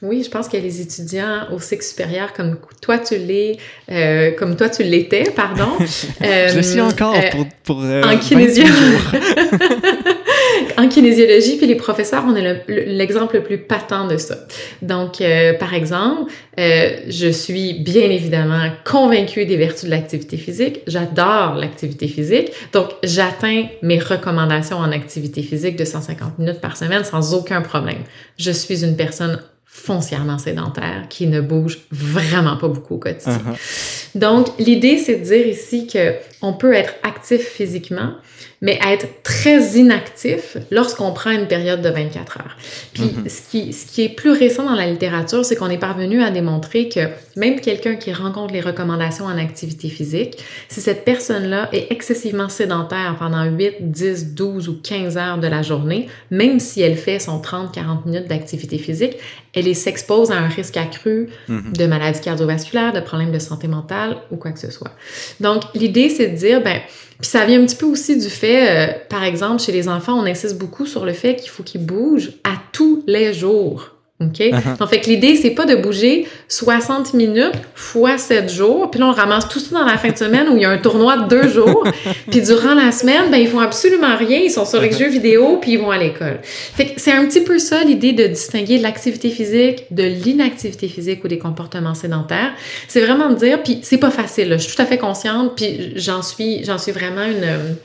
Oui, 0.00 0.22
je 0.22 0.30
pense 0.30 0.48
que 0.48 0.56
les 0.56 0.80
étudiants 0.80 1.48
au 1.52 1.58
cycle 1.58 1.82
supérieur, 1.82 2.32
comme 2.32 2.56
toi 2.80 2.98
tu 2.98 3.16
l'es, 3.16 3.56
euh, 3.90 4.30
comme 4.30 4.54
toi 4.54 4.68
tu 4.68 4.84
l'étais, 4.84 5.24
pardon. 5.34 5.70
Euh, 6.22 6.48
je 6.48 6.60
suis 6.60 6.80
encore 6.80 7.14
euh, 7.14 7.30
pour, 7.30 7.46
pour 7.64 7.82
euh, 7.82 8.02
en, 8.02 8.08
en 10.82 10.88
kinésiologie, 10.88 11.56
puis 11.56 11.66
les 11.66 11.76
professeurs, 11.76 12.24
on 12.26 12.34
est 12.34 12.64
l'exemple 12.68 13.36
le, 13.36 13.42
plus 13.42 13.58
patent 13.58 14.08
de 14.08 14.16
ça. 14.16 14.36
Donc, 14.82 15.22
par 15.58 15.74
exemple, 15.74 16.32
je 16.56 17.28
suis 17.30 17.74
bien 17.74 18.10
évidemment 18.10 18.70
convaincue 18.84 19.44
des 19.46 19.56
vertus 19.56 19.84
de 19.84 19.90
l'activité 19.90 20.36
physique. 20.36 20.80
J'adore 20.86 21.54
l'activité 21.54 22.08
physique. 22.08 22.50
Donc, 22.72 22.88
j'atteins 23.02 23.66
mes 23.82 23.98
recommandations 23.98 24.78
en 24.78 24.92
activité 24.92 25.42
physique 25.42 25.76
de 25.76 25.84
150 25.84 26.38
minutes 26.38 26.60
par 26.60 26.76
semaine 26.76 27.04
sans 27.04 27.34
aucun 27.34 27.62
problème. 27.62 28.02
Je 28.38 28.50
suis 28.50 28.84
une 28.84 28.96
personne 28.96 29.40
foncièrement 29.78 30.38
sédentaire, 30.38 31.06
qui 31.08 31.26
ne 31.26 31.40
bouge 31.40 31.78
vraiment 31.90 32.56
pas 32.56 32.68
beaucoup 32.68 32.96
au 32.96 32.98
quotidien. 32.98 33.38
Uh-huh. 33.38 34.18
Donc, 34.18 34.48
l'idée, 34.58 34.98
c'est 34.98 35.16
de 35.16 35.24
dire 35.24 35.46
ici 35.46 35.86
que 35.86 36.14
on 36.42 36.52
peut 36.52 36.72
être 36.72 36.94
actif 37.02 37.40
physiquement, 37.40 38.12
mais 38.60 38.78
être 38.86 39.06
très 39.22 39.78
inactif 39.78 40.56
lorsqu'on 40.70 41.12
prend 41.12 41.30
une 41.30 41.46
période 41.46 41.80
de 41.80 41.88
24 41.88 42.38
heures. 42.38 42.56
Puis 42.92 43.04
mm-hmm. 43.04 43.28
ce, 43.28 43.50
qui, 43.50 43.72
ce 43.72 43.86
qui 43.86 44.02
est 44.02 44.08
plus 44.08 44.32
récent 44.32 44.64
dans 44.64 44.74
la 44.74 44.86
littérature, 44.86 45.44
c'est 45.44 45.54
qu'on 45.54 45.70
est 45.70 45.78
parvenu 45.78 46.22
à 46.22 46.30
démontrer 46.30 46.88
que 46.88 47.00
même 47.36 47.60
quelqu'un 47.60 47.94
qui 47.94 48.12
rencontre 48.12 48.52
les 48.52 48.60
recommandations 48.60 49.26
en 49.26 49.38
activité 49.38 49.88
physique, 49.88 50.42
si 50.68 50.80
cette 50.80 51.04
personne-là 51.04 51.68
est 51.72 51.92
excessivement 51.92 52.48
sédentaire 52.48 53.16
pendant 53.18 53.44
8, 53.44 53.90
10, 53.92 54.34
12 54.34 54.68
ou 54.68 54.80
15 54.82 55.16
heures 55.16 55.38
de 55.38 55.46
la 55.46 55.62
journée, 55.62 56.08
même 56.30 56.58
si 56.58 56.82
elle 56.82 56.96
fait 56.96 57.20
son 57.20 57.40
30-40 57.40 58.06
minutes 58.06 58.28
d'activité 58.28 58.78
physique, 58.78 59.18
elle 59.54 59.74
s'expose 59.74 60.30
à 60.30 60.36
un 60.36 60.48
risque 60.48 60.76
accru 60.76 61.28
mm-hmm. 61.48 61.76
de 61.76 61.86
maladies 61.86 62.20
cardiovasculaires, 62.20 62.92
de 62.92 63.00
problèmes 63.00 63.32
de 63.32 63.38
santé 63.38 63.68
mentale 63.68 64.16
ou 64.30 64.36
quoi 64.36 64.50
que 64.50 64.58
ce 64.58 64.70
soit. 64.70 64.92
Donc 65.40 65.62
l'idée, 65.74 66.08
c'est 66.08 66.28
de 66.28 66.36
dire, 66.36 66.62
ben, 66.62 66.80
puis 67.20 67.30
ça 67.30 67.44
vient 67.44 67.60
un 67.60 67.66
petit 67.66 67.76
peu 67.76 67.86
aussi 67.86 68.16
du 68.16 68.30
fait, 68.30 68.68
euh, 68.70 68.92
par 69.08 69.24
exemple, 69.24 69.60
chez 69.60 69.72
les 69.72 69.88
enfants, 69.88 70.18
on 70.18 70.24
insiste 70.24 70.56
beaucoup 70.56 70.86
sur 70.86 71.04
le 71.04 71.12
fait 71.12 71.36
qu'il 71.36 71.50
faut 71.50 71.62
qu'ils 71.64 71.84
bougent 71.84 72.32
à 72.44 72.52
tous 72.72 73.02
les 73.06 73.34
jours. 73.34 73.97
OK? 74.20 74.40
Uh-huh. 74.40 74.82
En 74.82 74.86
fait, 74.88 75.06
l'idée, 75.06 75.36
c'est 75.36 75.50
pas 75.50 75.64
de 75.64 75.76
bouger 75.76 76.26
60 76.48 77.14
minutes 77.14 77.54
fois 77.76 78.18
7 78.18 78.50
jours, 78.50 78.90
puis 78.90 78.98
là, 78.98 79.06
on 79.06 79.12
ramasse 79.12 79.48
tout 79.48 79.60
ça 79.60 79.78
dans 79.78 79.84
la 79.84 79.96
fin 79.96 80.10
de 80.10 80.16
semaine 80.16 80.48
où 80.48 80.56
il 80.56 80.62
y 80.62 80.64
a 80.64 80.70
un 80.70 80.78
tournoi 80.78 81.18
de 81.18 81.28
deux 81.28 81.48
jours, 81.48 81.84
puis 82.30 82.42
durant 82.42 82.74
la 82.74 82.90
semaine, 82.90 83.30
ben, 83.30 83.36
ils 83.36 83.46
font 83.46 83.60
absolument 83.60 84.16
rien, 84.16 84.38
ils 84.38 84.50
sont 84.50 84.64
sur 84.64 84.80
les 84.80 84.88
uh-huh. 84.88 84.98
jeux 84.98 85.08
vidéo, 85.08 85.58
puis 85.60 85.72
ils 85.72 85.78
vont 85.78 85.92
à 85.92 85.98
l'école. 85.98 86.40
Fait 86.42 86.86
que 86.86 87.00
c'est 87.00 87.12
un 87.12 87.24
petit 87.26 87.42
peu 87.42 87.60
ça, 87.60 87.84
l'idée 87.84 88.12
de 88.12 88.26
distinguer 88.26 88.78
l'activité 88.78 89.30
physique 89.30 89.84
de 89.92 90.02
l'inactivité 90.02 90.88
physique 90.88 91.22
ou 91.22 91.28
des 91.28 91.38
comportements 91.38 91.94
sédentaires. 91.94 92.52
C'est 92.88 93.00
vraiment 93.02 93.30
de 93.30 93.36
dire, 93.36 93.62
puis 93.62 93.78
c'est 93.82 93.98
pas 93.98 94.10
facile, 94.10 94.54
je 94.54 94.64
suis 94.64 94.74
tout 94.74 94.82
à 94.82 94.86
fait 94.86 94.98
consciente, 94.98 95.52
puis 95.54 95.92
j'en 95.94 96.22
suis, 96.22 96.64
j'en 96.64 96.78
suis 96.78 96.92
vraiment 96.92 97.24
une 97.24 97.76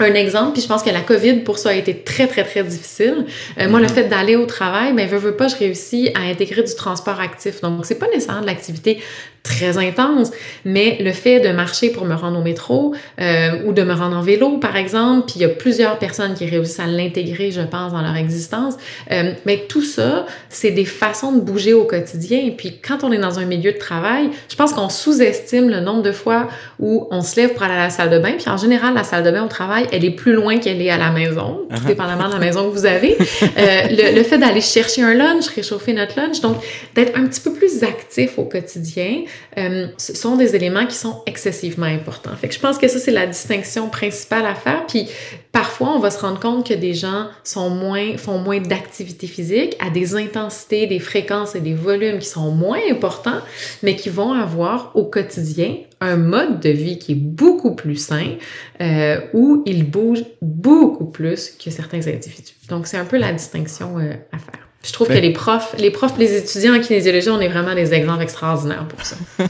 un 0.00 0.14
exemple, 0.14 0.52
puis 0.52 0.62
je 0.62 0.68
pense 0.68 0.82
que 0.82 0.90
la 0.90 1.00
COVID, 1.00 1.40
pour 1.40 1.58
ça, 1.58 1.70
a 1.70 1.72
été 1.74 2.02
très, 2.02 2.26
très, 2.26 2.44
très 2.44 2.62
difficile. 2.62 3.26
Euh, 3.58 3.68
moi, 3.68 3.80
le 3.80 3.86
mm-hmm. 3.86 3.90
fait 3.90 4.04
d'aller 4.04 4.36
au 4.36 4.46
travail, 4.46 4.92
mais 4.92 5.06
ben, 5.06 5.18
veux, 5.18 5.30
veux 5.30 5.36
pas, 5.36 5.48
je 5.48 5.56
réussis 5.56 6.10
à 6.14 6.20
intégrer 6.20 6.62
du 6.62 6.74
transport 6.74 7.20
actif. 7.20 7.60
Donc, 7.60 7.84
c'est 7.84 7.98
pas 7.98 8.06
nécessairement 8.08 8.42
de 8.42 8.46
l'activité 8.46 8.98
très 9.42 9.78
intense, 9.78 10.30
mais 10.64 10.98
le 11.00 11.12
fait 11.12 11.40
de 11.40 11.48
marcher 11.48 11.90
pour 11.90 12.04
me 12.04 12.14
rendre 12.14 12.38
au 12.38 12.42
métro 12.42 12.94
euh, 13.20 13.64
ou 13.64 13.72
de 13.72 13.82
me 13.82 13.94
rendre 13.94 14.16
en 14.16 14.20
vélo, 14.20 14.58
par 14.58 14.76
exemple, 14.76 15.26
puis 15.26 15.36
il 15.36 15.42
y 15.42 15.44
a 15.44 15.48
plusieurs 15.48 15.98
personnes 15.98 16.34
qui 16.34 16.44
réussissent 16.44 16.80
à 16.80 16.86
l'intégrer, 16.86 17.50
je 17.50 17.62
pense, 17.62 17.92
dans 17.92 18.02
leur 18.02 18.16
existence, 18.16 18.74
euh, 19.10 19.32
mais 19.46 19.64
tout 19.68 19.82
ça, 19.82 20.26
c'est 20.48 20.70
des 20.70 20.84
façons 20.84 21.32
de 21.32 21.40
bouger 21.40 21.72
au 21.72 21.84
quotidien. 21.84 22.40
Et 22.44 22.50
puis, 22.50 22.78
quand 22.86 23.04
on 23.04 23.12
est 23.12 23.18
dans 23.18 23.38
un 23.38 23.44
milieu 23.46 23.72
de 23.72 23.78
travail, 23.78 24.30
je 24.50 24.56
pense 24.56 24.72
qu'on 24.72 24.88
sous-estime 24.88 25.68
le 25.70 25.80
nombre 25.80 26.02
de 26.02 26.12
fois 26.12 26.48
où 26.78 27.06
on 27.10 27.22
se 27.22 27.36
lève 27.36 27.54
pour 27.54 27.62
aller 27.62 27.74
à 27.74 27.84
la 27.84 27.90
salle 27.90 28.10
de 28.10 28.18
bain, 28.18 28.32
puis 28.38 28.48
en 28.50 28.56
général, 28.56 28.94
la 28.94 29.04
salle 29.04 29.22
de 29.22 29.30
bain 29.30 29.44
au 29.44 29.48
travail, 29.48 29.77
elle 29.92 30.04
est 30.04 30.10
plus 30.10 30.32
loin 30.32 30.58
qu'elle 30.58 30.80
est 30.80 30.90
à 30.90 30.98
la 30.98 31.10
maison, 31.10 31.66
tout 31.68 31.76
uh-huh. 31.76 31.86
dépendamment 31.86 32.28
de 32.28 32.34
la 32.34 32.38
maison 32.38 32.68
que 32.68 32.74
vous 32.74 32.86
avez. 32.86 33.16
Euh, 33.58 33.82
le, 33.90 34.16
le, 34.16 34.22
fait 34.22 34.38
d'aller 34.38 34.60
chercher 34.60 35.02
un 35.02 35.14
lunch, 35.14 35.48
réchauffer 35.48 35.92
notre 35.92 36.18
lunch, 36.18 36.40
donc 36.40 36.56
d'être 36.94 37.16
un 37.18 37.26
petit 37.26 37.40
peu 37.40 37.52
plus 37.52 37.82
actif 37.82 38.38
au 38.38 38.44
quotidien, 38.44 39.22
euh, 39.56 39.86
ce 39.96 40.14
sont 40.14 40.36
des 40.36 40.54
éléments 40.54 40.86
qui 40.86 40.94
sont 40.94 41.22
excessivement 41.26 41.86
importants. 41.86 42.34
Fait 42.40 42.48
que 42.48 42.54
je 42.54 42.60
pense 42.60 42.78
que 42.78 42.88
ça, 42.88 42.98
c'est 42.98 43.10
la 43.10 43.26
distinction 43.26 43.88
principale 43.88 44.46
à 44.46 44.54
faire. 44.54 44.86
Puis 44.86 45.08
parfois, 45.52 45.90
on 45.94 45.98
va 45.98 46.10
se 46.10 46.20
rendre 46.20 46.40
compte 46.40 46.66
que 46.66 46.74
des 46.74 46.94
gens 46.94 47.26
sont 47.42 47.70
moins, 47.70 48.16
font 48.16 48.38
moins 48.38 48.60
d'activité 48.60 49.26
physique 49.26 49.76
à 49.84 49.90
des 49.90 50.14
intensités, 50.14 50.86
des 50.86 51.00
fréquences 51.00 51.54
et 51.54 51.60
des 51.60 51.74
volumes 51.74 52.18
qui 52.18 52.28
sont 52.28 52.50
moins 52.50 52.80
importants, 52.90 53.40
mais 53.82 53.96
qui 53.96 54.08
vont 54.08 54.32
avoir 54.32 54.92
au 54.94 55.04
quotidien 55.04 55.76
un 56.00 56.16
mode 56.16 56.60
de 56.60 56.70
vie 56.70 56.98
qui 56.98 57.12
est 57.12 57.16
beaucoup 57.16 57.74
plus 57.74 57.96
sain, 57.96 58.36
euh, 58.80 59.20
où 59.32 59.62
ils 59.66 59.88
bougent 59.88 60.24
beaucoup 60.40 61.06
plus 61.06 61.50
que 61.50 61.70
certains 61.70 62.06
individus. 62.06 62.54
Donc, 62.68 62.86
c'est 62.86 62.98
un 62.98 63.04
peu 63.04 63.18
la 63.18 63.32
distinction 63.32 63.98
euh, 63.98 64.12
à 64.32 64.38
faire. 64.38 64.68
Je 64.84 64.92
trouve 64.92 65.08
que 65.08 65.14
ben 65.14 65.22
les 65.22 65.32
profs, 65.32 65.74
les 65.76 65.90
profs, 65.90 66.16
les 66.18 66.36
étudiants 66.36 66.74
en 66.74 66.78
kinésiologie, 66.78 67.28
on 67.30 67.40
est 67.40 67.48
vraiment 67.48 67.74
des 67.74 67.92
exemples 67.92 68.22
extraordinaires 68.22 68.86
pour 68.86 69.04
ça. 69.04 69.16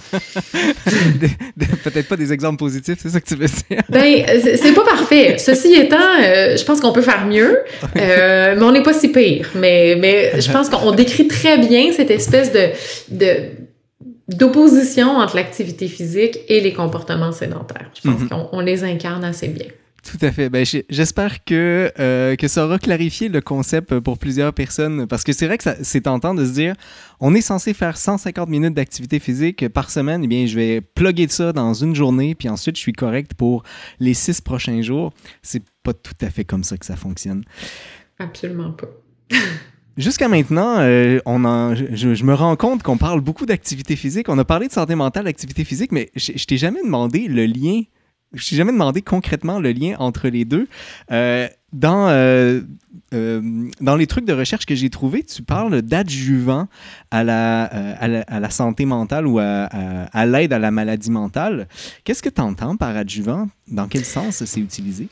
Peut-être 1.85 2.09
pas 2.09 2.17
des 2.17 2.33
exemples 2.33 2.57
positifs, 2.57 2.99
c'est 3.03 3.11
ça 3.11 3.21
que 3.21 3.27
tu 3.27 3.35
veux 3.35 3.47
dire? 3.47 3.83
ben, 3.91 4.25
c'est 4.57 4.73
pas 4.73 4.85
parfait. 4.85 5.37
Ceci 5.37 5.75
étant, 5.75 5.97
euh, 5.97 6.57
je 6.57 6.65
pense 6.65 6.81
qu'on 6.81 6.93
peut 6.93 7.03
faire 7.03 7.27
mieux, 7.27 7.59
euh, 7.97 8.55
mais 8.57 8.63
on 8.63 8.73
n'est 8.73 8.83
pas 8.83 8.95
si 8.95 9.09
pire. 9.13 9.51
Mais, 9.55 9.97
mais 10.01 10.41
je 10.41 10.51
pense 10.51 10.71
qu'on 10.71 10.93
décrit 10.93 11.29
très 11.29 11.59
bien 11.59 11.93
cette 11.93 12.11
espèce 12.11 12.51
de, 12.51 12.71
de 13.11 13.51
d'opposition 14.29 15.09
entre 15.17 15.37
l'activité 15.37 15.89
physique 15.89 16.39
et 16.49 16.61
les 16.61 16.73
comportements 16.73 17.33
sédentaires. 17.33 17.91
Je 18.01 18.09
pense 18.09 18.21
Mhm. 18.21 18.29
qu'on 18.29 18.49
on 18.53 18.61
les 18.61 18.85
incarne 18.85 19.25
assez 19.25 19.49
bien. 19.49 19.67
Tout 20.05 20.25
à 20.25 20.31
fait. 20.31 20.49
Ben, 20.49 20.65
J'espère 20.89 21.45
que, 21.45 21.93
euh, 21.99 22.37
que 22.37 22.47
ça 22.49 22.65
aura 22.65 22.79
clarifié 22.79 23.29
le 23.29 23.41
concept 23.41 23.99
pour 23.99 24.17
plusieurs 24.17 24.55
personnes. 24.55 25.07
Parce 25.07 25.25
que 25.25 25.33
c'est 25.33 25.47
vrai 25.47 25.59
que 25.59 25.65
c'est 25.83 26.03
tentant 26.03 26.35
de 26.35 26.47
se 26.47 26.53
dire 26.53 26.75
on 27.21 27.35
est 27.35 27.41
censé 27.41 27.75
faire 27.75 27.97
150 27.99 28.49
minutes 28.49 28.75
d'activité 28.75 29.19
physique 29.19 29.69
par 29.69 29.91
semaine. 29.91 30.23
Eh 30.25 30.29
bien, 30.29 30.47
je 30.47 30.55
vais 30.55 30.81
plugger 30.81 31.27
ça 31.29 31.53
dans 31.53 31.75
une 31.75 31.95
journée, 31.97 32.35
puis 32.35 32.49
ensuite, 32.49 32.77
je 32.77 32.81
suis 32.81 32.93
correct 32.93 33.35
pour 33.35 33.65
les 33.99 34.15
six 34.15 34.41
prochains 34.41 34.81
jours. 34.83 35.13
C'est 35.43 35.63
pas 35.83 35.93
tout 35.93 36.15
à 36.23 36.31
fait 36.31 36.45
comme 36.45 36.65
ça 36.65 36.77
que 36.79 36.87
ça 36.87 36.97
fonctionne. 36.97 37.45
Absolument 38.19 38.71
pas. 38.73 38.89
Jusqu'à 39.99 40.29
maintenant, 40.29 40.77
euh, 40.79 41.19
on 41.27 41.75
je, 41.75 42.25
me 42.25 42.33
rends 42.33 42.55
compte 42.55 42.85
qu'on 42.85 42.97
parle 42.97 43.21
beaucoup 43.21 43.47
d'activité 43.47 43.97
physique. 43.97 44.29
On 44.29 44.39
a 44.39 44.45
parlé 44.45 44.69
de 44.69 44.73
santé 44.73 44.95
mentale, 44.95 45.25
d'activité 45.25 45.65
physique, 45.65 45.91
mais 45.91 46.11
je, 46.15 46.33
je 46.37 46.45
t'ai 46.45 46.57
jamais 46.57 46.81
demandé 46.85 47.27
le 47.27 47.47
lien. 47.47 47.83
Je 48.33 48.49
t'ai 48.49 48.55
jamais 48.55 48.71
demandé 48.71 49.03
concrètement 49.03 49.59
le 49.59 49.73
lien 49.73 49.97
entre 49.99 50.29
les 50.29 50.45
deux. 50.45 50.69
Euh, 51.11 51.49
dans, 51.73 52.11
euh, 52.11 52.61
dans 53.13 53.97
les 53.97 54.07
trucs 54.07 54.25
de 54.25 54.33
recherche 54.33 54.67
que 54.67 54.77
j'ai 54.77 54.89
trouvés, 54.89 55.25
tu 55.25 55.43
parles 55.43 55.83
d'adjuvant 55.83 56.69
à 57.11 57.25
la, 57.25 57.65
à, 57.65 58.39
la, 58.39 58.51
santé 58.51 58.85
mentale 58.85 59.27
ou 59.27 59.41
à- 59.41 59.65
à 59.65 60.27
l'aide 60.27 60.53
à 60.53 60.61
la 60.61 60.71
maladie 60.71 61.11
mentale. 61.11 61.67
Qu'est-ce 62.05 62.23
que 62.23 62.29
tu 62.29 62.41
entends 62.41 62.77
par 62.77 62.97
adjuvant? 62.97 63.49
Dans 63.67 63.89
quel 63.89 64.05
sens 64.05 64.45
c'est 64.45 64.61
utilisé? 64.61 65.09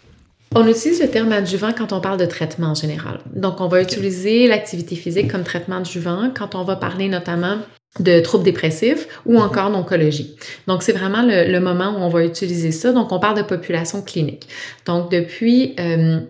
On 0.54 0.66
utilise 0.66 1.00
le 1.00 1.08
terme 1.08 1.32
adjuvant 1.32 1.72
quand 1.72 1.92
on 1.92 2.00
parle 2.00 2.18
de 2.18 2.24
traitement 2.24 2.68
en 2.68 2.74
général. 2.74 3.20
Donc, 3.34 3.60
on 3.60 3.68
va 3.68 3.82
utiliser 3.82 4.46
l'activité 4.46 4.96
physique 4.96 5.30
comme 5.30 5.42
traitement 5.42 5.76
adjuvant 5.78 6.30
quand 6.34 6.54
on 6.54 6.62
va 6.64 6.76
parler 6.76 7.08
notamment 7.08 7.58
de 8.00 8.20
troubles 8.20 8.44
dépressifs 8.44 9.08
ou 9.26 9.38
encore 9.38 9.70
d'oncologie. 9.70 10.36
Donc, 10.66 10.82
c'est 10.82 10.92
vraiment 10.92 11.22
le, 11.22 11.50
le 11.50 11.60
moment 11.60 11.96
où 11.96 12.02
on 12.02 12.08
va 12.08 12.24
utiliser 12.24 12.70
ça. 12.70 12.92
Donc, 12.92 13.12
on 13.12 13.18
parle 13.18 13.36
de 13.36 13.42
population 13.42 14.02
clinique. 14.02 14.48
Donc, 14.86 15.10
depuis, 15.10 15.74
euh, 15.80 16.20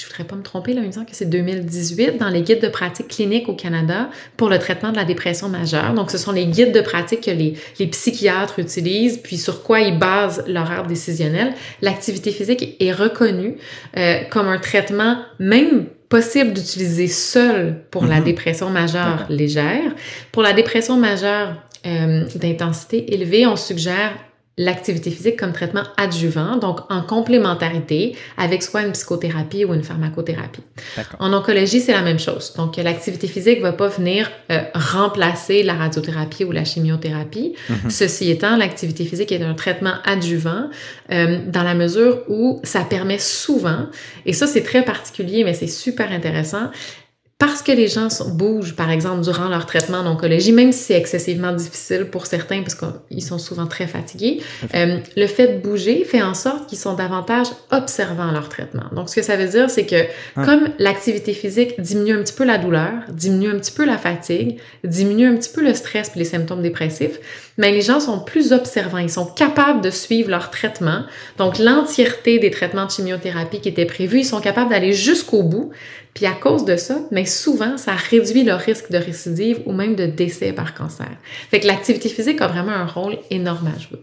je 0.00 0.06
voudrais 0.06 0.24
pas 0.24 0.36
me 0.36 0.42
tromper, 0.42 0.72
là, 0.72 0.80
il 0.82 0.86
me 0.88 0.92
semble 0.92 1.06
que 1.06 1.14
c'est 1.14 1.28
2018, 1.28 2.18
dans 2.18 2.28
les 2.28 2.42
guides 2.42 2.62
de 2.62 2.68
pratique 2.68 3.08
clinique 3.08 3.48
au 3.48 3.54
Canada 3.54 4.08
pour 4.36 4.48
le 4.48 4.58
traitement 4.58 4.90
de 4.92 4.96
la 4.96 5.04
dépression 5.04 5.48
majeure. 5.48 5.92
Donc, 5.94 6.10
ce 6.10 6.18
sont 6.18 6.32
les 6.32 6.46
guides 6.46 6.72
de 6.72 6.80
pratique 6.80 7.20
que 7.22 7.30
les, 7.30 7.54
les 7.78 7.86
psychiatres 7.88 8.58
utilisent, 8.58 9.18
puis 9.18 9.36
sur 9.36 9.62
quoi 9.62 9.80
ils 9.80 9.98
basent 9.98 10.44
leur 10.46 10.70
arbre 10.70 10.88
décisionnel. 10.88 11.52
L'activité 11.82 12.30
physique 12.32 12.76
est 12.80 12.92
reconnue 12.92 13.56
euh, 13.96 14.20
comme 14.30 14.48
un 14.48 14.58
traitement 14.58 15.18
même 15.38 15.86
possible 16.08 16.52
d'utiliser 16.52 17.06
seul 17.06 17.82
pour 17.90 18.04
la 18.04 18.18
Mhm. 18.18 18.24
dépression 18.24 18.68
majeure 18.70 19.26
légère. 19.28 19.94
Pour 20.32 20.42
la 20.42 20.52
dépression 20.52 20.96
majeure 20.96 21.54
euh, 21.86 22.24
d'intensité 22.34 23.14
élevée, 23.14 23.46
on 23.46 23.56
suggère 23.56 24.12
l'activité 24.60 25.10
physique 25.10 25.38
comme 25.38 25.52
traitement 25.52 25.84
adjuvant, 25.96 26.56
donc 26.56 26.80
en 26.90 27.00
complémentarité 27.00 28.14
avec 28.36 28.62
soit 28.62 28.82
une 28.82 28.92
psychothérapie 28.92 29.64
ou 29.64 29.72
une 29.72 29.82
pharmacothérapie. 29.82 30.60
En 31.18 31.32
oncologie, 31.32 31.80
c'est 31.80 31.92
la 31.92 32.02
même 32.02 32.18
chose. 32.18 32.52
Donc, 32.58 32.76
l'activité 32.76 33.26
physique 33.26 33.62
va 33.62 33.72
pas 33.72 33.88
venir 33.88 34.30
euh, 34.52 34.60
remplacer 34.74 35.62
la 35.62 35.72
radiothérapie 35.74 36.44
ou 36.44 36.52
la 36.52 36.64
chimiothérapie. 36.64 37.54
Mhm. 37.70 37.90
Ceci 37.90 38.30
étant, 38.30 38.58
l'activité 38.58 39.06
physique 39.06 39.32
est 39.32 39.42
un 39.42 39.54
traitement 39.54 39.94
adjuvant 40.04 40.68
euh, 41.10 41.38
dans 41.46 41.62
la 41.62 41.74
mesure 41.74 42.18
où 42.28 42.60
ça 42.62 42.80
permet 42.84 43.18
souvent, 43.18 43.86
et 44.26 44.34
ça 44.34 44.46
c'est 44.46 44.62
très 44.62 44.84
particulier, 44.84 45.42
mais 45.42 45.54
c'est 45.54 45.68
super 45.68 46.12
intéressant, 46.12 46.70
parce 47.40 47.62
que 47.62 47.72
les 47.72 47.88
gens 47.88 48.08
bougent, 48.34 48.76
par 48.76 48.90
exemple, 48.90 49.22
durant 49.22 49.48
leur 49.48 49.64
traitement 49.64 49.98
en 50.00 50.06
oncologie, 50.06 50.52
même 50.52 50.72
si 50.72 50.84
c'est 50.84 50.94
excessivement 50.94 51.52
difficile 51.52 52.04
pour 52.04 52.26
certains, 52.26 52.60
parce 52.62 52.74
qu'ils 52.74 53.24
sont 53.24 53.38
souvent 53.38 53.66
très 53.66 53.86
fatigués, 53.86 54.42
euh, 54.74 54.98
le 55.16 55.26
fait 55.26 55.54
de 55.54 55.58
bouger 55.58 56.04
fait 56.04 56.20
en 56.20 56.34
sorte 56.34 56.68
qu'ils 56.68 56.76
sont 56.78 56.92
davantage 56.94 57.46
observants 57.70 58.28
à 58.28 58.32
leur 58.32 58.50
traitement. 58.50 58.84
Donc, 58.92 59.08
ce 59.08 59.14
que 59.16 59.22
ça 59.22 59.36
veut 59.36 59.48
dire, 59.48 59.70
c'est 59.70 59.86
que 59.86 60.04
Ah. 60.36 60.44
comme 60.44 60.68
l'activité 60.78 61.32
physique 61.32 61.80
diminue 61.80 62.12
un 62.12 62.22
petit 62.22 62.34
peu 62.34 62.44
la 62.44 62.58
douleur, 62.58 62.92
diminue 63.10 63.48
un 63.50 63.58
petit 63.58 63.72
peu 63.72 63.86
la 63.86 63.96
fatigue, 63.96 64.58
diminue 64.84 65.26
un 65.26 65.36
petit 65.36 65.50
peu 65.50 65.62
le 65.64 65.72
stress 65.72 66.12
et 66.14 66.18
les 66.18 66.26
symptômes 66.26 66.60
dépressifs, 66.60 67.18
mais 67.60 67.72
les 67.72 67.82
gens 67.82 68.00
sont 68.00 68.20
plus 68.20 68.54
observants. 68.54 68.96
Ils 68.96 69.10
sont 69.10 69.26
capables 69.26 69.82
de 69.82 69.90
suivre 69.90 70.30
leur 70.30 70.50
traitement. 70.50 71.02
Donc, 71.36 71.58
l'entièreté 71.58 72.38
des 72.38 72.50
traitements 72.50 72.86
de 72.86 72.90
chimiothérapie 72.90 73.60
qui 73.60 73.68
étaient 73.68 73.84
prévus, 73.84 74.20
ils 74.20 74.24
sont 74.24 74.40
capables 74.40 74.70
d'aller 74.70 74.94
jusqu'au 74.94 75.42
bout. 75.42 75.70
Puis 76.14 76.24
à 76.24 76.32
cause 76.32 76.64
de 76.64 76.76
ça, 76.76 76.96
mais 77.10 77.26
souvent, 77.26 77.76
ça 77.76 77.92
réduit 77.92 78.44
leur 78.44 78.60
risque 78.60 78.90
de 78.90 78.96
récidive 78.96 79.60
ou 79.66 79.72
même 79.72 79.94
de 79.94 80.06
décès 80.06 80.54
par 80.54 80.72
cancer. 80.72 81.10
Fait 81.50 81.60
que 81.60 81.66
l'activité 81.66 82.08
physique 82.08 82.40
a 82.40 82.48
vraiment 82.48 82.72
un 82.72 82.86
rôle 82.86 83.18
énorme 83.28 83.66
à 83.66 83.78
jouer. 83.78 84.00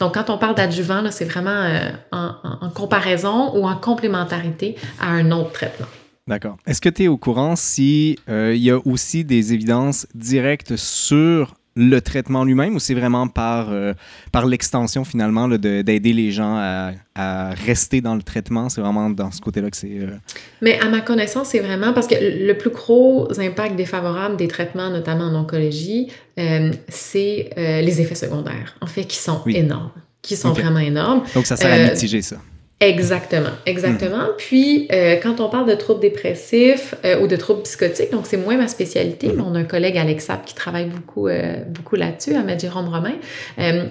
Donc, 0.00 0.14
quand 0.14 0.28
on 0.28 0.36
parle 0.36 0.56
d'adjuvant, 0.56 1.04
c'est 1.12 1.24
vraiment 1.26 1.62
euh, 1.62 1.90
en, 2.10 2.70
comparaison 2.74 3.56
ou 3.56 3.68
en 3.68 3.76
complémentarité 3.76 4.74
à 5.00 5.10
un 5.10 5.30
autre 5.30 5.52
traitement. 5.52 5.86
D'accord. 6.26 6.56
Est-ce 6.66 6.80
que 6.80 6.88
tu 6.88 7.04
es 7.04 7.08
au 7.08 7.18
courant 7.18 7.54
si 7.54 8.18
euh, 8.28 8.52
y 8.56 8.72
a 8.72 8.80
aussi 8.84 9.24
des 9.24 9.52
évidences 9.52 10.08
directes 10.12 10.74
sur 10.74 11.54
le 11.76 12.00
traitement 12.00 12.42
lui-même 12.44 12.74
ou 12.74 12.78
c'est 12.80 12.94
vraiment 12.94 13.28
par, 13.28 13.68
euh, 13.70 13.92
par 14.32 14.46
l'extension 14.46 15.04
finalement 15.04 15.46
d'aider 15.48 16.12
les 16.12 16.30
gens 16.32 16.56
à, 16.56 16.92
à 17.14 17.50
rester 17.50 18.00
dans 18.00 18.14
le 18.14 18.22
traitement? 18.22 18.68
C'est 18.68 18.80
vraiment 18.80 19.10
dans 19.10 19.30
ce 19.30 19.40
côté-là 19.40 19.70
que 19.70 19.76
c'est... 19.76 19.98
euh, 19.98 20.16
Mais 20.62 20.80
à 20.80 20.88
ma 20.88 21.02
connaissance, 21.02 21.48
c'est 21.48 21.60
vraiment 21.60 21.92
parce 21.92 22.06
que 22.06 22.14
le 22.18 22.52
plus 22.54 22.70
gros 22.70 23.28
impact 23.38 23.76
défavorable 23.76 24.36
des 24.36 24.48
traitements, 24.48 24.90
notamment 24.90 25.24
en 25.24 25.34
oncologie, 25.34 26.08
euh, 26.38 26.72
c'est 26.88 27.50
les 27.56 28.00
effets 28.00 28.14
secondaires, 28.14 28.76
en 28.80 28.86
fait, 28.86 29.04
qui 29.04 29.18
sont 29.18 29.40
Oui. 29.46 29.56
énormes, 29.56 29.90
qui 30.22 30.36
sont 30.36 30.52
vraiment 30.52 30.80
énormes. 30.80 31.22
Donc 31.34 31.46
ça 31.46 31.56
sert 31.56 31.72
à 31.72 31.90
mitiger 31.92 32.22
ça. 32.22 32.36
Exactement, 32.78 33.48
exactement. 33.64 34.24
Puis, 34.36 34.86
euh, 34.92 35.16
quand 35.22 35.40
on 35.40 35.48
parle 35.48 35.66
de 35.66 35.74
troubles 35.74 36.00
dépressifs 36.00 36.94
euh, 37.06 37.22
ou 37.22 37.26
de 37.26 37.34
troubles 37.34 37.62
psychotiques, 37.62 38.12
donc 38.12 38.26
c'est 38.26 38.36
moins 38.36 38.58
ma 38.58 38.68
spécialité, 38.68 39.30
mais 39.34 39.42
on 39.42 39.54
a 39.54 39.60
un 39.60 39.64
collègue, 39.64 39.96
Alexap, 39.96 40.44
qui 40.44 40.54
travaille 40.54 40.84
beaucoup, 40.84 41.26
euh, 41.26 41.64
beaucoup 41.70 41.96
là-dessus, 41.96 42.34
Ahmed 42.34 42.60
Jérôme 42.60 42.90
Romain. 42.90 43.14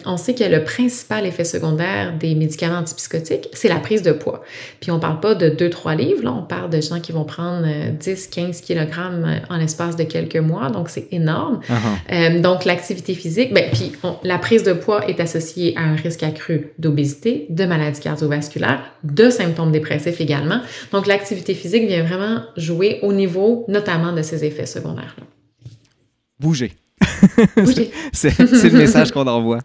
On 0.05 0.17
sait 0.17 0.35
que 0.35 0.43
le 0.43 0.63
principal 0.63 1.25
effet 1.25 1.45
secondaire 1.45 2.13
des 2.19 2.35
médicaments 2.35 2.77
antipsychotiques, 2.77 3.49
c'est 3.53 3.69
la 3.69 3.77
prise 3.79 4.03
de 4.03 4.11
poids. 4.11 4.43
Puis, 4.79 4.91
on 4.91 4.99
parle 4.99 5.19
pas 5.19 5.33
de 5.33 5.49
2-3 5.49 5.95
livres, 5.97 6.23
là, 6.23 6.31
on 6.37 6.43
parle 6.43 6.69
de 6.69 6.79
gens 6.79 6.99
qui 6.99 7.11
vont 7.11 7.23
prendre 7.25 7.65
euh, 7.65 7.89
10, 7.89 8.27
15 8.27 8.61
kilogrammes 8.61 9.41
en 9.49 9.57
l'espace 9.57 9.95
de 9.95 10.03
quelques 10.03 10.35
mois, 10.37 10.69
donc 10.69 10.89
c'est 10.89 11.07
énorme. 11.11 11.59
Ah, 11.69 11.73
ah. 12.11 12.29
Donc, 12.37 12.65
l'activité 12.65 13.15
physique, 13.15 13.51
ben, 13.51 13.65
puis 13.73 13.93
on- 14.03 14.17
la 14.23 14.37
prise 14.37 14.61
de 14.61 14.73
poids 14.73 15.07
est 15.09 15.19
associée 15.19 15.73
à 15.75 15.81
un 15.81 15.95
risque 15.95 16.21
accru 16.21 16.67
d'obésité, 16.77 17.47
de 17.49 17.65
maladies 17.65 17.99
cardiovasculaires, 18.01 18.74
de 19.03 19.29
symptômes 19.29 19.71
dépressifs 19.71 20.19
également. 20.21 20.61
Donc, 20.91 21.07
l'activité 21.07 21.53
physique 21.53 21.87
vient 21.87 22.03
vraiment 22.03 22.43
jouer 22.57 22.99
au 23.01 23.13
niveau 23.13 23.65
notamment 23.67 24.13
de 24.13 24.21
ces 24.21 24.43
effets 24.43 24.65
secondaires-là. 24.65 25.23
Bouger. 26.39 26.73
C'est 28.13 28.37
le 28.39 28.77
message 28.77 29.11
qu'on 29.11 29.27
envoie. 29.27 29.59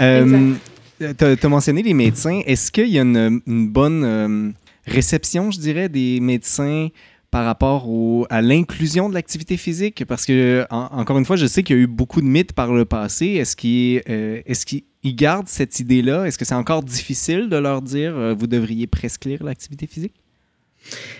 Euh, 0.00 0.54
tu 0.98 1.24
as, 1.24 1.48
mentionné 1.48 1.82
les 1.82 1.94
médecins. 1.94 2.40
Est-ce 2.46 2.70
qu'il 2.72 2.88
y 2.88 2.98
a 2.98 3.02
une, 3.02 3.40
une 3.46 3.68
bonne 3.68 4.04
euh, 4.04 4.50
réception, 4.86 5.50
je 5.50 5.58
dirais, 5.58 5.88
des 5.88 6.20
médecins 6.20 6.88
par 7.36 7.44
rapport 7.44 7.86
à 8.30 8.40
l'inclusion 8.40 9.10
de 9.10 9.14
l'activité 9.14 9.58
physique? 9.58 10.06
Parce 10.06 10.24
que, 10.24 10.64
en- 10.70 10.88
encore 11.00 11.18
une 11.18 11.26
fois, 11.26 11.36
je 11.36 11.44
sais 11.44 11.62
qu'il 11.62 11.76
y 11.76 11.78
a 11.78 11.82
eu 11.82 11.86
beaucoup 11.86 12.22
de 12.22 12.26
mythes 12.26 12.54
par 12.54 12.72
le 12.72 12.86
passé. 12.86 13.26
Est-ce 13.26 13.54
qu'ils 13.54 14.00
euh, 14.08 14.40
gardent 15.04 15.46
cette 15.46 15.78
idée-là? 15.78 16.24
Est-ce 16.24 16.38
que 16.38 16.46
c'est 16.46 16.54
encore 16.54 16.82
difficile 16.82 17.50
de 17.50 17.56
leur 17.58 17.82
dire 17.82 18.16
euh, 18.16 18.32
vous 18.32 18.46
devriez 18.46 18.86
prescrire 18.86 19.44
l'activité 19.44 19.86
physique? 19.86 20.14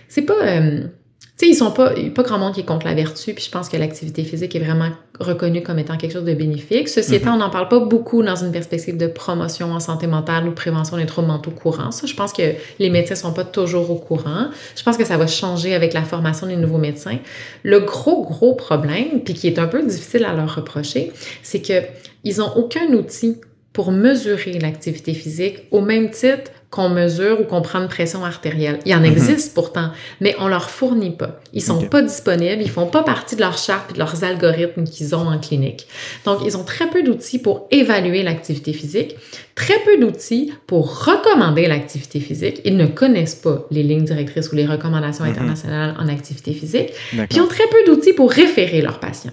C'est 0.09 0.23
pas. 0.23 0.43
euh, 0.43 0.89
sais, 1.37 1.49
ils 1.49 1.55
sont 1.55 1.71
pas. 1.71 1.93
Pas 2.15 2.23
grand 2.23 2.39
monde 2.39 2.55
qui 2.55 2.61
est 2.61 2.65
contre 2.65 2.87
la 2.87 2.95
vertu, 2.95 3.35
puis 3.35 3.45
je 3.45 3.51
pense 3.51 3.69
que 3.69 3.77
l'activité 3.77 4.25
physique 4.25 4.55
est 4.57 4.61
vraiment 4.61 4.89
reconnue 5.21 5.63
comme 5.63 5.79
étant 5.79 5.97
quelque 5.97 6.13
chose 6.13 6.25
de 6.25 6.35
bénéfique. 6.35 6.89
Ceci 6.89 7.11
Mhm. 7.11 7.17
étant, 7.17 7.35
on 7.35 7.39
n'en 7.39 7.51
parle 7.51 7.69
pas 7.69 7.79
beaucoup 7.81 8.23
dans 8.23 8.37
une 8.37 8.53
perspective 8.53 8.97
de 8.97 9.07
promotion 9.07 9.73
en 9.73 9.81
santé 9.81 10.07
mentale 10.07 10.49
ou 10.49 10.53
prévention 10.53 10.97
des 10.97 11.07
troubles 11.07 11.29
mentaux 11.29 11.51
courants. 11.51 11.91
Ça, 11.91 12.07
je 12.07 12.15
pense 12.15 12.33
que 12.33 12.43
les 12.79 12.91
médecins 12.91 13.15
sont 13.15 13.33
pas 13.33 13.45
toujours 13.45 13.91
au 13.91 13.97
courant. 13.97 14.47
Je 14.77 14.83
pense 14.83 14.97
que 14.97 15.05
ça 15.05 15.17
va 15.17 15.27
changer 15.27 15.75
avec 15.75 15.93
la 15.95 16.03
formation 16.03 16.47
des 16.47 16.57
nouveaux 16.57 16.79
médecins. 16.79 17.19
Le 17.63 17.81
gros, 17.81 18.23
gros 18.25 18.55
problème, 18.55 19.21
puis 19.25 19.35
qui 19.35 19.47
est 19.47 19.59
un 19.59 19.67
peu 19.67 19.83
difficile 19.83 20.25
à 20.25 20.33
leur 20.33 20.55
reprocher, 20.55 21.13
c'est 21.43 21.61
que 21.61 21.83
ils 22.25 22.41
ont 22.41 22.51
aucun 22.57 22.87
outil 22.93 23.37
pour 23.73 23.93
mesurer 23.93 24.59
l'activité 24.59 25.13
physique 25.13 25.65
au 25.71 25.81
même 25.83 26.11
titre 26.11 26.51
qu'on 26.71 26.89
mesure 26.89 27.41
ou 27.41 27.45
qu'on 27.45 27.63
prend 27.63 27.81
une 27.81 27.89
pression 27.89 28.25
artérielle. 28.25 28.81
Il 28.85 28.93
y 28.93 28.95
en 28.95 29.01
mhm. 29.01 29.07
existe 29.07 29.55
pourtant, 29.55 29.91
mais 30.21 30.35
on 30.41 30.49
leur 30.49 30.69
fournit 30.69 31.11
pas. 31.11 31.41
Ils 31.53 31.63
sont 31.63 31.83
pas 31.83 32.03
disponibles, 32.03 32.61
ils 32.61 32.71
font 32.71 32.87
pas 32.87 33.03
partie 33.03 33.37
de 33.37 33.41
leur 33.41 33.57
charte 33.57 33.91
et 33.91 33.95
de 33.95 33.99
leurs 33.99 34.25
algorithmes 34.25 34.85
qu'ils 34.85 35.15
ont 35.15 35.27
en 35.29 35.39
clinique. 35.39 35.87
Donc, 36.25 36.41
ils 36.45 36.57
ont 36.57 36.65
très 36.65 36.89
peu 36.91 37.03
d'outils 37.03 37.39
pour 37.39 37.67
évaluer 37.71 38.23
l'activité 38.23 38.73
physique, 38.73 39.17
très 39.55 39.79
peu 39.85 39.99
d'outils 39.99 40.53
pour 40.67 41.05
recommander 41.05 41.67
l'activité 41.67 42.21
physique. 42.21 42.61
Ils 42.65 42.77
ne 42.77 42.87
connaissent 42.87 43.37
pas 43.37 43.67
les 43.71 43.83
lignes 43.83 44.05
directrices 44.05 44.51
ou 44.53 44.57
les 44.57 44.67
recommandations 44.67 45.25
mhm. 45.25 45.31
internationales 45.31 45.95
en 45.99 46.09
activité 46.09 46.53
physique. 46.53 46.91
Puis, 47.11 47.27
ils 47.31 47.41
ont 47.41 47.49
très 47.49 47.67
peu 47.69 47.85
d'outils 47.87 48.13
pour 48.13 48.31
référer 48.31 48.83
leurs 48.83 48.99
patients. 48.99 49.33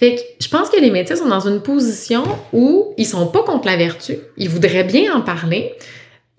Fait 0.00 0.14
que 0.14 0.20
je 0.40 0.48
pense 0.48 0.70
que 0.70 0.80
les 0.80 0.90
médecins 0.90 1.16
sont 1.16 1.28
dans 1.28 1.46
une 1.46 1.60
position 1.60 2.22
où 2.54 2.94
ils 2.96 3.06
sont 3.06 3.26
pas 3.26 3.42
contre 3.42 3.66
la 3.66 3.76
vertu. 3.76 4.16
Ils 4.38 4.48
voudraient 4.48 4.84
bien 4.84 5.14
en 5.14 5.20
parler, 5.20 5.74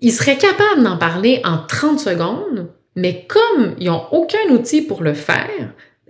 ils 0.02 0.12
seraient 0.12 0.36
capables 0.36 0.82
d'en 0.82 0.98
parler 0.98 1.40
en 1.44 1.58
30 1.58 1.98
secondes, 1.98 2.68
mais 2.96 3.24
comme 3.28 3.74
ils 3.78 3.86
n'ont 3.86 4.04
aucun 4.10 4.50
outil 4.50 4.82
pour 4.82 5.02
le 5.02 5.14
faire, 5.14 5.48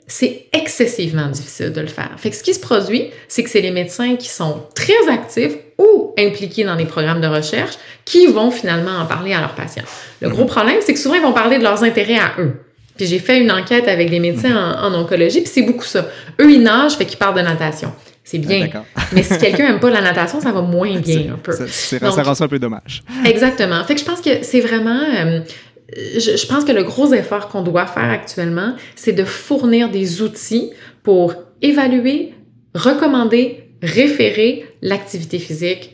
c'est 0.08 0.46
excessivement 0.52 1.28
difficile 1.28 1.72
de 1.72 1.80
le 1.80 1.86
faire. 1.86 2.10
Fait 2.16 2.30
que 2.30 2.36
ce 2.36 2.42
qui 2.42 2.54
se 2.54 2.60
produit, 2.60 3.10
c'est 3.28 3.42
que 3.44 3.50
c'est 3.50 3.60
les 3.60 3.70
médecins 3.70 4.16
qui 4.16 4.28
sont 4.28 4.62
très 4.74 5.08
actifs 5.10 5.56
ou 5.78 6.12
impliqués 6.18 6.64
dans 6.64 6.74
les 6.74 6.86
programmes 6.86 7.20
de 7.20 7.26
recherche 7.26 7.74
qui 8.04 8.26
vont 8.26 8.50
finalement 8.50 8.98
en 8.98 9.06
parler 9.06 9.32
à 9.32 9.40
leurs 9.40 9.54
patients. 9.54 9.84
Le 10.20 10.28
gros 10.28 10.46
problème, 10.46 10.78
c'est 10.80 10.94
que 10.94 10.98
souvent, 10.98 11.14
ils 11.14 11.22
vont 11.22 11.32
parler 11.32 11.58
de 11.58 11.62
leurs 11.62 11.84
intérêts 11.84 12.18
à 12.18 12.32
eux. 12.40 12.54
Puis 12.96 13.06
j'ai 13.06 13.18
fait 13.18 13.40
une 13.40 13.50
enquête 13.50 13.88
avec 13.88 14.10
des 14.10 14.20
médecins 14.20 14.54
en, 14.54 14.92
en 14.92 15.00
oncologie, 15.00 15.40
puis 15.40 15.50
c'est 15.52 15.62
beaucoup 15.62 15.84
ça. 15.84 16.06
Eux, 16.40 16.50
ils 16.50 16.62
nagent, 16.62 16.96
fait 16.96 17.06
qu'ils 17.06 17.18
parlent 17.18 17.36
de 17.36 17.42
natation. 17.42 17.92
C'est 18.24 18.38
bien. 18.38 18.68
mais 19.12 19.22
si 19.22 19.36
quelqu'un 19.38 19.70
n'aime 19.70 19.80
pas 19.80 19.90
la 19.90 20.00
natation, 20.00 20.40
ça 20.40 20.52
va 20.52 20.62
moins 20.62 20.98
bien 21.00 21.34
un 21.34 21.38
peu. 21.38 21.52
Ça, 21.52 21.66
ça 22.10 22.22
rend 22.22 22.34
ça 22.34 22.44
un 22.44 22.48
peu 22.48 22.58
dommage. 22.58 23.02
Exactement. 23.24 23.82
Fait 23.84 23.94
que 23.94 24.00
je 24.00 24.04
pense 24.04 24.20
que 24.20 24.42
c'est 24.42 24.60
vraiment... 24.60 25.00
Euh, 25.00 25.40
je, 26.16 26.36
je, 26.36 26.46
pense 26.46 26.64
que 26.64 26.72
le 26.72 26.84
gros 26.84 27.12
effort 27.12 27.48
qu'on 27.48 27.62
doit 27.62 27.86
faire 27.86 28.10
actuellement, 28.10 28.74
c'est 28.96 29.12
de 29.12 29.24
fournir 29.24 29.90
des 29.90 30.22
outils 30.22 30.70
pour 31.02 31.34
évaluer, 31.60 32.32
recommander, 32.74 33.64
référer 33.82 34.64
l'activité 34.80 35.38
physique 35.38 35.91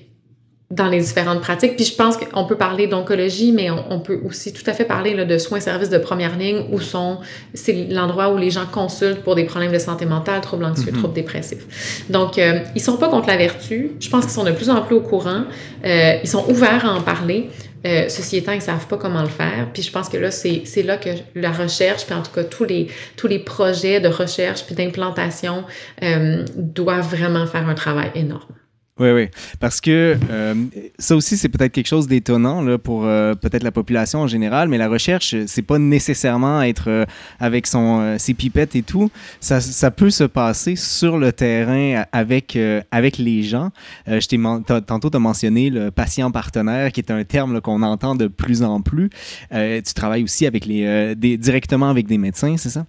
dans 0.70 0.88
les 0.88 1.00
différentes 1.00 1.40
pratiques. 1.40 1.76
Puis 1.76 1.86
je 1.86 1.94
pense 1.94 2.18
qu'on 2.18 2.44
peut 2.44 2.56
parler 2.56 2.86
d'oncologie, 2.86 3.52
mais 3.52 3.70
on, 3.70 4.00
peut 4.00 4.20
aussi 4.26 4.52
tout 4.52 4.62
à 4.66 4.74
fait 4.74 4.84
parler 4.84 5.14
là, 5.14 5.24
de 5.24 5.38
soins 5.38 5.60
services 5.60 5.88
de 5.88 5.96
première 5.96 6.36
ligne 6.36 6.66
où 6.70 6.78
sont 6.78 7.18
c'est 7.54 7.86
l'endroit 7.90 8.32
où 8.34 8.36
les 8.36 8.50
gens 8.50 8.66
consultent 8.66 9.22
pour 9.22 9.34
des 9.34 9.44
problèmes 9.44 9.72
de 9.72 9.78
santé 9.78 10.04
mentale, 10.04 10.42
troubles 10.42 10.66
anxieux, 10.66 10.92
mm-hmm. 10.92 10.98
troubles 10.98 11.14
dépressifs. 11.14 12.04
Donc 12.10 12.38
euh, 12.38 12.60
ils 12.74 12.82
sont 12.82 12.98
pas 12.98 13.08
contre 13.08 13.28
la 13.28 13.38
vertu. 13.38 13.92
Je 13.98 14.10
pense 14.10 14.24
qu'ils 14.24 14.34
sont 14.34 14.44
de 14.44 14.52
plus 14.52 14.68
en 14.68 14.82
plus 14.82 14.94
au 14.94 15.00
courant. 15.00 15.44
Euh, 15.86 16.18
ils 16.22 16.28
sont 16.28 16.44
ouverts 16.50 16.84
à 16.84 16.92
en 16.92 17.00
parler. 17.00 17.48
Euh, 17.86 18.08
ceci 18.08 18.36
étant, 18.36 18.52
ils 18.52 18.60
savent 18.60 18.86
pas 18.88 18.96
comment 18.96 19.22
le 19.22 19.28
faire. 19.28 19.68
Puis 19.72 19.82
je 19.82 19.90
pense 19.90 20.08
que 20.08 20.16
là, 20.16 20.30
c'est, 20.30 20.62
c'est 20.64 20.82
là 20.82 20.96
que 20.96 21.10
la 21.34 21.52
recherche, 21.52 22.04
puis 22.04 22.14
en 22.14 22.22
tout 22.22 22.32
cas 22.32 22.44
tous 22.44 22.64
les, 22.64 22.88
tous 23.16 23.28
les 23.28 23.38
projets 23.38 24.00
de 24.00 24.08
recherche 24.08 24.64
puis 24.64 24.74
d'implantation 24.74 25.64
euh, 26.02 26.44
doivent 26.56 27.08
vraiment 27.08 27.46
faire 27.46 27.68
un 27.68 27.74
travail 27.74 28.10
énorme. 28.14 28.52
Oui, 28.98 29.10
oui. 29.12 29.28
Parce 29.60 29.80
que 29.80 30.16
euh, 30.30 30.54
ça 30.98 31.14
aussi, 31.14 31.36
c'est 31.36 31.48
peut-être 31.48 31.72
quelque 31.72 31.86
chose 31.86 32.08
d'étonnant 32.08 32.62
là, 32.62 32.78
pour 32.78 33.06
euh, 33.06 33.34
peut-être 33.34 33.62
la 33.62 33.70
population 33.70 34.20
en 34.20 34.26
général, 34.26 34.68
mais 34.68 34.76
la 34.76 34.88
recherche, 34.88 35.36
c'est 35.46 35.62
pas 35.62 35.78
nécessairement 35.78 36.62
être 36.62 36.88
euh, 36.88 37.04
avec 37.38 37.68
son, 37.68 38.16
ses 38.18 38.34
pipettes 38.34 38.74
et 38.74 38.82
tout. 38.82 39.10
Ça, 39.40 39.60
ça, 39.60 39.90
peut 39.92 40.10
se 40.10 40.24
passer 40.24 40.74
sur 40.74 41.16
le 41.18 41.32
terrain 41.32 42.04
avec, 42.12 42.58
avec 42.90 43.18
les 43.18 43.42
gens. 43.42 43.70
je 44.06 44.26
t'ai 44.26 44.38
tantôt, 44.82 45.10
tu 45.10 45.16
as 45.16 45.20
mentionné 45.20 45.70
le 45.70 45.90
patient 45.90 46.30
partenaire, 46.30 46.92
qui 46.92 47.00
est 47.00 47.10
un 47.10 47.24
terme 47.24 47.60
qu'on 47.60 47.82
entend 47.82 48.14
de 48.14 48.26
plus 48.26 48.62
en 48.62 48.80
plus. 48.80 49.10
tu 49.50 49.94
travailles 49.94 50.24
aussi 50.24 50.46
avec 50.46 50.66
les, 50.66 51.14
des, 51.16 51.36
directement 51.36 51.88
avec 51.88 52.06
des 52.06 52.18
médecins, 52.18 52.56
c'est 52.56 52.70
ça? 52.70 52.84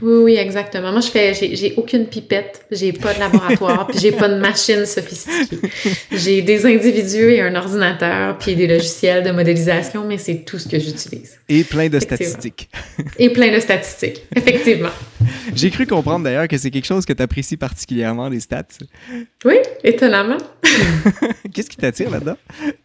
Oui, 0.00 0.22
oui, 0.22 0.36
exactement. 0.36 0.90
Moi, 0.90 1.00
je 1.02 1.08
fais, 1.08 1.34
j'ai 1.34 1.74
aucune 1.76 2.06
pipette, 2.06 2.64
j'ai 2.70 2.92
pas 2.92 3.12
de 3.12 3.20
laboratoire, 3.20 3.86
puis 3.86 3.98
j'ai 3.98 4.10
pas 4.10 4.28
de 4.28 4.36
machine 4.36 4.86
sophistiquée. 4.86 5.58
J'ai 6.10 6.40
des 6.40 6.64
individus 6.64 7.32
et 7.32 7.42
un 7.42 7.54
ordinateur, 7.54 8.38
puis 8.38 8.56
des 8.56 8.66
logiciels 8.66 9.22
de 9.22 9.30
modélisation, 9.30 10.04
mais 10.06 10.16
c'est 10.16 10.44
tout 10.46 10.58
ce 10.58 10.66
que 10.66 10.78
j'utilise. 10.78 11.38
Et 11.48 11.62
plein 11.62 11.88
de 11.90 12.00
statistiques. 12.00 12.70
Et 13.18 13.28
plein 13.30 13.52
de 13.54 13.60
statistiques, 13.60 14.22
effectivement. 14.34 14.88
J'ai 15.54 15.70
cru 15.70 15.86
comprendre 15.86 16.24
d'ailleurs 16.24 16.48
que 16.48 16.56
c'est 16.56 16.70
quelque 16.70 16.86
chose 16.86 17.04
que 17.04 17.12
tu 17.12 17.22
apprécies 17.22 17.58
particulièrement, 17.58 18.28
les 18.30 18.40
stats. 18.40 18.64
Oui, 19.44 19.56
étonnamment. 19.84 20.38
Qu'est-ce 21.52 21.68
qui 21.68 21.76
t'attire 21.76 22.10
là-dedans? 22.10 22.36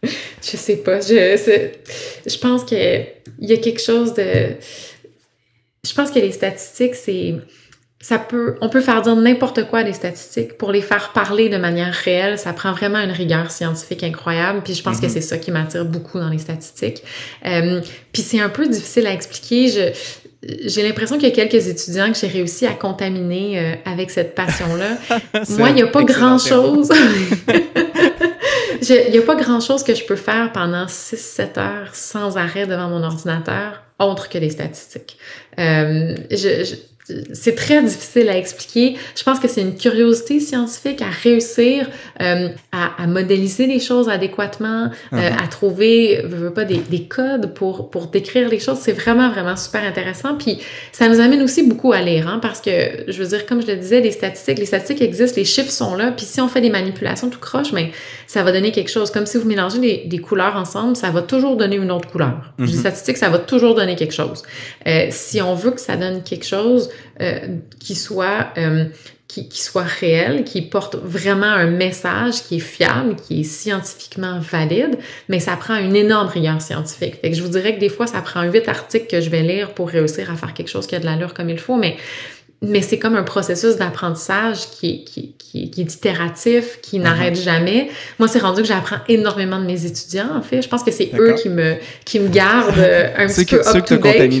Je 0.02 0.56
sais 0.56 0.76
pas. 0.76 1.00
Je, 1.00 1.68
je 2.26 2.38
pense 2.38 2.64
qu'il 2.64 3.06
y 3.40 3.52
a 3.52 3.56
quelque 3.56 3.80
chose 3.80 4.12
de 4.14 4.56
je 5.84 5.94
pense 5.94 6.10
que 6.10 6.18
les 6.18 6.32
statistiques, 6.32 6.94
c'est 6.94 7.36
ça 8.00 8.18
peut, 8.18 8.54
on 8.60 8.68
peut 8.68 8.80
faire 8.80 9.02
dire 9.02 9.16
n'importe 9.16 9.64
quoi 9.68 9.82
des 9.82 9.92
statistiques 9.92 10.56
pour 10.56 10.70
les 10.70 10.82
faire 10.82 11.12
parler 11.12 11.48
de 11.48 11.56
manière 11.56 11.92
réelle. 11.92 12.38
Ça 12.38 12.52
prend 12.52 12.72
vraiment 12.72 13.00
une 13.00 13.10
rigueur 13.10 13.50
scientifique 13.50 14.04
incroyable. 14.04 14.60
Puis 14.62 14.74
je 14.74 14.82
pense 14.84 15.00
que 15.00 15.06
mhm. 15.06 15.12
c'est 15.12 15.20
ça 15.20 15.36
qui 15.36 15.50
m'attire 15.50 15.84
beaucoup 15.84 16.20
dans 16.20 16.28
les 16.28 16.38
statistiques. 16.38 17.02
Euh, 17.44 17.80
puis 18.12 18.22
c'est 18.22 18.40
un 18.40 18.50
peu 18.50 18.68
difficile 18.68 19.08
à 19.08 19.12
expliquer. 19.12 19.68
Je, 19.68 19.90
j'ai 20.64 20.86
l'impression 20.86 21.16
qu'il 21.18 21.28
y 21.28 21.32
a 21.32 21.34
quelques 21.34 21.66
étudiants 21.66 22.12
que 22.12 22.18
j'ai 22.18 22.28
réussi 22.28 22.66
à 22.66 22.72
contaminer 22.72 23.58
euh, 23.58 23.74
avec 23.84 24.10
cette 24.10 24.36
passion-là. 24.36 24.98
Moi, 25.58 25.70
il 25.70 25.74
n'y 25.74 25.82
a 25.82 25.88
pas 25.88 26.04
grand-chose. 26.04 26.90
Il 28.80 29.10
n'y 29.10 29.18
a 29.18 29.22
pas 29.22 29.34
grand-chose 29.34 29.82
que 29.82 29.94
je 29.94 30.04
peux 30.04 30.16
faire 30.16 30.52
pendant 30.52 30.86
6-7 30.86 31.58
heures 31.58 31.94
sans 31.94 32.36
arrêt 32.36 32.66
devant 32.66 32.88
mon 32.88 33.02
ordinateur, 33.02 33.82
autre 33.98 34.28
que 34.28 34.38
des 34.38 34.50
statistiques. 34.50 35.18
Euh, 35.58 36.16
c'est 37.32 37.54
très 37.54 37.82
difficile 37.82 38.28
à 38.28 38.36
expliquer. 38.36 38.96
Je 39.16 39.22
pense 39.22 39.38
que 39.38 39.48
c'est 39.48 39.62
une 39.62 39.76
curiosité 39.76 40.40
scientifique 40.40 41.02
à 41.02 41.10
réussir 41.10 41.88
euh, 42.20 42.48
à, 42.72 43.02
à, 43.02 43.06
modéliser 43.06 43.66
les 43.66 43.80
choses 43.80 44.08
adéquatement, 44.08 44.90
euh, 45.12 45.16
uh-huh. 45.16 45.44
à 45.44 45.46
trouver 45.48 46.22
veux 46.24 46.52
pas 46.52 46.64
des, 46.64 46.78
des, 46.78 47.04
codes 47.04 47.54
pour 47.54 47.90
pour 47.90 48.08
décrire 48.08 48.48
les 48.48 48.58
choses. 48.58 48.78
C'est 48.80 48.92
vraiment 48.92 49.30
vraiment 49.30 49.56
super 49.56 49.84
intéressant. 49.84 50.34
Puis 50.36 50.58
ça 50.92 51.08
nous 51.08 51.20
amène 51.20 51.42
aussi 51.42 51.62
beaucoup 51.62 51.92
à 51.92 52.00
lire, 52.00 52.28
hein, 52.28 52.38
parce 52.40 52.60
que 52.60 52.70
je 53.08 53.22
veux 53.22 53.28
dire 53.28 53.46
comme 53.46 53.62
je 53.62 53.66
le 53.66 53.76
disais, 53.76 54.00
les 54.00 54.12
statistiques, 54.12 54.58
les 54.58 54.66
statistiques 54.66 55.02
existent, 55.02 55.36
les 55.36 55.44
chiffres 55.44 55.72
sont 55.72 55.94
là. 55.94 56.12
Puis 56.12 56.26
si 56.26 56.40
on 56.40 56.48
fait 56.48 56.60
des 56.60 56.70
manipulations 56.70 57.30
tout 57.30 57.40
croche, 57.40 57.72
mais 57.72 57.84
ben, 57.84 57.92
ça 58.26 58.42
va 58.42 58.52
donner 58.52 58.72
quelque 58.72 58.90
chose. 58.90 59.10
Comme 59.10 59.26
si 59.26 59.38
vous 59.38 59.48
mélangez 59.48 59.78
des, 59.78 60.02
des 60.06 60.18
couleurs 60.18 60.56
ensemble, 60.56 60.96
ça 60.96 61.10
va 61.10 61.22
toujours 61.22 61.56
donner 61.56 61.76
une 61.76 61.90
autre 61.90 62.08
couleur. 62.08 62.52
Les 62.58 62.66
uh-huh. 62.66 62.80
statistiques, 62.80 63.16
ça 63.16 63.28
va 63.28 63.38
toujours 63.38 63.74
donner 63.74 63.96
quelque 63.96 64.14
chose. 64.14 64.42
Euh, 64.86 65.06
si 65.10 65.40
on 65.40 65.54
veut 65.54 65.70
que 65.70 65.80
ça 65.80 65.96
donne 65.96 66.22
quelque 66.22 66.46
chose 66.46 66.90
qui 67.78 67.94
soit 67.94 68.52
euh, 68.56 68.86
qui, 69.28 69.46
qui, 69.46 69.62
soit 69.62 69.82
réel, 69.82 70.42
qui 70.44 70.62
porte 70.62 70.96
vraiment 70.96 71.46
un 71.46 71.66
message 71.66 72.42
qui 72.44 72.56
est 72.56 72.60
fiable, 72.60 73.14
qui 73.16 73.40
est 73.40 73.44
scientifiquement 73.44 74.38
valide, 74.38 74.96
mais 75.28 75.38
ça 75.38 75.54
prend 75.56 75.76
une 75.76 75.94
énorme 75.94 76.28
rigueur 76.28 76.62
scientifique. 76.62 77.16
Fait 77.20 77.30
que 77.30 77.36
je 77.36 77.42
vous 77.42 77.50
dirais 77.50 77.74
que 77.74 77.80
des 77.80 77.90
fois, 77.90 78.06
ça 78.06 78.22
prend 78.22 78.42
huit 78.44 78.66
articles 78.68 79.06
que 79.06 79.20
je 79.20 79.28
vais 79.28 79.42
lire 79.42 79.74
pour 79.74 79.90
réussir 79.90 80.30
à 80.30 80.36
faire 80.36 80.54
quelque 80.54 80.70
chose 80.70 80.86
qui 80.86 80.96
a 80.96 80.98
de 80.98 81.04
l'allure 81.04 81.34
comme 81.34 81.50
il 81.50 81.58
faut, 81.58 81.76
mais 81.76 81.98
mais 82.60 82.82
c'est 82.82 82.98
comme 82.98 83.14
un 83.14 83.22
processus 83.22 83.76
d'apprentissage 83.76 84.68
qui, 84.70 85.04
qui, 85.04 85.34
qui, 85.38 85.70
qui, 85.70 85.80
est 85.80 85.94
itératif, 85.94 86.80
qui 86.82 86.98
uh-huh. 86.98 87.02
n'arrête 87.02 87.40
jamais. 87.40 87.88
Moi, 88.18 88.26
c'est 88.26 88.40
rendu 88.40 88.62
que 88.62 88.68
j'apprends 88.68 88.98
énormément 89.08 89.60
de 89.60 89.64
mes 89.64 89.86
étudiants, 89.86 90.36
en 90.36 90.42
fait. 90.42 90.60
Je 90.62 90.68
pense 90.68 90.82
que 90.82 90.90
c'est 90.90 91.10
eux 91.16 91.34
qui 91.40 91.50
me, 91.50 91.76
qui 92.04 92.18
me 92.18 92.28
gardent 92.28 92.78
euh, 92.78 93.10
un 93.16 93.26
petit 93.28 93.44
peu 93.44 93.60
up 93.60 93.84
to 93.84 93.96
date. 93.98 94.32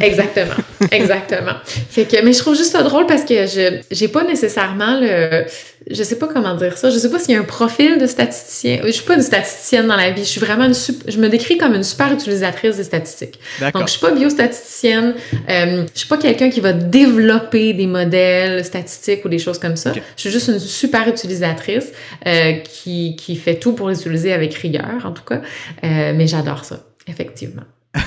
Exactement, 0.00 0.54
exactement. 0.90 1.56
Fait 1.64 2.04
que, 2.06 2.24
mais 2.24 2.32
je 2.32 2.38
trouve 2.38 2.56
juste 2.56 2.72
ça 2.72 2.82
drôle 2.82 3.06
parce 3.06 3.24
que 3.24 3.46
je 3.46 3.80
j'ai 3.90 4.08
pas 4.08 4.24
nécessairement 4.24 4.98
le 4.98 5.44
je 5.88 6.02
sais 6.02 6.18
pas 6.18 6.26
comment 6.26 6.54
dire 6.56 6.76
ça. 6.76 6.90
Je 6.90 6.98
sais 6.98 7.10
pas 7.10 7.18
s'il 7.18 7.34
y 7.34 7.36
a 7.36 7.40
un 7.40 7.44
profil 7.44 7.98
de 7.98 8.06
statisticien. 8.06 8.80
Je 8.84 8.90
suis 8.90 9.04
pas 9.04 9.14
une 9.14 9.22
statisticienne 9.22 9.86
dans 9.86 9.96
la 9.96 10.10
vie. 10.10 10.24
Je 10.24 10.28
suis 10.28 10.40
vraiment 10.40 10.64
une 10.64 10.74
je 10.74 11.18
me 11.18 11.28
décris 11.28 11.58
comme 11.58 11.74
une 11.74 11.84
super 11.84 12.12
utilisatrice 12.12 12.76
des 12.76 12.84
statistiques. 12.84 13.38
Donc 13.60 13.86
je 13.86 13.92
suis 13.92 14.00
pas 14.00 14.10
biostatisticienne. 14.10 15.14
Euh, 15.48 15.84
je 15.94 15.98
suis 15.98 16.08
pas 16.08 16.18
quelqu'un 16.18 16.50
qui 16.50 16.60
va 16.60 16.72
développer 16.72 17.72
des 17.72 17.86
modèles 17.86 18.64
statistiques 18.64 19.24
ou 19.24 19.28
des 19.28 19.38
choses 19.38 19.58
comme 19.58 19.76
ça. 19.76 19.92
Je 19.94 20.20
suis 20.20 20.30
juste 20.30 20.48
une 20.48 20.58
super 20.58 21.08
utilisatrice 21.08 21.92
euh, 22.26 22.54
qui 22.54 23.14
qui 23.16 23.36
fait 23.36 23.56
tout 23.56 23.72
pour 23.72 23.88
les 23.88 24.00
utiliser 24.00 24.32
avec 24.32 24.54
rigueur 24.54 25.04
en 25.04 25.12
tout 25.12 25.24
cas. 25.24 25.40
Euh, 25.84 26.12
mais 26.14 26.26
j'adore 26.26 26.64
ça 26.64 26.80
effectivement. 27.06 27.62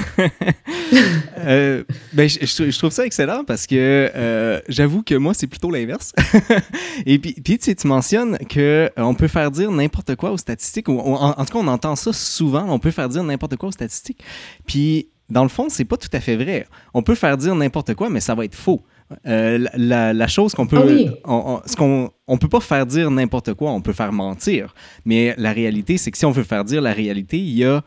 Euh, 1.45 1.83
ben, 2.11 2.27
je, 2.27 2.77
trouve 2.77 2.91
ça 2.91 3.05
excellent 3.05 3.43
parce 3.45 3.65
que 3.65 4.11
euh, 4.13 4.59
j'avoue 4.67 5.03
que 5.03 5.15
moi, 5.15 5.33
c'est 5.33 5.47
plutôt 5.47 5.71
l'inverse. 5.71 6.11
Et 7.05 7.17
puis, 7.17 7.33
puis 7.33 7.57
tu, 7.57 7.73
tu 7.73 7.87
mentionnes 7.87 8.37
qu'on 8.39 8.59
euh, 8.59 9.13
peut 9.17 9.29
faire 9.29 9.49
dire 9.49 9.71
n'importe 9.71 10.15
quoi 10.15 10.31
aux 10.31 10.37
statistiques, 10.37 10.89
ou 10.89 10.99
en, 10.99 11.33
tout 11.33 11.53
cas, 11.53 11.59
on 11.59 11.67
entend 11.67 11.95
ça 11.95 12.11
souvent, 12.11 12.65
on 12.69 12.77
peut 12.77 12.91
faire 12.91 13.07
dire 13.07 13.23
n'importe 13.23 13.55
quoi 13.55 13.69
aux 13.69 13.73
statistiques. 13.73 14.21
Puis, 14.67 15.09
dans 15.29 15.43
le 15.43 15.49
fond, 15.49 15.69
c'est 15.69 15.85
pas 15.85 15.97
tout 15.97 16.09
à 16.11 16.19
fait 16.19 16.35
vrai. 16.35 16.67
On 16.93 17.03
peut 17.03 17.15
faire 17.15 17.37
dire 17.37 17.55
n'importe 17.55 17.93
quoi, 17.95 18.09
mais 18.09 18.19
ça 18.19 18.35
va 18.35 18.43
être 18.43 18.55
faux. 18.55 18.81
la, 19.23 20.27
chose 20.27 20.53
qu'on 20.53 20.67
peut, 20.67 21.05
ah 21.23 21.31
on, 21.31 21.61
ce 21.65 21.75
qu'on, 21.75 22.11
on 22.27 22.37
peut 22.37 22.49
pas 22.49 22.59
faire 22.59 22.85
dire 22.85 23.09
n'importe 23.11 23.53
quoi, 23.53 23.71
on 23.71 23.81
peut 23.81 23.93
faire 23.93 24.11
mentir. 24.11 24.73
Mais 25.05 25.35
la 25.37 25.53
réalité, 25.53 25.97
c'est 25.97 26.11
que 26.11 26.17
si 26.17 26.25
on 26.25 26.31
veut 26.31 26.43
faire 26.43 26.65
dire 26.65 26.81
la 26.81 26.93
réalité, 26.93 27.37
il 27.37 27.55
y 27.55 27.63
a 27.63 27.83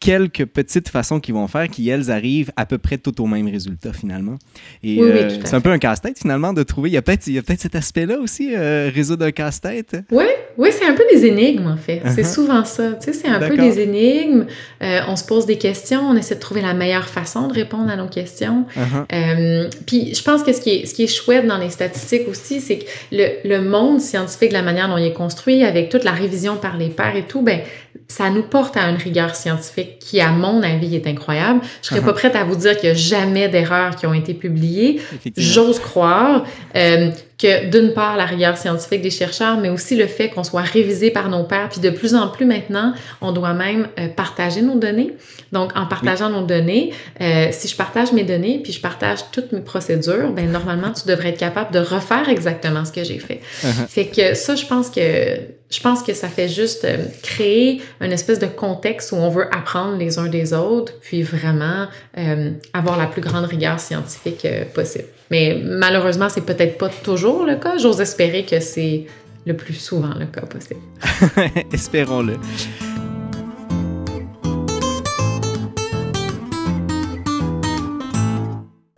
quelques 0.00 0.46
petites 0.46 0.88
façons 0.88 1.18
qu'ils 1.18 1.34
vont 1.34 1.48
faire 1.48 1.68
qui, 1.68 1.88
elles, 1.88 2.10
arrivent 2.10 2.52
à 2.56 2.66
peu 2.66 2.78
près 2.78 2.98
tout 2.98 3.20
au 3.20 3.26
même 3.26 3.48
résultat, 3.48 3.92
finalement. 3.92 4.36
Et 4.82 5.00
Oui, 5.00 5.10
oui, 5.12 5.20
euh, 5.20 5.38
c'est 5.44 5.54
un 5.54 5.60
peu 5.60 5.70
un 5.70 5.78
casse-tête, 5.78 6.18
finalement, 6.18 6.52
de 6.52 6.62
trouver. 6.62 6.90
Il 6.90 6.92
y 6.92 6.96
a 6.96 7.02
peut-être 7.02 7.24
peut 7.24 7.54
cet 7.58 7.74
aspect-là 7.74 8.18
aussi, 8.18 8.54
euh, 8.54 8.90
résoudre 8.94 9.26
un 9.26 9.32
casse-tête. 9.32 9.96
Oui, 10.12 10.24
oui, 10.56 10.70
c'est 10.72 10.86
un 10.86 10.94
peu 10.94 11.02
des 11.12 11.26
énigmes, 11.26 11.66
en 11.66 11.76
fait. 11.76 12.02
C'est 12.14 12.22
Uh-huh. 12.22 12.34
souvent 12.34 12.64
ça. 12.64 12.92
Tu 12.92 13.06
sais, 13.06 13.12
c'est 13.12 13.28
un 13.28 13.38
peu 13.38 13.56
des 13.56 13.80
énigmes. 13.80 14.46
Euh, 14.82 15.00
on 15.08 15.16
se 15.16 15.24
pose 15.24 15.46
des 15.46 15.58
questions, 15.58 16.00
on 16.02 16.16
essaie 16.16 16.34
de 16.34 16.40
trouver 16.40 16.62
la 16.62 16.74
meilleure 16.74 17.08
façon 17.08 17.48
de 17.48 17.54
répondre 17.54 17.90
à 17.90 17.96
nos 17.96 18.08
questions. 18.08 18.66
Uh-huh. 18.76 19.06
Euh, 19.12 19.70
puis 19.86 20.14
je 20.14 20.22
pense 20.22 20.42
que 20.42 20.52
ce 20.52 20.60
qui 20.60 20.70
est, 20.70 20.86
ce 20.86 20.94
qui 20.94 21.04
est 21.04 21.06
chouette 21.06 21.46
dans 21.46 21.58
les 21.58 21.70
statistiques 21.70 22.28
aussi, 22.28 22.60
c'est 22.60 22.78
que 22.78 22.84
le, 23.12 23.48
le 23.48 23.62
monde 23.62 24.00
scientifique, 24.00 24.52
la 24.52 24.62
manière 24.62 24.88
dont 24.88 24.96
il 24.96 25.06
est 25.06 25.12
construit, 25.12 25.64
avec 25.64 25.88
toute 25.88 26.04
la 26.04 26.12
révision 26.12 26.56
par 26.56 26.76
les 26.76 26.88
pairs 26.88 27.16
et 27.16 27.26
tout, 27.26 27.42
ben 27.42 27.60
ça 28.08 28.30
nous 28.30 28.42
porte 28.42 28.76
à 28.76 28.88
une 28.88 28.96
rigueur 28.96 29.34
scientifique 29.34 29.87
qui, 30.00 30.20
à 30.20 30.30
mon 30.30 30.62
avis, 30.62 30.94
est 30.96 31.06
incroyable. 31.06 31.60
Je 31.82 31.88
serais 31.88 32.00
Uh-huh. 32.00 32.04
pas 32.04 32.12
prête 32.12 32.36
à 32.36 32.44
vous 32.44 32.56
dire 32.56 32.76
qu'il 32.76 32.88
n'y 32.90 32.94
a 32.96 32.98
jamais 32.98 33.48
d'erreurs 33.48 33.96
qui 33.96 34.06
ont 34.06 34.14
été 34.14 34.34
publiées. 34.34 35.00
J'ose 35.36 35.78
croire 35.78 36.44
euh, 36.76 37.10
que 37.38 37.70
d'une 37.70 37.92
part 37.92 38.16
la 38.16 38.26
rigueur 38.26 38.56
scientifique 38.56 39.00
des 39.00 39.10
chercheurs, 39.10 39.58
mais 39.58 39.68
aussi 39.68 39.96
le 39.96 40.06
fait 40.06 40.28
qu'on 40.28 40.44
soit 40.44 40.62
révisé 40.62 41.10
par 41.10 41.28
nos 41.28 41.44
pairs, 41.44 41.68
puis 41.68 41.80
de 41.80 41.90
plus 41.90 42.14
en 42.14 42.28
plus 42.28 42.44
maintenant, 42.44 42.92
on 43.20 43.32
doit 43.32 43.54
même 43.54 43.88
euh, 43.98 44.08
partager 44.08 44.60
nos 44.60 44.76
données. 44.76 45.14
Donc, 45.52 45.72
en 45.76 45.86
partageant 45.86 46.30
nos 46.30 46.44
données, 46.44 46.92
euh, 47.20 47.48
si 47.52 47.68
je 47.68 47.76
partage 47.76 48.12
mes 48.12 48.24
données, 48.24 48.60
puis 48.62 48.72
je 48.72 48.80
partage 48.80 49.20
toutes 49.32 49.52
mes 49.52 49.60
procédures, 49.60 50.30
ben 50.32 50.50
normalement, 50.50 50.92
tu 50.92 51.06
devrais 51.08 51.30
être 51.30 51.38
capable 51.38 51.72
de 51.72 51.78
refaire 51.78 52.28
exactement 52.28 52.84
ce 52.84 52.92
que 52.92 53.04
j'ai 53.04 53.18
fait. 53.18 53.40
Uh-huh. 53.62 53.86
Fait 53.88 54.06
que 54.06 54.34
ça, 54.34 54.56
je 54.56 54.66
pense 54.66 54.90
que 54.90 55.38
je 55.70 55.80
pense 55.80 56.02
que 56.02 56.14
ça 56.14 56.28
fait 56.28 56.48
juste 56.48 56.84
euh, 56.84 56.96
créer 57.22 57.82
une 58.00 58.12
espèce 58.12 58.38
de 58.38 58.46
contexte 58.46 59.12
où 59.12 59.16
on 59.16 59.28
veut 59.28 59.54
apprendre 59.54 59.96
les 59.98 60.18
uns 60.18 60.28
des 60.28 60.54
autres, 60.54 60.94
puis 61.00 61.22
vraiment 61.22 61.86
euh, 62.16 62.50
avoir 62.72 62.96
la 62.96 63.06
plus 63.06 63.20
grande 63.20 63.44
rigueur 63.44 63.78
scientifique 63.78 64.44
euh, 64.44 64.64
possible. 64.64 65.08
Mais 65.30 65.60
malheureusement, 65.62 66.28
c'est 66.28 66.44
peut-être 66.44 66.78
pas 66.78 66.88
toujours 66.88 67.44
le 67.44 67.56
cas. 67.56 67.76
J'ose 67.78 68.00
espérer 68.00 68.44
que 68.44 68.60
c'est 68.60 69.06
le 69.46 69.54
plus 69.54 69.74
souvent 69.74 70.14
le 70.18 70.26
cas 70.26 70.42
possible. 70.42 70.80
Espérons-le. 71.72 72.36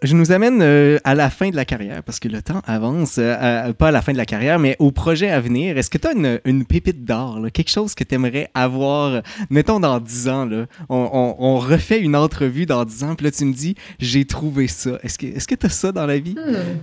Je 0.03 0.17
nous 0.17 0.33
amène 0.33 0.63
euh, 0.63 0.99
à 1.05 1.15
la 1.15 1.29
fin 1.29 1.51
de 1.51 1.57
la 1.57 1.67
carrière, 1.67 2.03
parce 2.03 2.19
que 2.21 2.29
le 2.29 2.41
temps 2.41 2.63
avance, 2.67 3.17
euh, 3.19 3.73
pas 3.75 3.89
à 3.89 3.91
la 3.91 4.01
fin 4.01 4.13
de 4.13 4.17
la 4.17 4.25
carrière, 4.25 4.59
mais 4.59 4.77
au 4.79 4.93
projet 4.93 5.29
à 5.29 5.41
venir. 5.41 5.77
Est-ce 5.77 5.91
que 5.91 5.99
tu 5.99 6.09
as 6.09 6.13
une, 6.13 6.41
une 6.47 6.65
pépite 6.65 7.05
d'or, 7.05 7.39
quelque 7.53 7.71
chose 7.71 7.95
que 7.95 8.05
tu 8.05 8.15
aimerais 8.15 8.49
avoir, 8.55 9.23
mettons 9.51 9.79
dans 9.79 10.01
10 10.01 10.29
ans, 10.29 10.47
là, 10.47 10.67
on, 10.89 11.59
refait 11.59 12.01
une 12.01 12.17
entrevue 12.17 12.65
dans 12.65 12.85
10 12.85 13.05
ans, 13.05 13.15
puis 13.15 13.27
là 13.27 13.31
tu 13.31 13.45
me 13.45 13.53
dis, 13.53 13.75
j'ai 13.99 14.25
trouvé 14.25 14.69
ça. 14.69 14.99
Est-ce 15.03 15.19
que 15.19 15.55
tu 15.55 15.67
as 15.67 15.71
ça 15.71 15.93
dans 15.93 16.07
la 16.07 16.19
vie? 16.19 16.35
Hmm. 16.35 16.79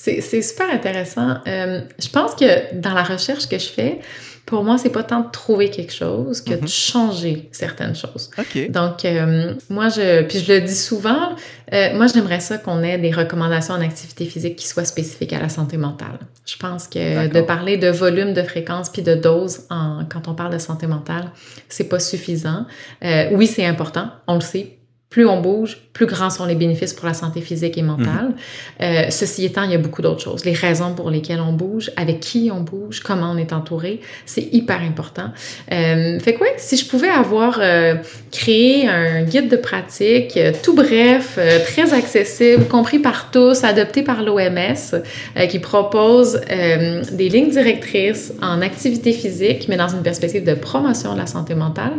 C'est 0.00 0.42
super 0.42 0.70
intéressant. 0.70 1.38
Euh, 1.48 1.80
je 1.98 2.08
pense 2.08 2.34
que 2.36 2.72
dans 2.74 2.94
la 2.94 3.02
recherche 3.02 3.48
que 3.48 3.58
je 3.58 3.66
fais, 3.66 3.98
pour 4.46 4.62
moi, 4.62 4.78
c'est 4.78 4.88
pas 4.90 5.02
tant 5.02 5.20
de 5.22 5.30
trouver 5.30 5.68
quelque 5.70 5.92
chose 5.92 6.40
que 6.40 6.54
Mhm. 6.54 6.60
de 6.60 6.66
changer 6.68 7.48
certaines 7.52 7.94
choses. 7.96 8.30
OK. 8.38 8.70
Donc, 8.70 9.04
euh, 9.04 9.54
moi, 9.68 9.88
je, 9.90 10.22
puis 10.22 10.38
je 10.38 10.52
le 10.52 10.60
dis 10.60 10.74
souvent, 10.76 11.34
euh, 11.74 11.94
moi, 11.96 12.06
j'aimerais 12.06 12.38
ça 12.40 12.56
qu'on 12.58 12.82
ait 12.82 12.96
des 12.96 13.10
recommandations 13.10 13.74
en 13.74 13.80
activité 13.82 14.24
physique 14.24 14.54
qui 14.56 14.68
soient 14.68 14.84
spécifiques 14.86 15.32
à 15.34 15.40
la 15.40 15.48
santé 15.48 15.76
mentale. 15.76 16.20
Je 16.46 16.56
pense 16.56 16.86
que 16.86 17.26
de 17.26 17.40
parler 17.42 17.76
de 17.76 17.88
volume, 17.88 18.32
de 18.34 18.42
fréquence 18.42 18.88
puis 18.90 19.02
de 19.02 19.16
dose 19.16 19.62
en, 19.68 20.04
quand 20.08 20.28
on 20.28 20.34
parle 20.34 20.52
de 20.54 20.58
santé 20.58 20.86
mentale, 20.86 21.30
c'est 21.68 21.88
pas 21.88 21.98
suffisant. 21.98 22.66
Euh, 23.04 23.28
oui, 23.32 23.48
c'est 23.48 23.66
important, 23.66 24.10
on 24.28 24.36
le 24.36 24.40
sait. 24.40 24.77
Plus 25.10 25.26
on 25.26 25.40
bouge, 25.40 25.78
plus 25.94 26.04
grands 26.04 26.28
sont 26.28 26.44
les 26.44 26.54
bénéfices 26.54 26.92
pour 26.92 27.06
la 27.06 27.14
santé 27.14 27.40
physique 27.40 27.78
et 27.78 27.82
mentale. 27.82 28.34
Euh, 28.82 29.06
ceci 29.08 29.44
étant, 29.46 29.62
il 29.62 29.70
y 29.70 29.74
a 29.74 29.78
beaucoup 29.78 30.02
d'autres 30.02 30.20
choses. 30.20 30.44
Les 30.44 30.52
raisons 30.52 30.94
pour 30.94 31.10
lesquelles 31.10 31.40
on 31.40 31.54
bouge, 31.54 31.90
avec 31.96 32.20
qui 32.20 32.50
on 32.52 32.60
bouge, 32.60 33.00
comment 33.00 33.32
on 33.32 33.38
est 33.38 33.54
entouré, 33.54 34.00
c'est 34.26 34.52
hyper 34.52 34.82
important. 34.82 35.30
Euh, 35.72 36.20
fait 36.20 36.34
que 36.34 36.40
ouais, 36.40 36.54
si 36.58 36.76
je 36.76 36.86
pouvais 36.86 37.08
avoir 37.08 37.58
euh, 37.60 37.94
créé 38.30 38.86
un 38.86 39.22
guide 39.22 39.48
de 39.48 39.56
pratique, 39.56 40.36
euh, 40.36 40.52
tout 40.62 40.74
bref, 40.74 41.36
euh, 41.38 41.58
très 41.64 41.94
accessible, 41.94 42.66
compris 42.66 42.98
par 42.98 43.30
tous, 43.30 43.64
adopté 43.64 44.02
par 44.02 44.22
l'OMS, 44.22 44.94
euh, 45.36 45.46
qui 45.46 45.58
propose 45.58 46.38
euh, 46.50 47.02
des 47.12 47.30
lignes 47.30 47.50
directrices 47.50 48.34
en 48.42 48.60
activité 48.60 49.12
physique, 49.12 49.66
mais 49.68 49.78
dans 49.78 49.88
une 49.88 50.02
perspective 50.02 50.44
de 50.44 50.54
promotion 50.54 51.14
de 51.14 51.18
la 51.18 51.26
santé 51.26 51.54
mentale, 51.54 51.94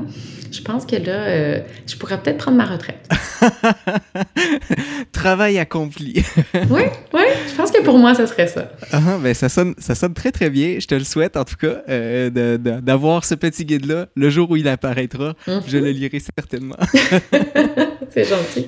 je 0.52 0.62
pense 0.62 0.86
que 0.86 0.96
là, 0.96 1.12
euh, 1.28 1.60
je 1.88 1.96
pourrais 1.96 2.22
peut-être 2.22 2.38
prendre 2.38 2.58
ma 2.58 2.66
retraite. 2.66 3.08
Travail 5.12 5.58
accompli. 5.60 6.24
Oui, 6.70 6.82
oui, 7.14 7.22
je 7.50 7.56
pense 7.56 7.72
que 7.72 7.82
pour 7.84 7.98
moi, 7.98 8.14
ce 8.16 8.26
serait 8.26 8.48
ça. 8.48 8.72
Ah, 8.92 9.18
ben 9.22 9.34
ça, 9.34 9.50
sonne, 9.50 9.74
ça 9.78 9.96
sonne 9.96 10.14
très 10.14 10.32
très 10.32 10.50
bien. 10.50 10.78
Je 10.80 10.88
te 10.88 10.96
le 10.96 11.04
souhaite 11.04 11.38
en 11.38 11.44
tout 11.46 11.56
cas 11.56 11.82
euh, 11.90 12.30
d'avoir 12.82 13.26
ce 13.26 13.36
petit 13.36 13.66
guide-là. 13.66 14.08
Le 14.16 14.30
jour 14.30 14.50
où 14.52 14.56
il 14.56 14.68
apparaîtra, 14.68 15.34
Mhm. 15.48 15.62
je 15.68 15.78
le 15.78 15.90
lirai 15.92 16.20
certainement. 16.20 16.76
C'est 18.12 18.26
gentil. 18.26 18.68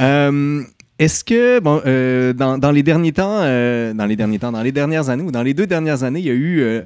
Euh, 0.00 0.62
Est-ce 0.98 1.24
que, 1.24 1.60
bon, 1.60 1.80
euh, 1.86 2.32
dans, 2.32 2.58
dans 2.58 2.70
les 2.70 2.82
derniers 2.82 3.12
temps, 3.12 3.40
euh, 3.42 3.92
dans 3.92 4.06
les 4.06 4.16
derniers 4.16 4.38
temps, 4.38 4.52
dans 4.52 4.62
les 4.62 4.72
dernières 4.72 5.08
années 5.08 5.22
ou 5.24 5.30
dans 5.30 5.42
les 5.42 5.54
deux 5.54 5.66
dernières 5.66 6.02
années, 6.04 6.20
il 6.20 6.26
y 6.26 6.30
a 6.30 6.34
eu 6.34 6.80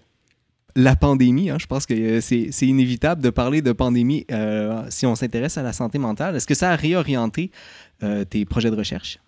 la 0.77 0.97
pandémie. 0.97 1.51
hein. 1.51 1.57
je 1.59 1.67
pense 1.67 1.87
que 1.87 1.95
euh, 1.95 2.21
c'est 2.21 2.49
c'est 2.51 2.67
inévitable 2.67 3.23
de 3.23 3.31
parler 3.31 3.63
de 3.63 3.73
pandémie 3.73 4.27
euh, 4.33 4.83
si 4.89 5.07
on 5.07 5.15
s'intéresse 5.15 5.59
à 5.59 5.63
la 5.63 5.73
santé 5.73 5.99
mentale. 5.99 6.37
Est-ce 6.37 6.47
que 6.47 6.55
ça 6.55 6.71
a 6.71 6.77
réorienté 6.77 7.51
euh, 8.03 8.25
tes 8.25 8.45
projets 8.45 8.71
de 8.71 8.77
recherche? 8.77 9.19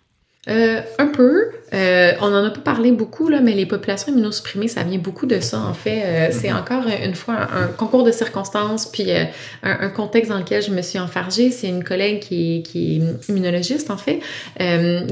Euh, 0.49 0.81
un 0.99 1.07
peu. 1.07 1.51
On 1.71 2.29
n'en 2.29 2.43
a 2.43 2.49
pas 2.51 2.59
parlé 2.59 2.91
beaucoup, 2.91 3.29
là, 3.29 3.39
mais 3.39 3.53
les 3.53 3.65
populations 3.65 4.11
immunosupprimées, 4.11 4.67
ça 4.67 4.83
vient 4.83 4.99
beaucoup 4.99 5.25
de 5.25 5.39
ça, 5.39 5.59
en 5.59 5.73
fait. 5.73 6.31
C'est 6.33 6.51
encore, 6.51 6.85
euh, 6.85 7.05
une 7.05 7.15
fois, 7.15 7.35
un, 7.35 7.63
un 7.63 7.67
concours 7.67 8.03
de 8.03 8.11
circonstances, 8.11 8.85
puis 8.85 9.09
un, 9.11 9.29
un 9.63 9.89
contexte 9.89 10.29
dans 10.29 10.37
lequel 10.37 10.61
je 10.61 10.71
me 10.71 10.81
suis 10.81 10.99
enfargée. 10.99 11.49
C'est 11.49 11.69
une 11.69 11.83
collègue 11.83 12.19
qui 12.19 12.57
est, 12.57 12.61
qui 12.61 12.97
est 12.97 13.29
immunologiste, 13.29 13.89
en 13.89 13.97
fait, 13.97 14.19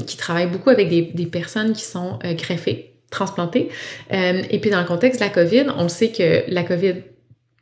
qui 0.06 0.16
travaille 0.18 0.48
beaucoup 0.48 0.68
avec 0.68 0.90
des, 0.90 1.10
des 1.14 1.26
personnes 1.26 1.72
qui 1.72 1.84
sont 1.84 2.18
greffées, 2.36 2.91
transplantées. 3.12 3.68
Euh, 4.12 4.42
et 4.50 4.58
puis, 4.58 4.70
dans 4.70 4.80
le 4.80 4.86
contexte 4.86 5.20
de 5.20 5.24
la 5.24 5.30
COVID, 5.30 5.66
on 5.78 5.88
sait 5.88 6.08
que 6.08 6.42
la 6.48 6.64
COVID 6.64 6.94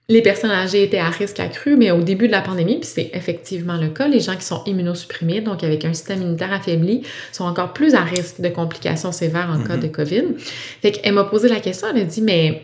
les 0.09 0.23
personnes 0.23 0.51
âgées 0.51 0.83
étaient 0.83 0.99
à 0.99 1.09
risque 1.09 1.39
accru, 1.39 1.77
mais 1.77 1.93
au 1.93 2.01
début 2.01 2.27
de 2.27 2.33
la 2.33 2.41
pandémie, 2.41 2.79
puis 2.81 2.91
c'est 2.93 3.11
effectivement 3.15 3.77
le 3.77 3.91
cas, 3.91 4.09
les 4.09 4.19
gens 4.19 4.35
qui 4.35 4.45
sont 4.45 4.61
immunosupprimés, 4.67 5.41
donc 5.41 5.63
avec 5.63 5.85
un 5.85 5.93
système 5.93 6.21
immunitaire 6.23 6.53
affaibli, 6.53 7.03
sont 7.31 7.45
encore 7.45 7.73
plus 7.73 7.95
à 7.95 8.01
risque 8.01 8.41
de 8.41 8.49
complications 8.49 9.13
sévères 9.13 9.49
en 9.55 9.63
cas 9.63 9.77
Mhm. 9.77 9.83
de 9.83 9.87
COVID. 9.87 10.25
Fait 10.83 10.91
qu'elle 10.91 11.15
m'a 11.15 11.23
posé 11.23 11.49
la 11.49 11.61
question, 11.61 11.87
elle 11.95 12.03
a 12.03 12.05
dit, 12.05 12.23
mais 12.23 12.63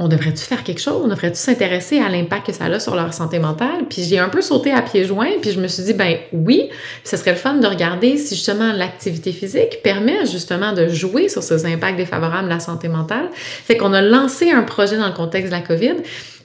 on 0.00 0.06
devrait-tu 0.06 0.44
faire 0.44 0.62
quelque 0.62 0.80
chose? 0.80 1.00
On 1.04 1.08
devrait-tu 1.08 1.38
s'intéresser 1.38 1.98
à 1.98 2.08
l'impact 2.08 2.46
que 2.46 2.52
ça 2.52 2.66
a 2.66 2.78
sur 2.78 2.94
leur 2.94 3.12
santé 3.12 3.40
mentale? 3.40 3.86
Puis 3.90 4.04
j'ai 4.04 4.18
un 4.18 4.28
peu 4.28 4.40
sauté 4.40 4.70
à 4.70 4.80
pieds 4.80 5.04
joints, 5.04 5.40
puis 5.42 5.50
je 5.50 5.60
me 5.60 5.66
suis 5.66 5.82
dit, 5.82 5.92
ben 5.92 6.16
oui, 6.32 6.70
ce 7.02 7.16
serait 7.16 7.32
le 7.32 7.36
fun 7.36 7.54
de 7.54 7.66
regarder 7.66 8.16
si 8.16 8.36
justement 8.36 8.72
l'activité 8.72 9.32
physique 9.32 9.80
permet 9.82 10.24
justement 10.26 10.72
de 10.72 10.86
jouer 10.86 11.28
sur 11.28 11.42
ces 11.42 11.66
impacts 11.66 11.96
défavorables 11.96 12.44
de 12.44 12.52
la 12.52 12.60
santé 12.60 12.86
mentale. 12.86 13.28
Fait 13.32 13.76
qu'on 13.76 13.92
a 13.92 14.00
lancé 14.00 14.52
un 14.52 14.62
projet 14.62 14.96
dans 14.96 15.08
le 15.08 15.14
contexte 15.14 15.50
de 15.50 15.56
la 15.56 15.62
COVID. 15.62 15.96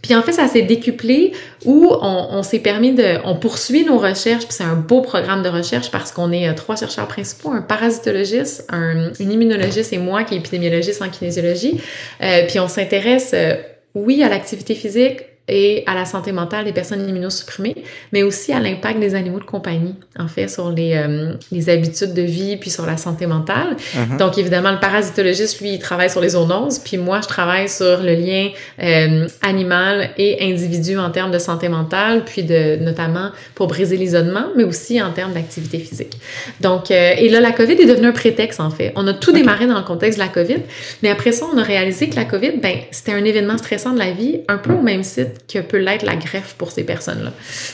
Puis 0.03 0.13
en 0.15 0.21
fait, 0.21 0.33
ça 0.33 0.47
s'est 0.47 0.61
décuplé 0.61 1.31
où 1.65 1.89
on, 2.01 2.43
s'est 2.43 2.59
permis 2.59 2.91
de... 2.91 3.19
On 3.23 3.35
poursuit 3.35 3.85
nos 3.85 3.97
recherches, 3.97 4.43
puis 4.43 4.53
c'est 4.53 4.65
un 4.65 4.75
beau 4.75 5.01
programme 5.01 5.41
de 5.43 5.49
recherche 5.49 5.89
parce 5.91 6.11
qu'on 6.11 6.31
est 6.33 6.47
euh, 6.47 6.53
trois 6.53 6.75
chercheurs 6.75 7.07
principaux, 7.07 7.51
un 7.51 7.61
parasitologiste, 7.61 8.67
un, 8.69 9.13
une 9.19 9.31
immunologiste 9.31 9.93
et 9.93 9.97
moi 9.97 10.25
qui 10.25 10.35
est 10.35 10.37
épidémiologiste 10.39 11.01
en 11.01 11.09
kinésiologie. 11.09 11.79
Euh, 12.21 12.45
puis 12.47 12.59
on 12.59 12.67
s'intéresse, 12.67 13.31
euh, 13.33 13.55
oui, 13.95 14.21
à 14.23 14.29
l'activité 14.29 14.75
physique 14.75 15.21
et 15.49 15.83
à 15.87 15.93
la 15.93 16.05
santé 16.05 16.31
mentale 16.31 16.63
des 16.63 16.71
personnes 16.71 17.07
immunosupprimées, 17.07 17.75
mais 18.13 18.23
aussi 18.23 18.53
à 18.53 18.61
l'impact 18.61 18.99
des 18.99 19.13
animaux 19.13 19.39
de 19.39 19.43
compagnie, 19.43 19.95
en 20.17 20.27
fait, 20.27 20.47
sur 20.47 20.71
les, 20.71 20.93
euh, 20.95 21.33
les 21.51 21.69
habitudes 21.69 22.13
de 22.13 22.21
vie 22.21 22.55
puis 22.55 22.69
sur 22.69 22.85
la 22.85 22.95
santé 22.95 23.27
mentale. 23.27 23.75
Uh-huh. 23.75 24.17
Donc, 24.17 24.37
évidemment, 24.37 24.71
le 24.71 24.79
parasitologiste, 24.79 25.59
lui, 25.59 25.73
il 25.73 25.79
travaille 25.79 26.09
sur 26.09 26.21
les 26.21 26.29
zoonoses, 26.29 26.79
puis 26.79 26.95
moi, 26.95 27.19
je 27.21 27.27
travaille 27.27 27.67
sur 27.67 28.01
le 28.01 28.13
lien 28.13 28.49
euh, 28.81 29.27
animal 29.41 30.11
et 30.17 30.49
individu 30.49 30.97
en 30.97 31.09
termes 31.09 31.31
de 31.31 31.39
santé 31.39 31.67
mentale, 31.67 32.23
puis 32.25 32.43
de, 32.43 32.77
notamment 32.77 33.31
pour 33.53 33.67
briser 33.67 33.97
l'isolement, 33.97 34.45
mais 34.55 34.63
aussi 34.63 35.01
en 35.01 35.11
termes 35.11 35.33
d'activité 35.33 35.77
physique. 35.79 36.17
Donc, 36.61 36.89
euh, 36.89 37.15
et 37.17 37.27
là, 37.27 37.41
la 37.41 37.51
COVID 37.51 37.73
est 37.73 37.85
devenue 37.85 38.07
un 38.07 38.13
prétexte, 38.13 38.61
en 38.61 38.69
fait. 38.69 38.93
On 38.95 39.05
a 39.07 39.13
tout 39.13 39.33
démarré 39.33 39.67
dans 39.67 39.77
le 39.77 39.83
contexte 39.83 40.19
de 40.19 40.23
la 40.23 40.29
COVID, 40.29 40.61
mais 41.01 41.09
après 41.09 41.33
ça, 41.33 41.47
on 41.53 41.57
a 41.57 41.63
réalisé 41.63 42.07
que 42.07 42.15
la 42.15 42.23
COVID, 42.23 42.59
ben, 42.61 42.77
c'était 42.91 43.11
un 43.11 43.25
événement 43.25 43.57
stressant 43.57 43.91
de 43.91 43.99
la 43.99 44.11
vie, 44.11 44.39
un 44.47 44.57
peu 44.57 44.71
au 44.71 44.81
même 44.81 45.03
site 45.03 45.32
que 45.47 45.59
peut 45.59 45.77
l'être 45.77 46.03
la 46.03 46.15
greffe 46.15 46.55
pour 46.57 46.71
ces 46.71 46.83
personnes-là. 46.83 47.31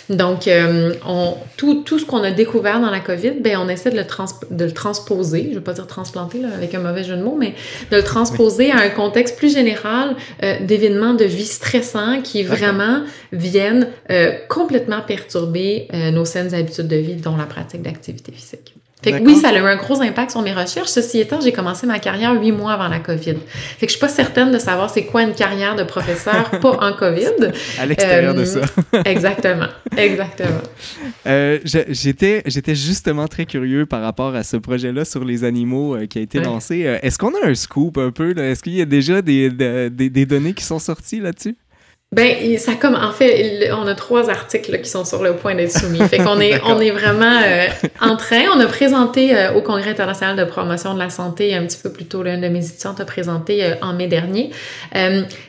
Donc, 0.10 0.48
euh, 0.48 0.94
on, 1.06 1.36
tout, 1.58 1.84
tout 1.84 2.00
ce 2.00 2.06
qu'on 2.06 2.24
a 2.24 2.32
découvert 2.32 2.80
dans 2.80 2.90
la 2.90 3.00
COVID, 3.00 3.42
ben, 3.42 3.58
on 3.58 3.70
essaie 3.70 3.92
de 3.92 3.98
le, 3.98 4.06
trans, 4.06 4.26
de 4.50 4.66
le 4.66 4.72
transposer, 4.72 5.44
je 5.46 5.50
ne 5.50 5.56
veux 5.56 5.62
pas 5.62 5.74
dire 5.74 5.88
transplanter 5.88 6.40
là, 6.40 6.50
avec 6.56 6.74
un 6.76 6.80
mauvais 6.80 7.04
jeu 7.04 7.16
de 7.16 7.24
mots, 7.24 7.38
mais 7.40 7.54
de 7.92 7.98
le 7.98 8.04
transposer 8.04 8.72
à 8.72 8.78
un 8.78 8.90
contexte 8.90 9.38
plus 9.38 9.54
général 9.54 10.16
euh, 10.44 10.60
d'événements 10.62 11.14
de 11.14 11.26
vie 11.26 11.46
stressants 11.46 12.22
qui 12.22 12.44
vraiment 12.44 13.04
viennent 13.32 13.88
euh, 14.10 14.32
complètement 14.48 15.02
perturber 15.02 15.88
euh, 15.94 16.12
nos 16.12 16.26
saines 16.26 16.54
habitudes 16.54 16.88
de 16.88 16.96
vie, 16.96 17.16
dont 17.16 17.38
la 17.38 17.46
pratique 17.46 17.82
d'activité 17.82 18.32
physique. 18.32 18.79
Fait 19.02 19.14
que 19.14 19.26
oui, 19.26 19.38
ça 19.38 19.50
a 19.50 19.54
eu 19.54 19.60
un 19.60 19.78
gros 19.78 20.02
impact 20.02 20.32
sur 20.32 20.42
mes 20.42 20.52
recherches. 20.52 20.90
Ceci 20.90 21.22
étant, 21.22 21.40
j'ai 21.40 21.54
commencé 21.54 21.88
ma 21.88 22.00
carrière 22.00 22.34
huit 22.34 22.52
mois 22.52 22.74
avant 22.74 22.90
la 22.90 23.00
COVID. 23.00 23.36
Fait 23.46 23.86
que 23.86 23.92
je 23.92 23.92
suis 23.92 24.00
pas 24.00 24.10
certaine 24.10 24.52
de 24.52 24.60
savoir 24.60 24.90
c'est 24.90 25.06
quoi 25.06 25.24
une 25.24 25.34
carrière 25.34 25.78
de 25.78 25.84
professeur 25.84 26.50
pas 26.62 26.78
en 26.82 26.92
COVID. 26.92 27.52
À 27.80 27.86
l'extérieur 27.86 28.34
de 28.34 28.44
ça. 28.44 28.60
exactement, 29.06 29.68
exactement. 29.96 30.62
Euh, 31.26 31.60
j'étais, 31.64 32.44
j'étais 32.46 32.76
justement 32.76 33.28
très 33.28 33.46
curieux 33.46 33.86
par 33.86 34.02
rapport 34.02 34.36
à 34.36 34.44
ce 34.44 34.58
projet-là 34.58 35.06
sur 35.06 35.24
les 35.24 35.46
animaux 35.46 35.96
euh, 35.96 36.06
qui 36.06 36.20
a 36.20 36.22
été 36.22 36.42
lancé. 36.42 36.86
Euh, 36.86 37.00
est-ce 37.02 37.18
qu'on 37.18 37.34
a 37.42 37.48
un 37.48 37.56
scoop 37.56 37.98
un 37.98 38.12
peu? 38.12 38.38
Est-ce 38.38 38.62
qu'il 38.62 38.74
y 38.74 38.82
a 38.82 38.86
déjà 38.86 39.22
des, 39.22 39.50
des, 39.50 40.10
des 40.10 40.26
données 40.26 40.54
qui 40.54 40.66
sont 40.66 40.80
sorties 40.80 41.22
là-dessus? 41.22 41.56
Ben, 42.12 42.58
ça 42.58 42.74
comme 42.74 42.96
en 42.96 43.12
fait, 43.12 43.70
on 43.72 43.86
a 43.86 43.94
trois 43.94 44.32
articles 44.32 44.82
qui 44.82 44.90
sont 44.90 45.06
sur 45.06 45.22
le 45.22 45.36
point 45.36 45.54
d'être 45.54 45.72
soumis. 45.72 46.00
Fait 46.08 46.18
qu'on 46.18 46.40
est, 46.40 46.60
on 46.66 46.80
est 46.80 46.90
vraiment 46.90 47.40
euh, 47.46 47.68
en 48.02 48.18
train. 48.18 48.46
On 48.56 48.60
a 48.60 48.66
présenté 48.66 49.38
euh, 49.38 49.54
au 49.54 49.62
Congrès 49.62 49.92
international 49.92 50.36
de 50.36 50.44
promotion 50.44 50.96
de 50.96 51.00
la 51.00 51.12
santé 51.12 51.54
un 51.56 51.64
petit 51.68 51.78
peu 51.78 51.92
plus 51.92 52.06
tôt. 52.06 52.24
L'un 52.24 52.40
de 52.40 52.48
mes 52.48 52.66
étudiants 52.66 52.96
a 52.98 53.06
présenté 53.06 53.64
euh, 53.64 53.76
en 53.84 53.94
mai 53.94 54.08
dernier. 54.08 54.50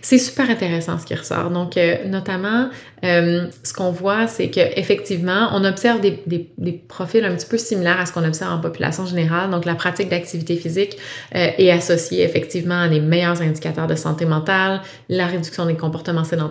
c'est 0.02 0.18
super 0.18 0.50
intéressant 0.50 0.98
ce 0.98 1.06
qui 1.06 1.14
ressort. 1.14 1.48
Donc, 1.48 1.78
notamment, 2.04 2.68
ce 3.02 3.72
qu'on 3.74 3.90
voit, 3.90 4.26
c'est 4.26 4.50
qu'effectivement, 4.50 5.48
on 5.54 5.64
observe 5.64 6.00
des, 6.00 6.22
des, 6.26 6.50
des, 6.58 6.72
profils 6.72 7.24
un 7.24 7.34
petit 7.34 7.46
peu 7.46 7.56
similaires 7.56 7.98
à 7.98 8.04
ce 8.04 8.12
qu'on 8.12 8.24
observe 8.24 8.52
en 8.52 8.60
population 8.60 9.06
générale. 9.06 9.48
Donc, 9.48 9.64
la 9.64 9.74
pratique 9.74 10.10
d'activité 10.10 10.56
physique 10.56 10.98
est 11.32 11.70
associée 11.70 12.22
effectivement 12.22 12.82
à 12.82 12.88
des 12.88 13.00
meilleurs 13.00 13.40
indicateurs 13.40 13.86
de 13.86 13.94
santé 13.94 14.26
mentale, 14.26 14.82
la 15.08 15.26
réduction 15.26 15.64
des 15.64 15.76
comportements 15.76 16.24
sédentaires 16.24 16.49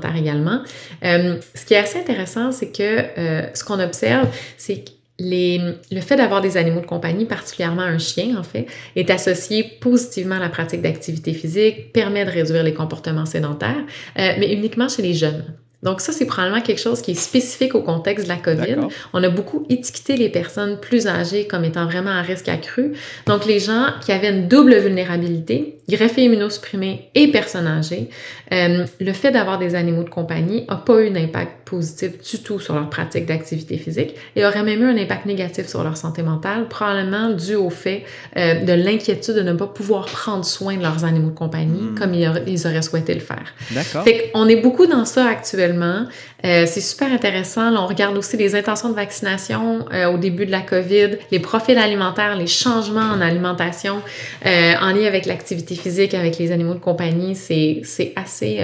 Euh, 1.03 1.37
ce 1.55 1.65
qui 1.65 1.73
est 1.73 1.77
assez 1.77 1.99
intéressant, 1.99 2.51
c'est 2.51 2.71
que 2.71 2.83
euh, 3.17 3.53
ce 3.53 3.63
qu'on 3.63 3.79
observe, 3.79 4.27
c'est 4.57 4.83
que 4.83 4.91
le 5.21 6.01
fait 6.01 6.15
d'avoir 6.15 6.41
des 6.41 6.57
animaux 6.57 6.81
de 6.81 6.85
compagnie, 6.85 7.25
particulièrement 7.25 7.81
un 7.81 7.97
chien 7.97 8.37
en 8.37 8.43
fait, 8.43 8.67
est 8.95 9.09
associé 9.09 9.63
positivement 9.81 10.35
à 10.35 10.39
la 10.39 10.49
pratique 10.49 10.81
d'activité 10.81 11.33
physique, 11.33 11.91
permet 11.91 12.25
de 12.25 12.31
réduire 12.31 12.63
les 12.63 12.73
comportements 12.73 13.25
sédentaires, 13.25 13.83
euh, 14.17 14.31
mais 14.37 14.53
uniquement 14.53 14.87
chez 14.87 15.01
les 15.01 15.13
jeunes. 15.13 15.43
Donc 15.81 16.01
ça, 16.01 16.11
c'est 16.11 16.25
probablement 16.25 16.61
quelque 16.61 16.81
chose 16.81 17.01
qui 17.01 17.11
est 17.11 17.15
spécifique 17.15 17.73
au 17.73 17.81
contexte 17.81 18.25
de 18.25 18.29
la 18.29 18.37
COVID. 18.37 18.75
On 19.13 19.23
a 19.23 19.29
beaucoup 19.29 19.65
étiqueté 19.69 20.17
les 20.17 20.29
personnes 20.29 20.77
plus 20.79 21.07
âgées 21.07 21.47
comme 21.47 21.63
étant 21.63 21.85
vraiment 21.85 22.11
à 22.11 22.21
risque 22.21 22.49
accru. 22.49 22.93
Donc 23.27 23.45
les 23.45 23.59
gens 23.59 23.87
qui 24.01 24.11
avaient 24.11 24.29
une 24.29 24.49
double 24.49 24.75
vulnérabilité, 24.75 25.77
greffés 25.87 26.25
immunosupprimés 26.25 27.09
et 27.15 27.31
personnes 27.31 27.67
âgées, 27.67 28.09
euh, 28.51 28.85
le 28.99 29.13
fait 29.13 29.31
d'avoir 29.31 29.57
des 29.57 29.75
animaux 29.75 30.03
de 30.03 30.09
compagnie 30.09 30.65
n'a 30.69 30.75
pas 30.75 31.01
eu 31.01 31.11
d'impact 31.11 31.51
positif 31.69 32.11
du 32.21 32.43
tout 32.43 32.59
sur 32.59 32.75
leur 32.75 32.89
pratique 32.89 33.25
d'activité 33.25 33.77
physique 33.77 34.15
et 34.35 34.45
aurait 34.45 34.63
même 34.63 34.81
eu 34.81 34.85
un 34.85 34.97
impact 34.97 35.25
négatif 35.25 35.67
sur 35.67 35.83
leur 35.83 35.97
santé 35.97 36.23
mentale, 36.23 36.67
probablement 36.67 37.29
dû 37.31 37.55
au 37.55 37.69
fait 37.69 38.03
euh, 38.37 38.63
de 38.63 38.73
l'inquiétude 38.73 39.35
de 39.35 39.41
ne 39.41 39.53
pas 39.53 39.67
pouvoir 39.67 40.05
prendre 40.05 40.45
soin 40.45 40.77
de 40.77 40.81
leurs 40.81 41.05
animaux 41.05 41.29
de 41.29 41.35
compagnie 41.35 41.81
hmm. 41.81 41.95
comme 41.95 42.13
ils, 42.13 42.43
ils, 42.47 42.67
auraient 42.67 42.81
souhaité 42.81 43.13
le 43.13 43.19
faire. 43.19 43.53
D'accord. 43.71 44.03
Fait 44.03 44.31
qu'on 44.31 44.47
est 44.47 44.61
beaucoup 44.61 44.87
dans 44.87 45.05
ça 45.05 45.27
actuellement 45.27 46.05
euh, 46.45 46.65
c'est 46.65 46.81
super 46.81 47.11
intéressant. 47.11 47.75
on 47.75 47.85
regarde 47.85 48.17
aussi 48.17 48.37
les 48.37 48.55
intentions 48.55 48.89
de 48.89 48.95
vaccination 48.95 49.85
euh, 49.91 50.11
au 50.11 50.17
début 50.17 50.45
de 50.45 50.51
la 50.51 50.61
COVID, 50.61 51.17
les 51.31 51.39
profils 51.39 51.77
alimentaires, 51.77 52.35
les 52.37 52.47
changements 52.47 53.01
en 53.01 53.19
alimentation 53.19 54.01
euh, 54.45 54.73
en 54.79 54.93
lien 54.93 55.05
avec 55.05 55.25
l'activité 55.25 55.75
physique, 55.75 56.13
avec 56.13 56.37
les 56.37 56.51
animaux 56.51 56.75
de 56.75 56.79
compagnie. 56.79 57.35
C'est 57.35 58.13
assez, 58.15 58.61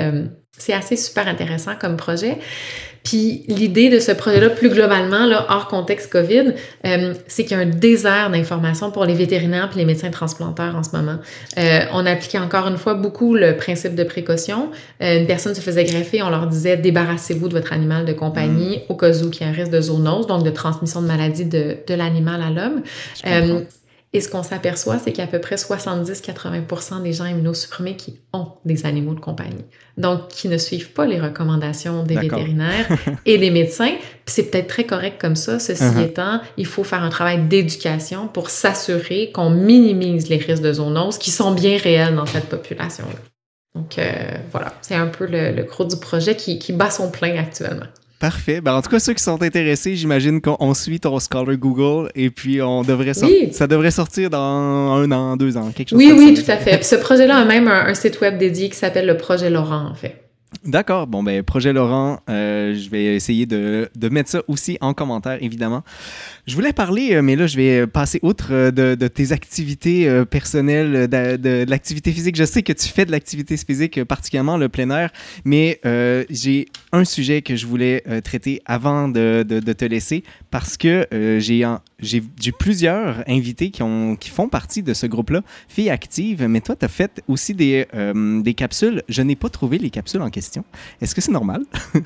c'est 0.58 0.74
assez 0.74 0.95
super 0.95 1.28
intéressant 1.28 1.74
comme 1.80 1.97
projet. 1.97 2.39
Puis 3.06 3.43
l'idée 3.47 3.89
de 3.89 3.99
ce 3.99 4.12
projet-là, 4.12 4.49
plus 4.49 4.70
globalement, 4.70 5.28
là, 5.28 5.45
hors 5.49 5.68
contexte 5.68 6.12
COVID, 6.12 6.53
euh, 6.86 7.14
c'est 7.28 7.43
qu'il 7.43 7.56
y 7.56 7.60
a 7.60 7.64
un 7.64 7.68
désert 7.68 8.32
d'informations 8.32 8.89
pour 8.89 9.06
les 9.06 9.14
vétérinaires 9.14 9.70
et 9.76 9.78
les 9.78 9.86
médecins 9.86 10.10
transplanteurs 10.10 10.76
en 10.76 10.82
ce 10.82 10.95
moment. 10.95 11.18
Euh, 11.60 11.82
on 11.93 12.03
appliquait 12.08 12.39
encore 12.39 12.68
une 12.68 12.78
fois 12.78 12.95
beaucoup 12.95 13.36
le 13.36 13.56
principe 13.58 13.93
de 13.93 14.03
précaution. 14.03 14.72
Euh, 15.03 15.20
une 15.20 15.28
personne 15.28 15.53
se 15.53 15.62
faisait 15.62 15.84
greffer, 15.84 16.24
on 16.24 16.32
leur 16.32 16.47
disait 16.47 16.78
débarrassez-vous 16.78 17.47
de 17.47 17.53
votre 17.53 17.74
animal 17.74 18.06
de 18.06 18.14
compagnie 18.14 18.78
mm. 18.78 18.82
au 18.91 18.95
cas 18.95 19.12
où 19.12 19.30
il 19.32 19.39
y 19.39 19.43
a 19.43 19.49
un 19.49 19.51
risque 19.51 19.72
de 19.72 19.82
zoonose, 19.82 20.26
donc 20.26 20.43
de 20.43 20.49
transmission 20.49 21.03
de 21.03 21.08
maladie 21.08 21.45
de, 21.45 21.78
de 21.88 21.93
l'animal 21.93 22.41
à 22.41 22.49
l'homme. 22.49 22.82
Et 24.16 24.22
ce 24.22 24.30
qu'on 24.30 24.43
s'aperçoit, 24.43 24.97
c'est 24.97 25.11
qu'il 25.11 25.18
y 25.18 25.22
a 25.22 25.26
à 25.26 25.32
peu 25.32 25.41
près 25.41 25.55
70-80% 25.55 27.03
des 27.03 27.11
gens 27.11 27.26
immunosupprimés 27.26 27.97
qui 27.97 28.22
ont 28.32 28.47
des 28.63 28.86
animaux 28.86 29.13
de 29.13 29.20
compagnie. 29.20 29.66
Donc, 29.97 30.30
qui 30.30 30.47
ne 30.47 30.57
suivent 30.57 30.93
pas 30.93 31.05
les 31.05 31.20
recommandations 31.20 32.03
des 32.03 32.16
vétérinaires 32.16 32.88
et 33.26 33.38
des 33.38 33.51
médecins. 33.51 33.93
C'est 34.26 34.43
peut-être 34.43 34.68
très 34.68 34.86
correct 34.86 35.20
comme 35.20 35.36
ça. 35.36 35.59
Ceci 35.59 35.84
uh-huh. 35.84 36.05
étant, 36.05 36.39
il 36.55 36.66
faut 36.66 36.86
faire 36.86 37.03
un 37.03 37.09
travail 37.09 37.43
d'éducation 37.43 38.30
pour 38.30 38.49
s'assurer 38.49 39.32
qu'on 39.34 39.49
minimise 39.49 40.30
les 40.30 40.38
risques 40.38 40.63
de 40.63 40.72
zoonose 40.72 41.18
qui 41.18 41.32
sont 41.32 41.51
bien 41.51 41.78
réels 41.78 42.16
dans 42.16 42.26
cette 42.26 42.45
population-là. 42.45 43.20
Donc, 43.76 43.99
euh, 43.99 44.13
voilà, 44.51 44.74
c'est 44.82 44.95
un 44.95 45.07
peu 45.07 45.28
le, 45.30 45.61
gros 45.63 45.84
du 45.84 45.97
projet 45.97 46.38
qui, 46.38 46.57
qui 46.57 46.72
bat 46.72 46.89
son 46.89 47.11
plein 47.11 47.36
actuellement. 47.38 47.88
Parfait. 48.20 48.61
Ben, 48.61 48.74
en 48.74 48.82
tout 48.82 48.89
cas, 48.89 48.99
ceux 48.99 49.13
qui 49.13 49.24
sont 49.24 49.41
intéressés, 49.43 49.95
j'imagine 49.95 50.41
qu'on 50.41 50.74
suit 50.74 50.99
ton 50.99 51.20
Scholar 51.20 51.57
Google 51.57 52.09
et 52.16 52.30
puis 52.30 52.61
on 52.61 52.82
devrait 52.84 53.11
oui. 53.24 53.49
ça 53.51 53.68
devrait 53.68 53.91
sortir 53.91 54.30
dans 54.30 54.39
un 54.39 55.11
an, 55.11 55.36
deux 55.36 55.57
ans, 55.57 55.72
quelque 55.72 55.89
chose 55.89 55.99
oui, 55.99 56.09
comme 56.09 56.20
oui, 56.20 56.36
ça. 56.36 56.41
Oui, 56.41 56.45
tout 56.45 56.51
à 56.51 56.57
fait. 56.57 56.78
Puis 56.78 56.86
ce 56.86 56.95
projet-là 56.95 57.38
a 57.38 57.45
même 57.45 57.68
un, 57.68 57.93
site 57.93 58.22
web 58.22 58.38
dédié 58.38 58.70
qui 58.70 58.78
s'appelle 58.78 59.05
le 59.05 59.18
Projet 59.18 59.49
Laurent, 59.49 59.89
en 59.91 59.95
fait. 59.95 60.24
D'accord. 60.64 61.08
Bon, 61.08 61.22
ben, 61.22 61.43
projet 61.43 61.74
Laurent, 61.74 62.20
euh, 62.30 62.76
je 62.76 62.89
vais 62.89 63.16
essayer 63.16 63.45
de, 63.45 63.89
de, 63.95 64.10
mettre 64.10 64.30
ça 64.30 64.41
aussi 64.47 64.78
en 64.82 64.93
commentaire, 64.93 65.38
évidemment. 65.41 65.84
Je 66.47 66.56
voulais 66.56 66.74
parler, 66.74 67.14
euh, 67.14 67.22
mais 67.22 67.36
là, 67.36 67.47
je 67.47 67.58
vais 67.58 67.88
passer 67.88 68.20
outre 68.24 68.47
euh, 68.51 68.72
de, 68.72 69.08
tes 69.08 69.32
activités 69.32 70.24
personnelles, 70.30 71.08
de, 71.08 71.66
l'activité 71.68 72.12
physique. 72.12 72.36
Je 72.36 72.43
sais 72.43 72.64
que 72.64 72.74
tu 72.74 72.88
fais 72.88 73.06
de 73.06 73.12
l'activité 73.12 73.58
physique, 73.58 74.03
particulièrement 74.03 74.58
le 74.58 74.70
plein 74.70 74.89
air, 74.89 75.12
mais 75.43 75.80
j'ai 76.30 76.68
un 76.91 77.06
sujet 77.06 77.41
que 77.41 77.56
je 77.56 77.66
voulais 77.66 78.03
traiter 78.24 78.62
avant 78.66 79.08
de, 79.08 79.43
te 79.43 79.86
laisser 79.86 80.24
parce 80.51 80.78
que 80.78 81.08
j'ai 81.39 82.51
plusieurs 82.51 83.24
invités 83.28 83.72
qui, 83.72 83.84
ont, 83.84 84.16
qui 84.16 84.30
font 84.30 84.49
partie 84.49 84.84
de 84.84 84.93
ce 84.93 85.06
groupe-là, 85.06 85.41
Filles 85.68 85.89
Actives, 85.89 86.45
mais 86.47 86.62
toi, 86.62 86.76
tu 86.76 86.86
as 86.86 86.89
fait 86.89 87.22
aussi 87.28 87.53
des, 87.53 87.86
des 88.43 88.53
capsules. 88.53 89.03
Je 89.10 89.22
n'ai 89.22 89.36
pas 89.36 89.49
trouvé 89.49 89.78
les 89.78 89.89
capsules 89.89 90.22
en 90.22 90.30
question. 90.30 90.44
Est-ce 91.01 91.15
que 91.15 91.21
c'est 91.21 91.31
normal? 91.31 91.63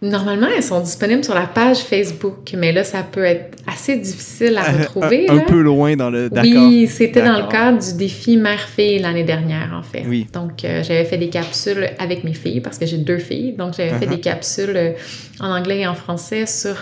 Normalement, 0.00 0.46
elles 0.54 0.62
sont 0.62 0.80
disponibles 0.80 1.24
sur 1.24 1.34
la 1.34 1.48
page 1.48 1.78
Facebook, 1.78 2.54
mais 2.56 2.70
là, 2.70 2.84
ça 2.84 3.02
peut 3.02 3.24
être 3.24 3.58
assez 3.66 3.96
difficile 3.96 4.56
à 4.56 4.68
euh, 4.68 4.78
retrouver. 4.82 5.28
un, 5.28 5.40
peu 5.40 5.60
loin 5.60 5.96
dans 5.96 6.08
le. 6.08 6.30
Oui, 6.40 6.86
c'était 6.86 7.22
dans 7.22 7.40
le 7.40 7.48
cadre 7.48 7.84
du 7.84 7.94
défi 7.94 8.36
mère-fille 8.36 9.00
l'année 9.00 9.24
dernière, 9.24 9.74
en 9.76 9.82
fait. 9.82 10.04
Oui. 10.06 10.28
Donc, 10.32 10.64
euh, 10.64 10.84
j'avais 10.84 11.04
fait 11.04 11.18
des 11.18 11.30
capsules 11.30 11.90
avec 11.98 12.22
mes 12.22 12.32
filles 12.32 12.60
parce 12.60 12.78
que 12.78 12.86
j'ai 12.86 12.98
deux 12.98 13.18
filles. 13.18 13.54
Donc, 13.54 13.74
j'avais 13.76 13.98
fait 13.98 14.06
uh-huh. 14.06 14.10
des 14.10 14.20
capsules 14.20 14.76
euh, 14.76 14.92
en 15.40 15.50
anglais 15.50 15.80
et 15.80 15.86
en 15.88 15.94
français 15.94 16.46
sur 16.46 16.76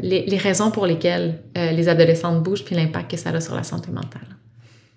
les, 0.00 0.24
les, 0.26 0.36
raisons 0.36 0.70
pour 0.70 0.86
lesquelles 0.86 1.40
les 1.56 1.88
adolescentes 1.88 2.42
bougent 2.42 2.64
puis 2.64 2.74
l'impact 2.74 3.10
que 3.10 3.16
ça 3.16 3.30
a 3.30 3.40
sur 3.40 3.54
la 3.54 3.62
santé 3.62 3.90
mentale. 3.90 4.39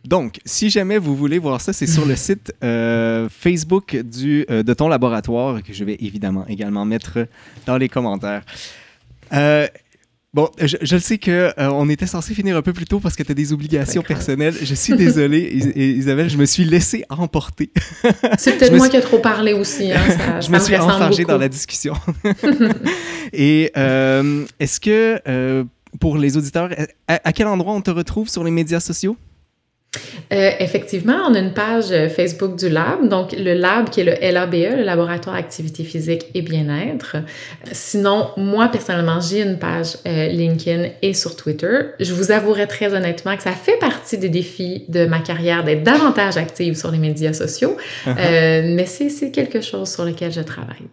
Donc, 0.05 0.39
si 0.45 0.69
jamais 0.69 0.97
vous 0.97 1.15
voulez 1.15 1.39
voir 1.39 1.61
ça, 1.61 1.71
c'est 1.71 1.87
sur 1.87 2.05
le 2.05 2.15
site 2.17 2.53
euh, 2.63 3.29
Facebook 3.29 3.95
du, 3.95 4.45
euh, 4.49 4.63
de 4.63 4.73
ton 4.73 4.89
laboratoire, 4.89 5.63
que 5.63 5.73
je 5.73 5.83
vais 5.83 5.97
évidemment 5.99 6.45
également 6.47 6.85
mettre 6.85 7.27
dans 7.65 7.77
les 7.77 7.87
commentaires. 7.87 8.43
Euh, 9.31 9.65
bon, 10.33 10.49
je, 10.59 10.75
je, 10.81 10.95
le 10.95 11.01
sais 11.01 11.17
qu'on 11.17 11.53
on 11.57 11.89
était 11.89 12.05
censé 12.05 12.33
finir 12.33 12.57
un 12.57 12.61
peu 12.61 12.73
plus 12.73 12.85
tôt 12.85 12.99
parce 12.99 13.15
que 13.15 13.23
tu 13.23 13.31
as 13.31 13.35
des 13.35 13.53
obligations 13.53 14.01
personnelles. 14.01 14.55
Je 14.61 14.75
suis 14.75 14.93
désolée, 14.97 15.53
Isabelle, 15.75 16.29
je 16.29 16.37
me 16.37 16.45
suis 16.45 16.65
laissée 16.65 17.05
emporter. 17.09 17.71
C'est 18.37 18.57
peut-être 18.57 18.75
moi 18.75 18.89
qui 18.89 18.97
ai 18.97 19.01
trop 19.01 19.19
parlé 19.19 19.53
aussi. 19.53 19.89
Hein, 19.93 20.41
je 20.41 20.51
me 20.51 20.59
suis 20.59 20.75
enfargée 20.75 21.23
dans 21.23 21.37
la 21.37 21.47
discussion. 21.47 21.93
Et 23.31 23.71
est-ce 23.73 24.81
que, 24.81 25.65
pour 26.01 26.17
les 26.17 26.35
auditeurs, 26.35 26.71
à 27.07 27.31
quel 27.31 27.47
endroit 27.47 27.73
on 27.73 27.81
te 27.81 27.91
retrouve 27.91 28.27
sur 28.27 28.43
les 28.43 28.51
médias 28.51 28.81
sociaux? 28.81 29.15
Euh, 30.31 30.51
effectivement, 30.59 31.17
on 31.29 31.35
a 31.35 31.39
une 31.39 31.53
page 31.53 31.91
euh, 31.91 32.09
Facebook 32.09 32.55
du 32.57 32.69
lab, 32.69 33.07
donc 33.07 33.33
le 33.37 33.53
lab 33.53 33.89
qui 33.89 34.01
est 34.01 34.03
le 34.03 34.33
LABE, 34.33 34.77
le 34.77 34.83
Laboratoire 34.83 35.35
Activité 35.35 35.83
Physique 35.83 36.25
et 36.33 36.41
Bien-être. 36.41 37.17
Sinon, 37.71 38.29
moi 38.37 38.69
personnellement, 38.69 39.19
j'ai 39.19 39.41
une 39.41 39.59
page 39.59 39.97
euh, 40.07 40.27
LinkedIn 40.29 40.89
et 41.01 41.13
sur 41.13 41.35
Twitter. 41.35 41.81
Je 41.99 42.13
vous 42.13 42.31
avouerai 42.31 42.67
très 42.67 42.93
honnêtement 42.93 43.35
que 43.37 43.43
ça 43.43 43.51
fait 43.51 43.77
partie 43.77 44.17
des 44.17 44.29
défis 44.29 44.85
de 44.89 45.05
ma 45.05 45.19
carrière 45.19 45.63
d'être 45.63 45.83
davantage 45.83 46.37
active 46.37 46.75
sur 46.75 46.89
les 46.89 46.97
médias 46.97 47.33
sociaux, 47.33 47.77
uh-huh. 48.05 48.73
mais 48.75 48.85
c'est 48.85 49.31
quelque 49.31 49.61
chose 49.61 49.91
sur 49.91 50.05
lequel 50.05 50.31
je 50.31 50.41
travaille. 50.41 50.87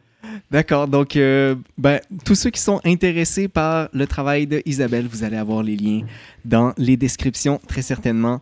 D'accord. 0.51 0.89
Donc, 0.89 1.15
euh, 1.17 1.55
ben, 1.79 2.01
tous 2.25 2.35
ceux 2.35 2.51
qui 2.51 2.61
sont 2.61 2.81
intéressés 2.85 3.47
par 3.47 3.89
le 3.93 4.07
travail 4.07 4.47
de 4.49 4.61
Isabelle, 4.67 5.07
vous 5.09 5.23
allez 5.23 5.37
avoir 5.37 5.63
les 5.63 5.77
liens 5.77 6.03
dans 6.45 6.73
les 6.77 6.97
descriptions, 6.97 7.61
très 7.69 7.83
certainement. 7.83 8.41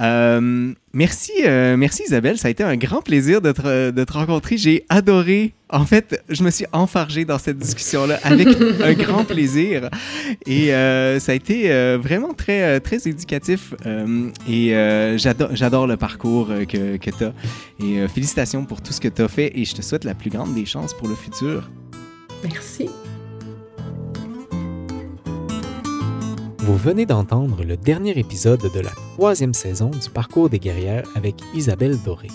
Euh, 0.00 0.72
merci, 0.92 1.32
euh, 1.44 1.76
merci 1.76 2.02
Isabelle. 2.04 2.38
Ça 2.38 2.48
a 2.48 2.50
été 2.50 2.62
un 2.62 2.76
grand 2.76 3.02
plaisir 3.02 3.40
de 3.40 3.52
te, 3.52 3.90
de 3.90 4.04
te 4.04 4.12
rencontrer. 4.12 4.56
J'ai 4.56 4.84
adoré. 4.88 5.54
En 5.70 5.84
fait, 5.84 6.22
je 6.28 6.42
me 6.42 6.50
suis 6.50 6.64
enfargé 6.72 7.24
dans 7.24 7.38
cette 7.38 7.58
discussion-là 7.58 8.18
avec 8.22 8.48
un 8.82 8.92
grand 8.94 9.24
plaisir. 9.24 9.90
Et 10.46 10.72
euh, 10.72 11.18
ça 11.20 11.32
a 11.32 11.34
été 11.34 11.68
vraiment 11.98 12.32
très, 12.32 12.80
très 12.80 13.08
éducatif. 13.08 13.74
Et 14.48 14.70
j'adore, 15.16 15.86
le 15.86 15.96
parcours 15.96 16.48
que, 16.68 16.96
que 16.96 17.10
tu 17.10 17.24
as. 17.24 17.32
Et 17.84 18.08
félicitations 18.08 18.64
pour 18.64 18.80
tout 18.80 18.92
ce 18.92 19.00
que 19.00 19.08
tu 19.08 19.22
as 19.22 19.28
fait. 19.28 19.52
Et 19.54 19.64
je 19.64 19.74
te 19.74 19.82
souhaite 19.82 20.04
la 20.04 20.14
plus 20.14 20.30
grande 20.30 20.54
des 20.54 20.64
chances 20.64 20.94
pour 20.94 21.08
le 21.08 21.14
futur. 21.14 21.68
Merci. 22.42 22.88
Vous 26.68 26.76
venez 26.76 27.06
d'entendre 27.06 27.64
le 27.64 27.78
dernier 27.78 28.18
épisode 28.18 28.60
de 28.60 28.80
la 28.80 28.90
troisième 29.14 29.54
saison 29.54 29.88
du 29.88 30.10
Parcours 30.10 30.50
des 30.50 30.58
guerrières 30.58 31.08
avec 31.14 31.36
Isabelle 31.54 31.96
Doré. 32.04 32.28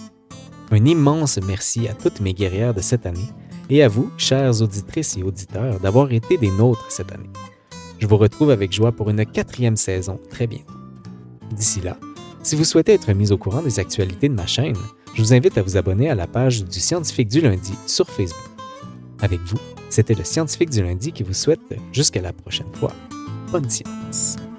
Un 0.71 0.85
immense 0.85 1.37
merci 1.45 1.87
à 1.87 1.93
toutes 1.93 2.19
mes 2.19 2.33
guerrières 2.33 2.73
de 2.73 2.81
cette 2.81 3.05
année 3.05 3.29
et 3.69 3.83
à 3.83 3.87
vous, 3.87 4.09
chères 4.17 4.59
auditrices 4.63 5.15
et 5.17 5.21
auditeurs, 5.21 5.79
d'avoir 5.79 6.11
été 6.11 6.39
des 6.39 6.49
nôtres 6.49 6.89
cette 6.89 7.11
année. 7.11 7.29
Je 7.99 8.07
vous 8.07 8.17
retrouve 8.17 8.49
avec 8.49 8.73
joie 8.73 8.91
pour 8.91 9.11
une 9.11 9.23
quatrième 9.23 9.77
saison 9.77 10.19
très 10.31 10.47
bientôt. 10.47 10.73
D'ici 11.51 11.81
là, 11.81 11.95
si 12.41 12.55
vous 12.55 12.65
souhaitez 12.65 12.93
être 12.93 13.13
mis 13.13 13.31
au 13.31 13.37
courant 13.37 13.61
des 13.61 13.79
actualités 13.79 14.29
de 14.29 14.33
ma 14.33 14.47
chaîne, 14.47 14.75
je 15.13 15.21
vous 15.21 15.35
invite 15.35 15.59
à 15.59 15.61
vous 15.61 15.77
abonner 15.77 16.09
à 16.09 16.15
la 16.15 16.25
page 16.25 16.65
du 16.65 16.79
Scientifique 16.79 17.27
du 17.27 17.39
lundi 17.39 17.73
sur 17.85 18.09
Facebook. 18.09 18.49
Avec 19.21 19.41
vous, 19.41 19.59
c'était 19.91 20.15
le 20.15 20.23
Scientifique 20.23 20.71
du 20.71 20.81
lundi 20.81 21.11
qui 21.11 21.21
vous 21.21 21.33
souhaite, 21.33 21.61
jusqu'à 21.91 22.21
la 22.23 22.33
prochaine 22.33 22.73
fois, 22.73 22.93
bonne 23.53 23.69
science. 23.69 24.52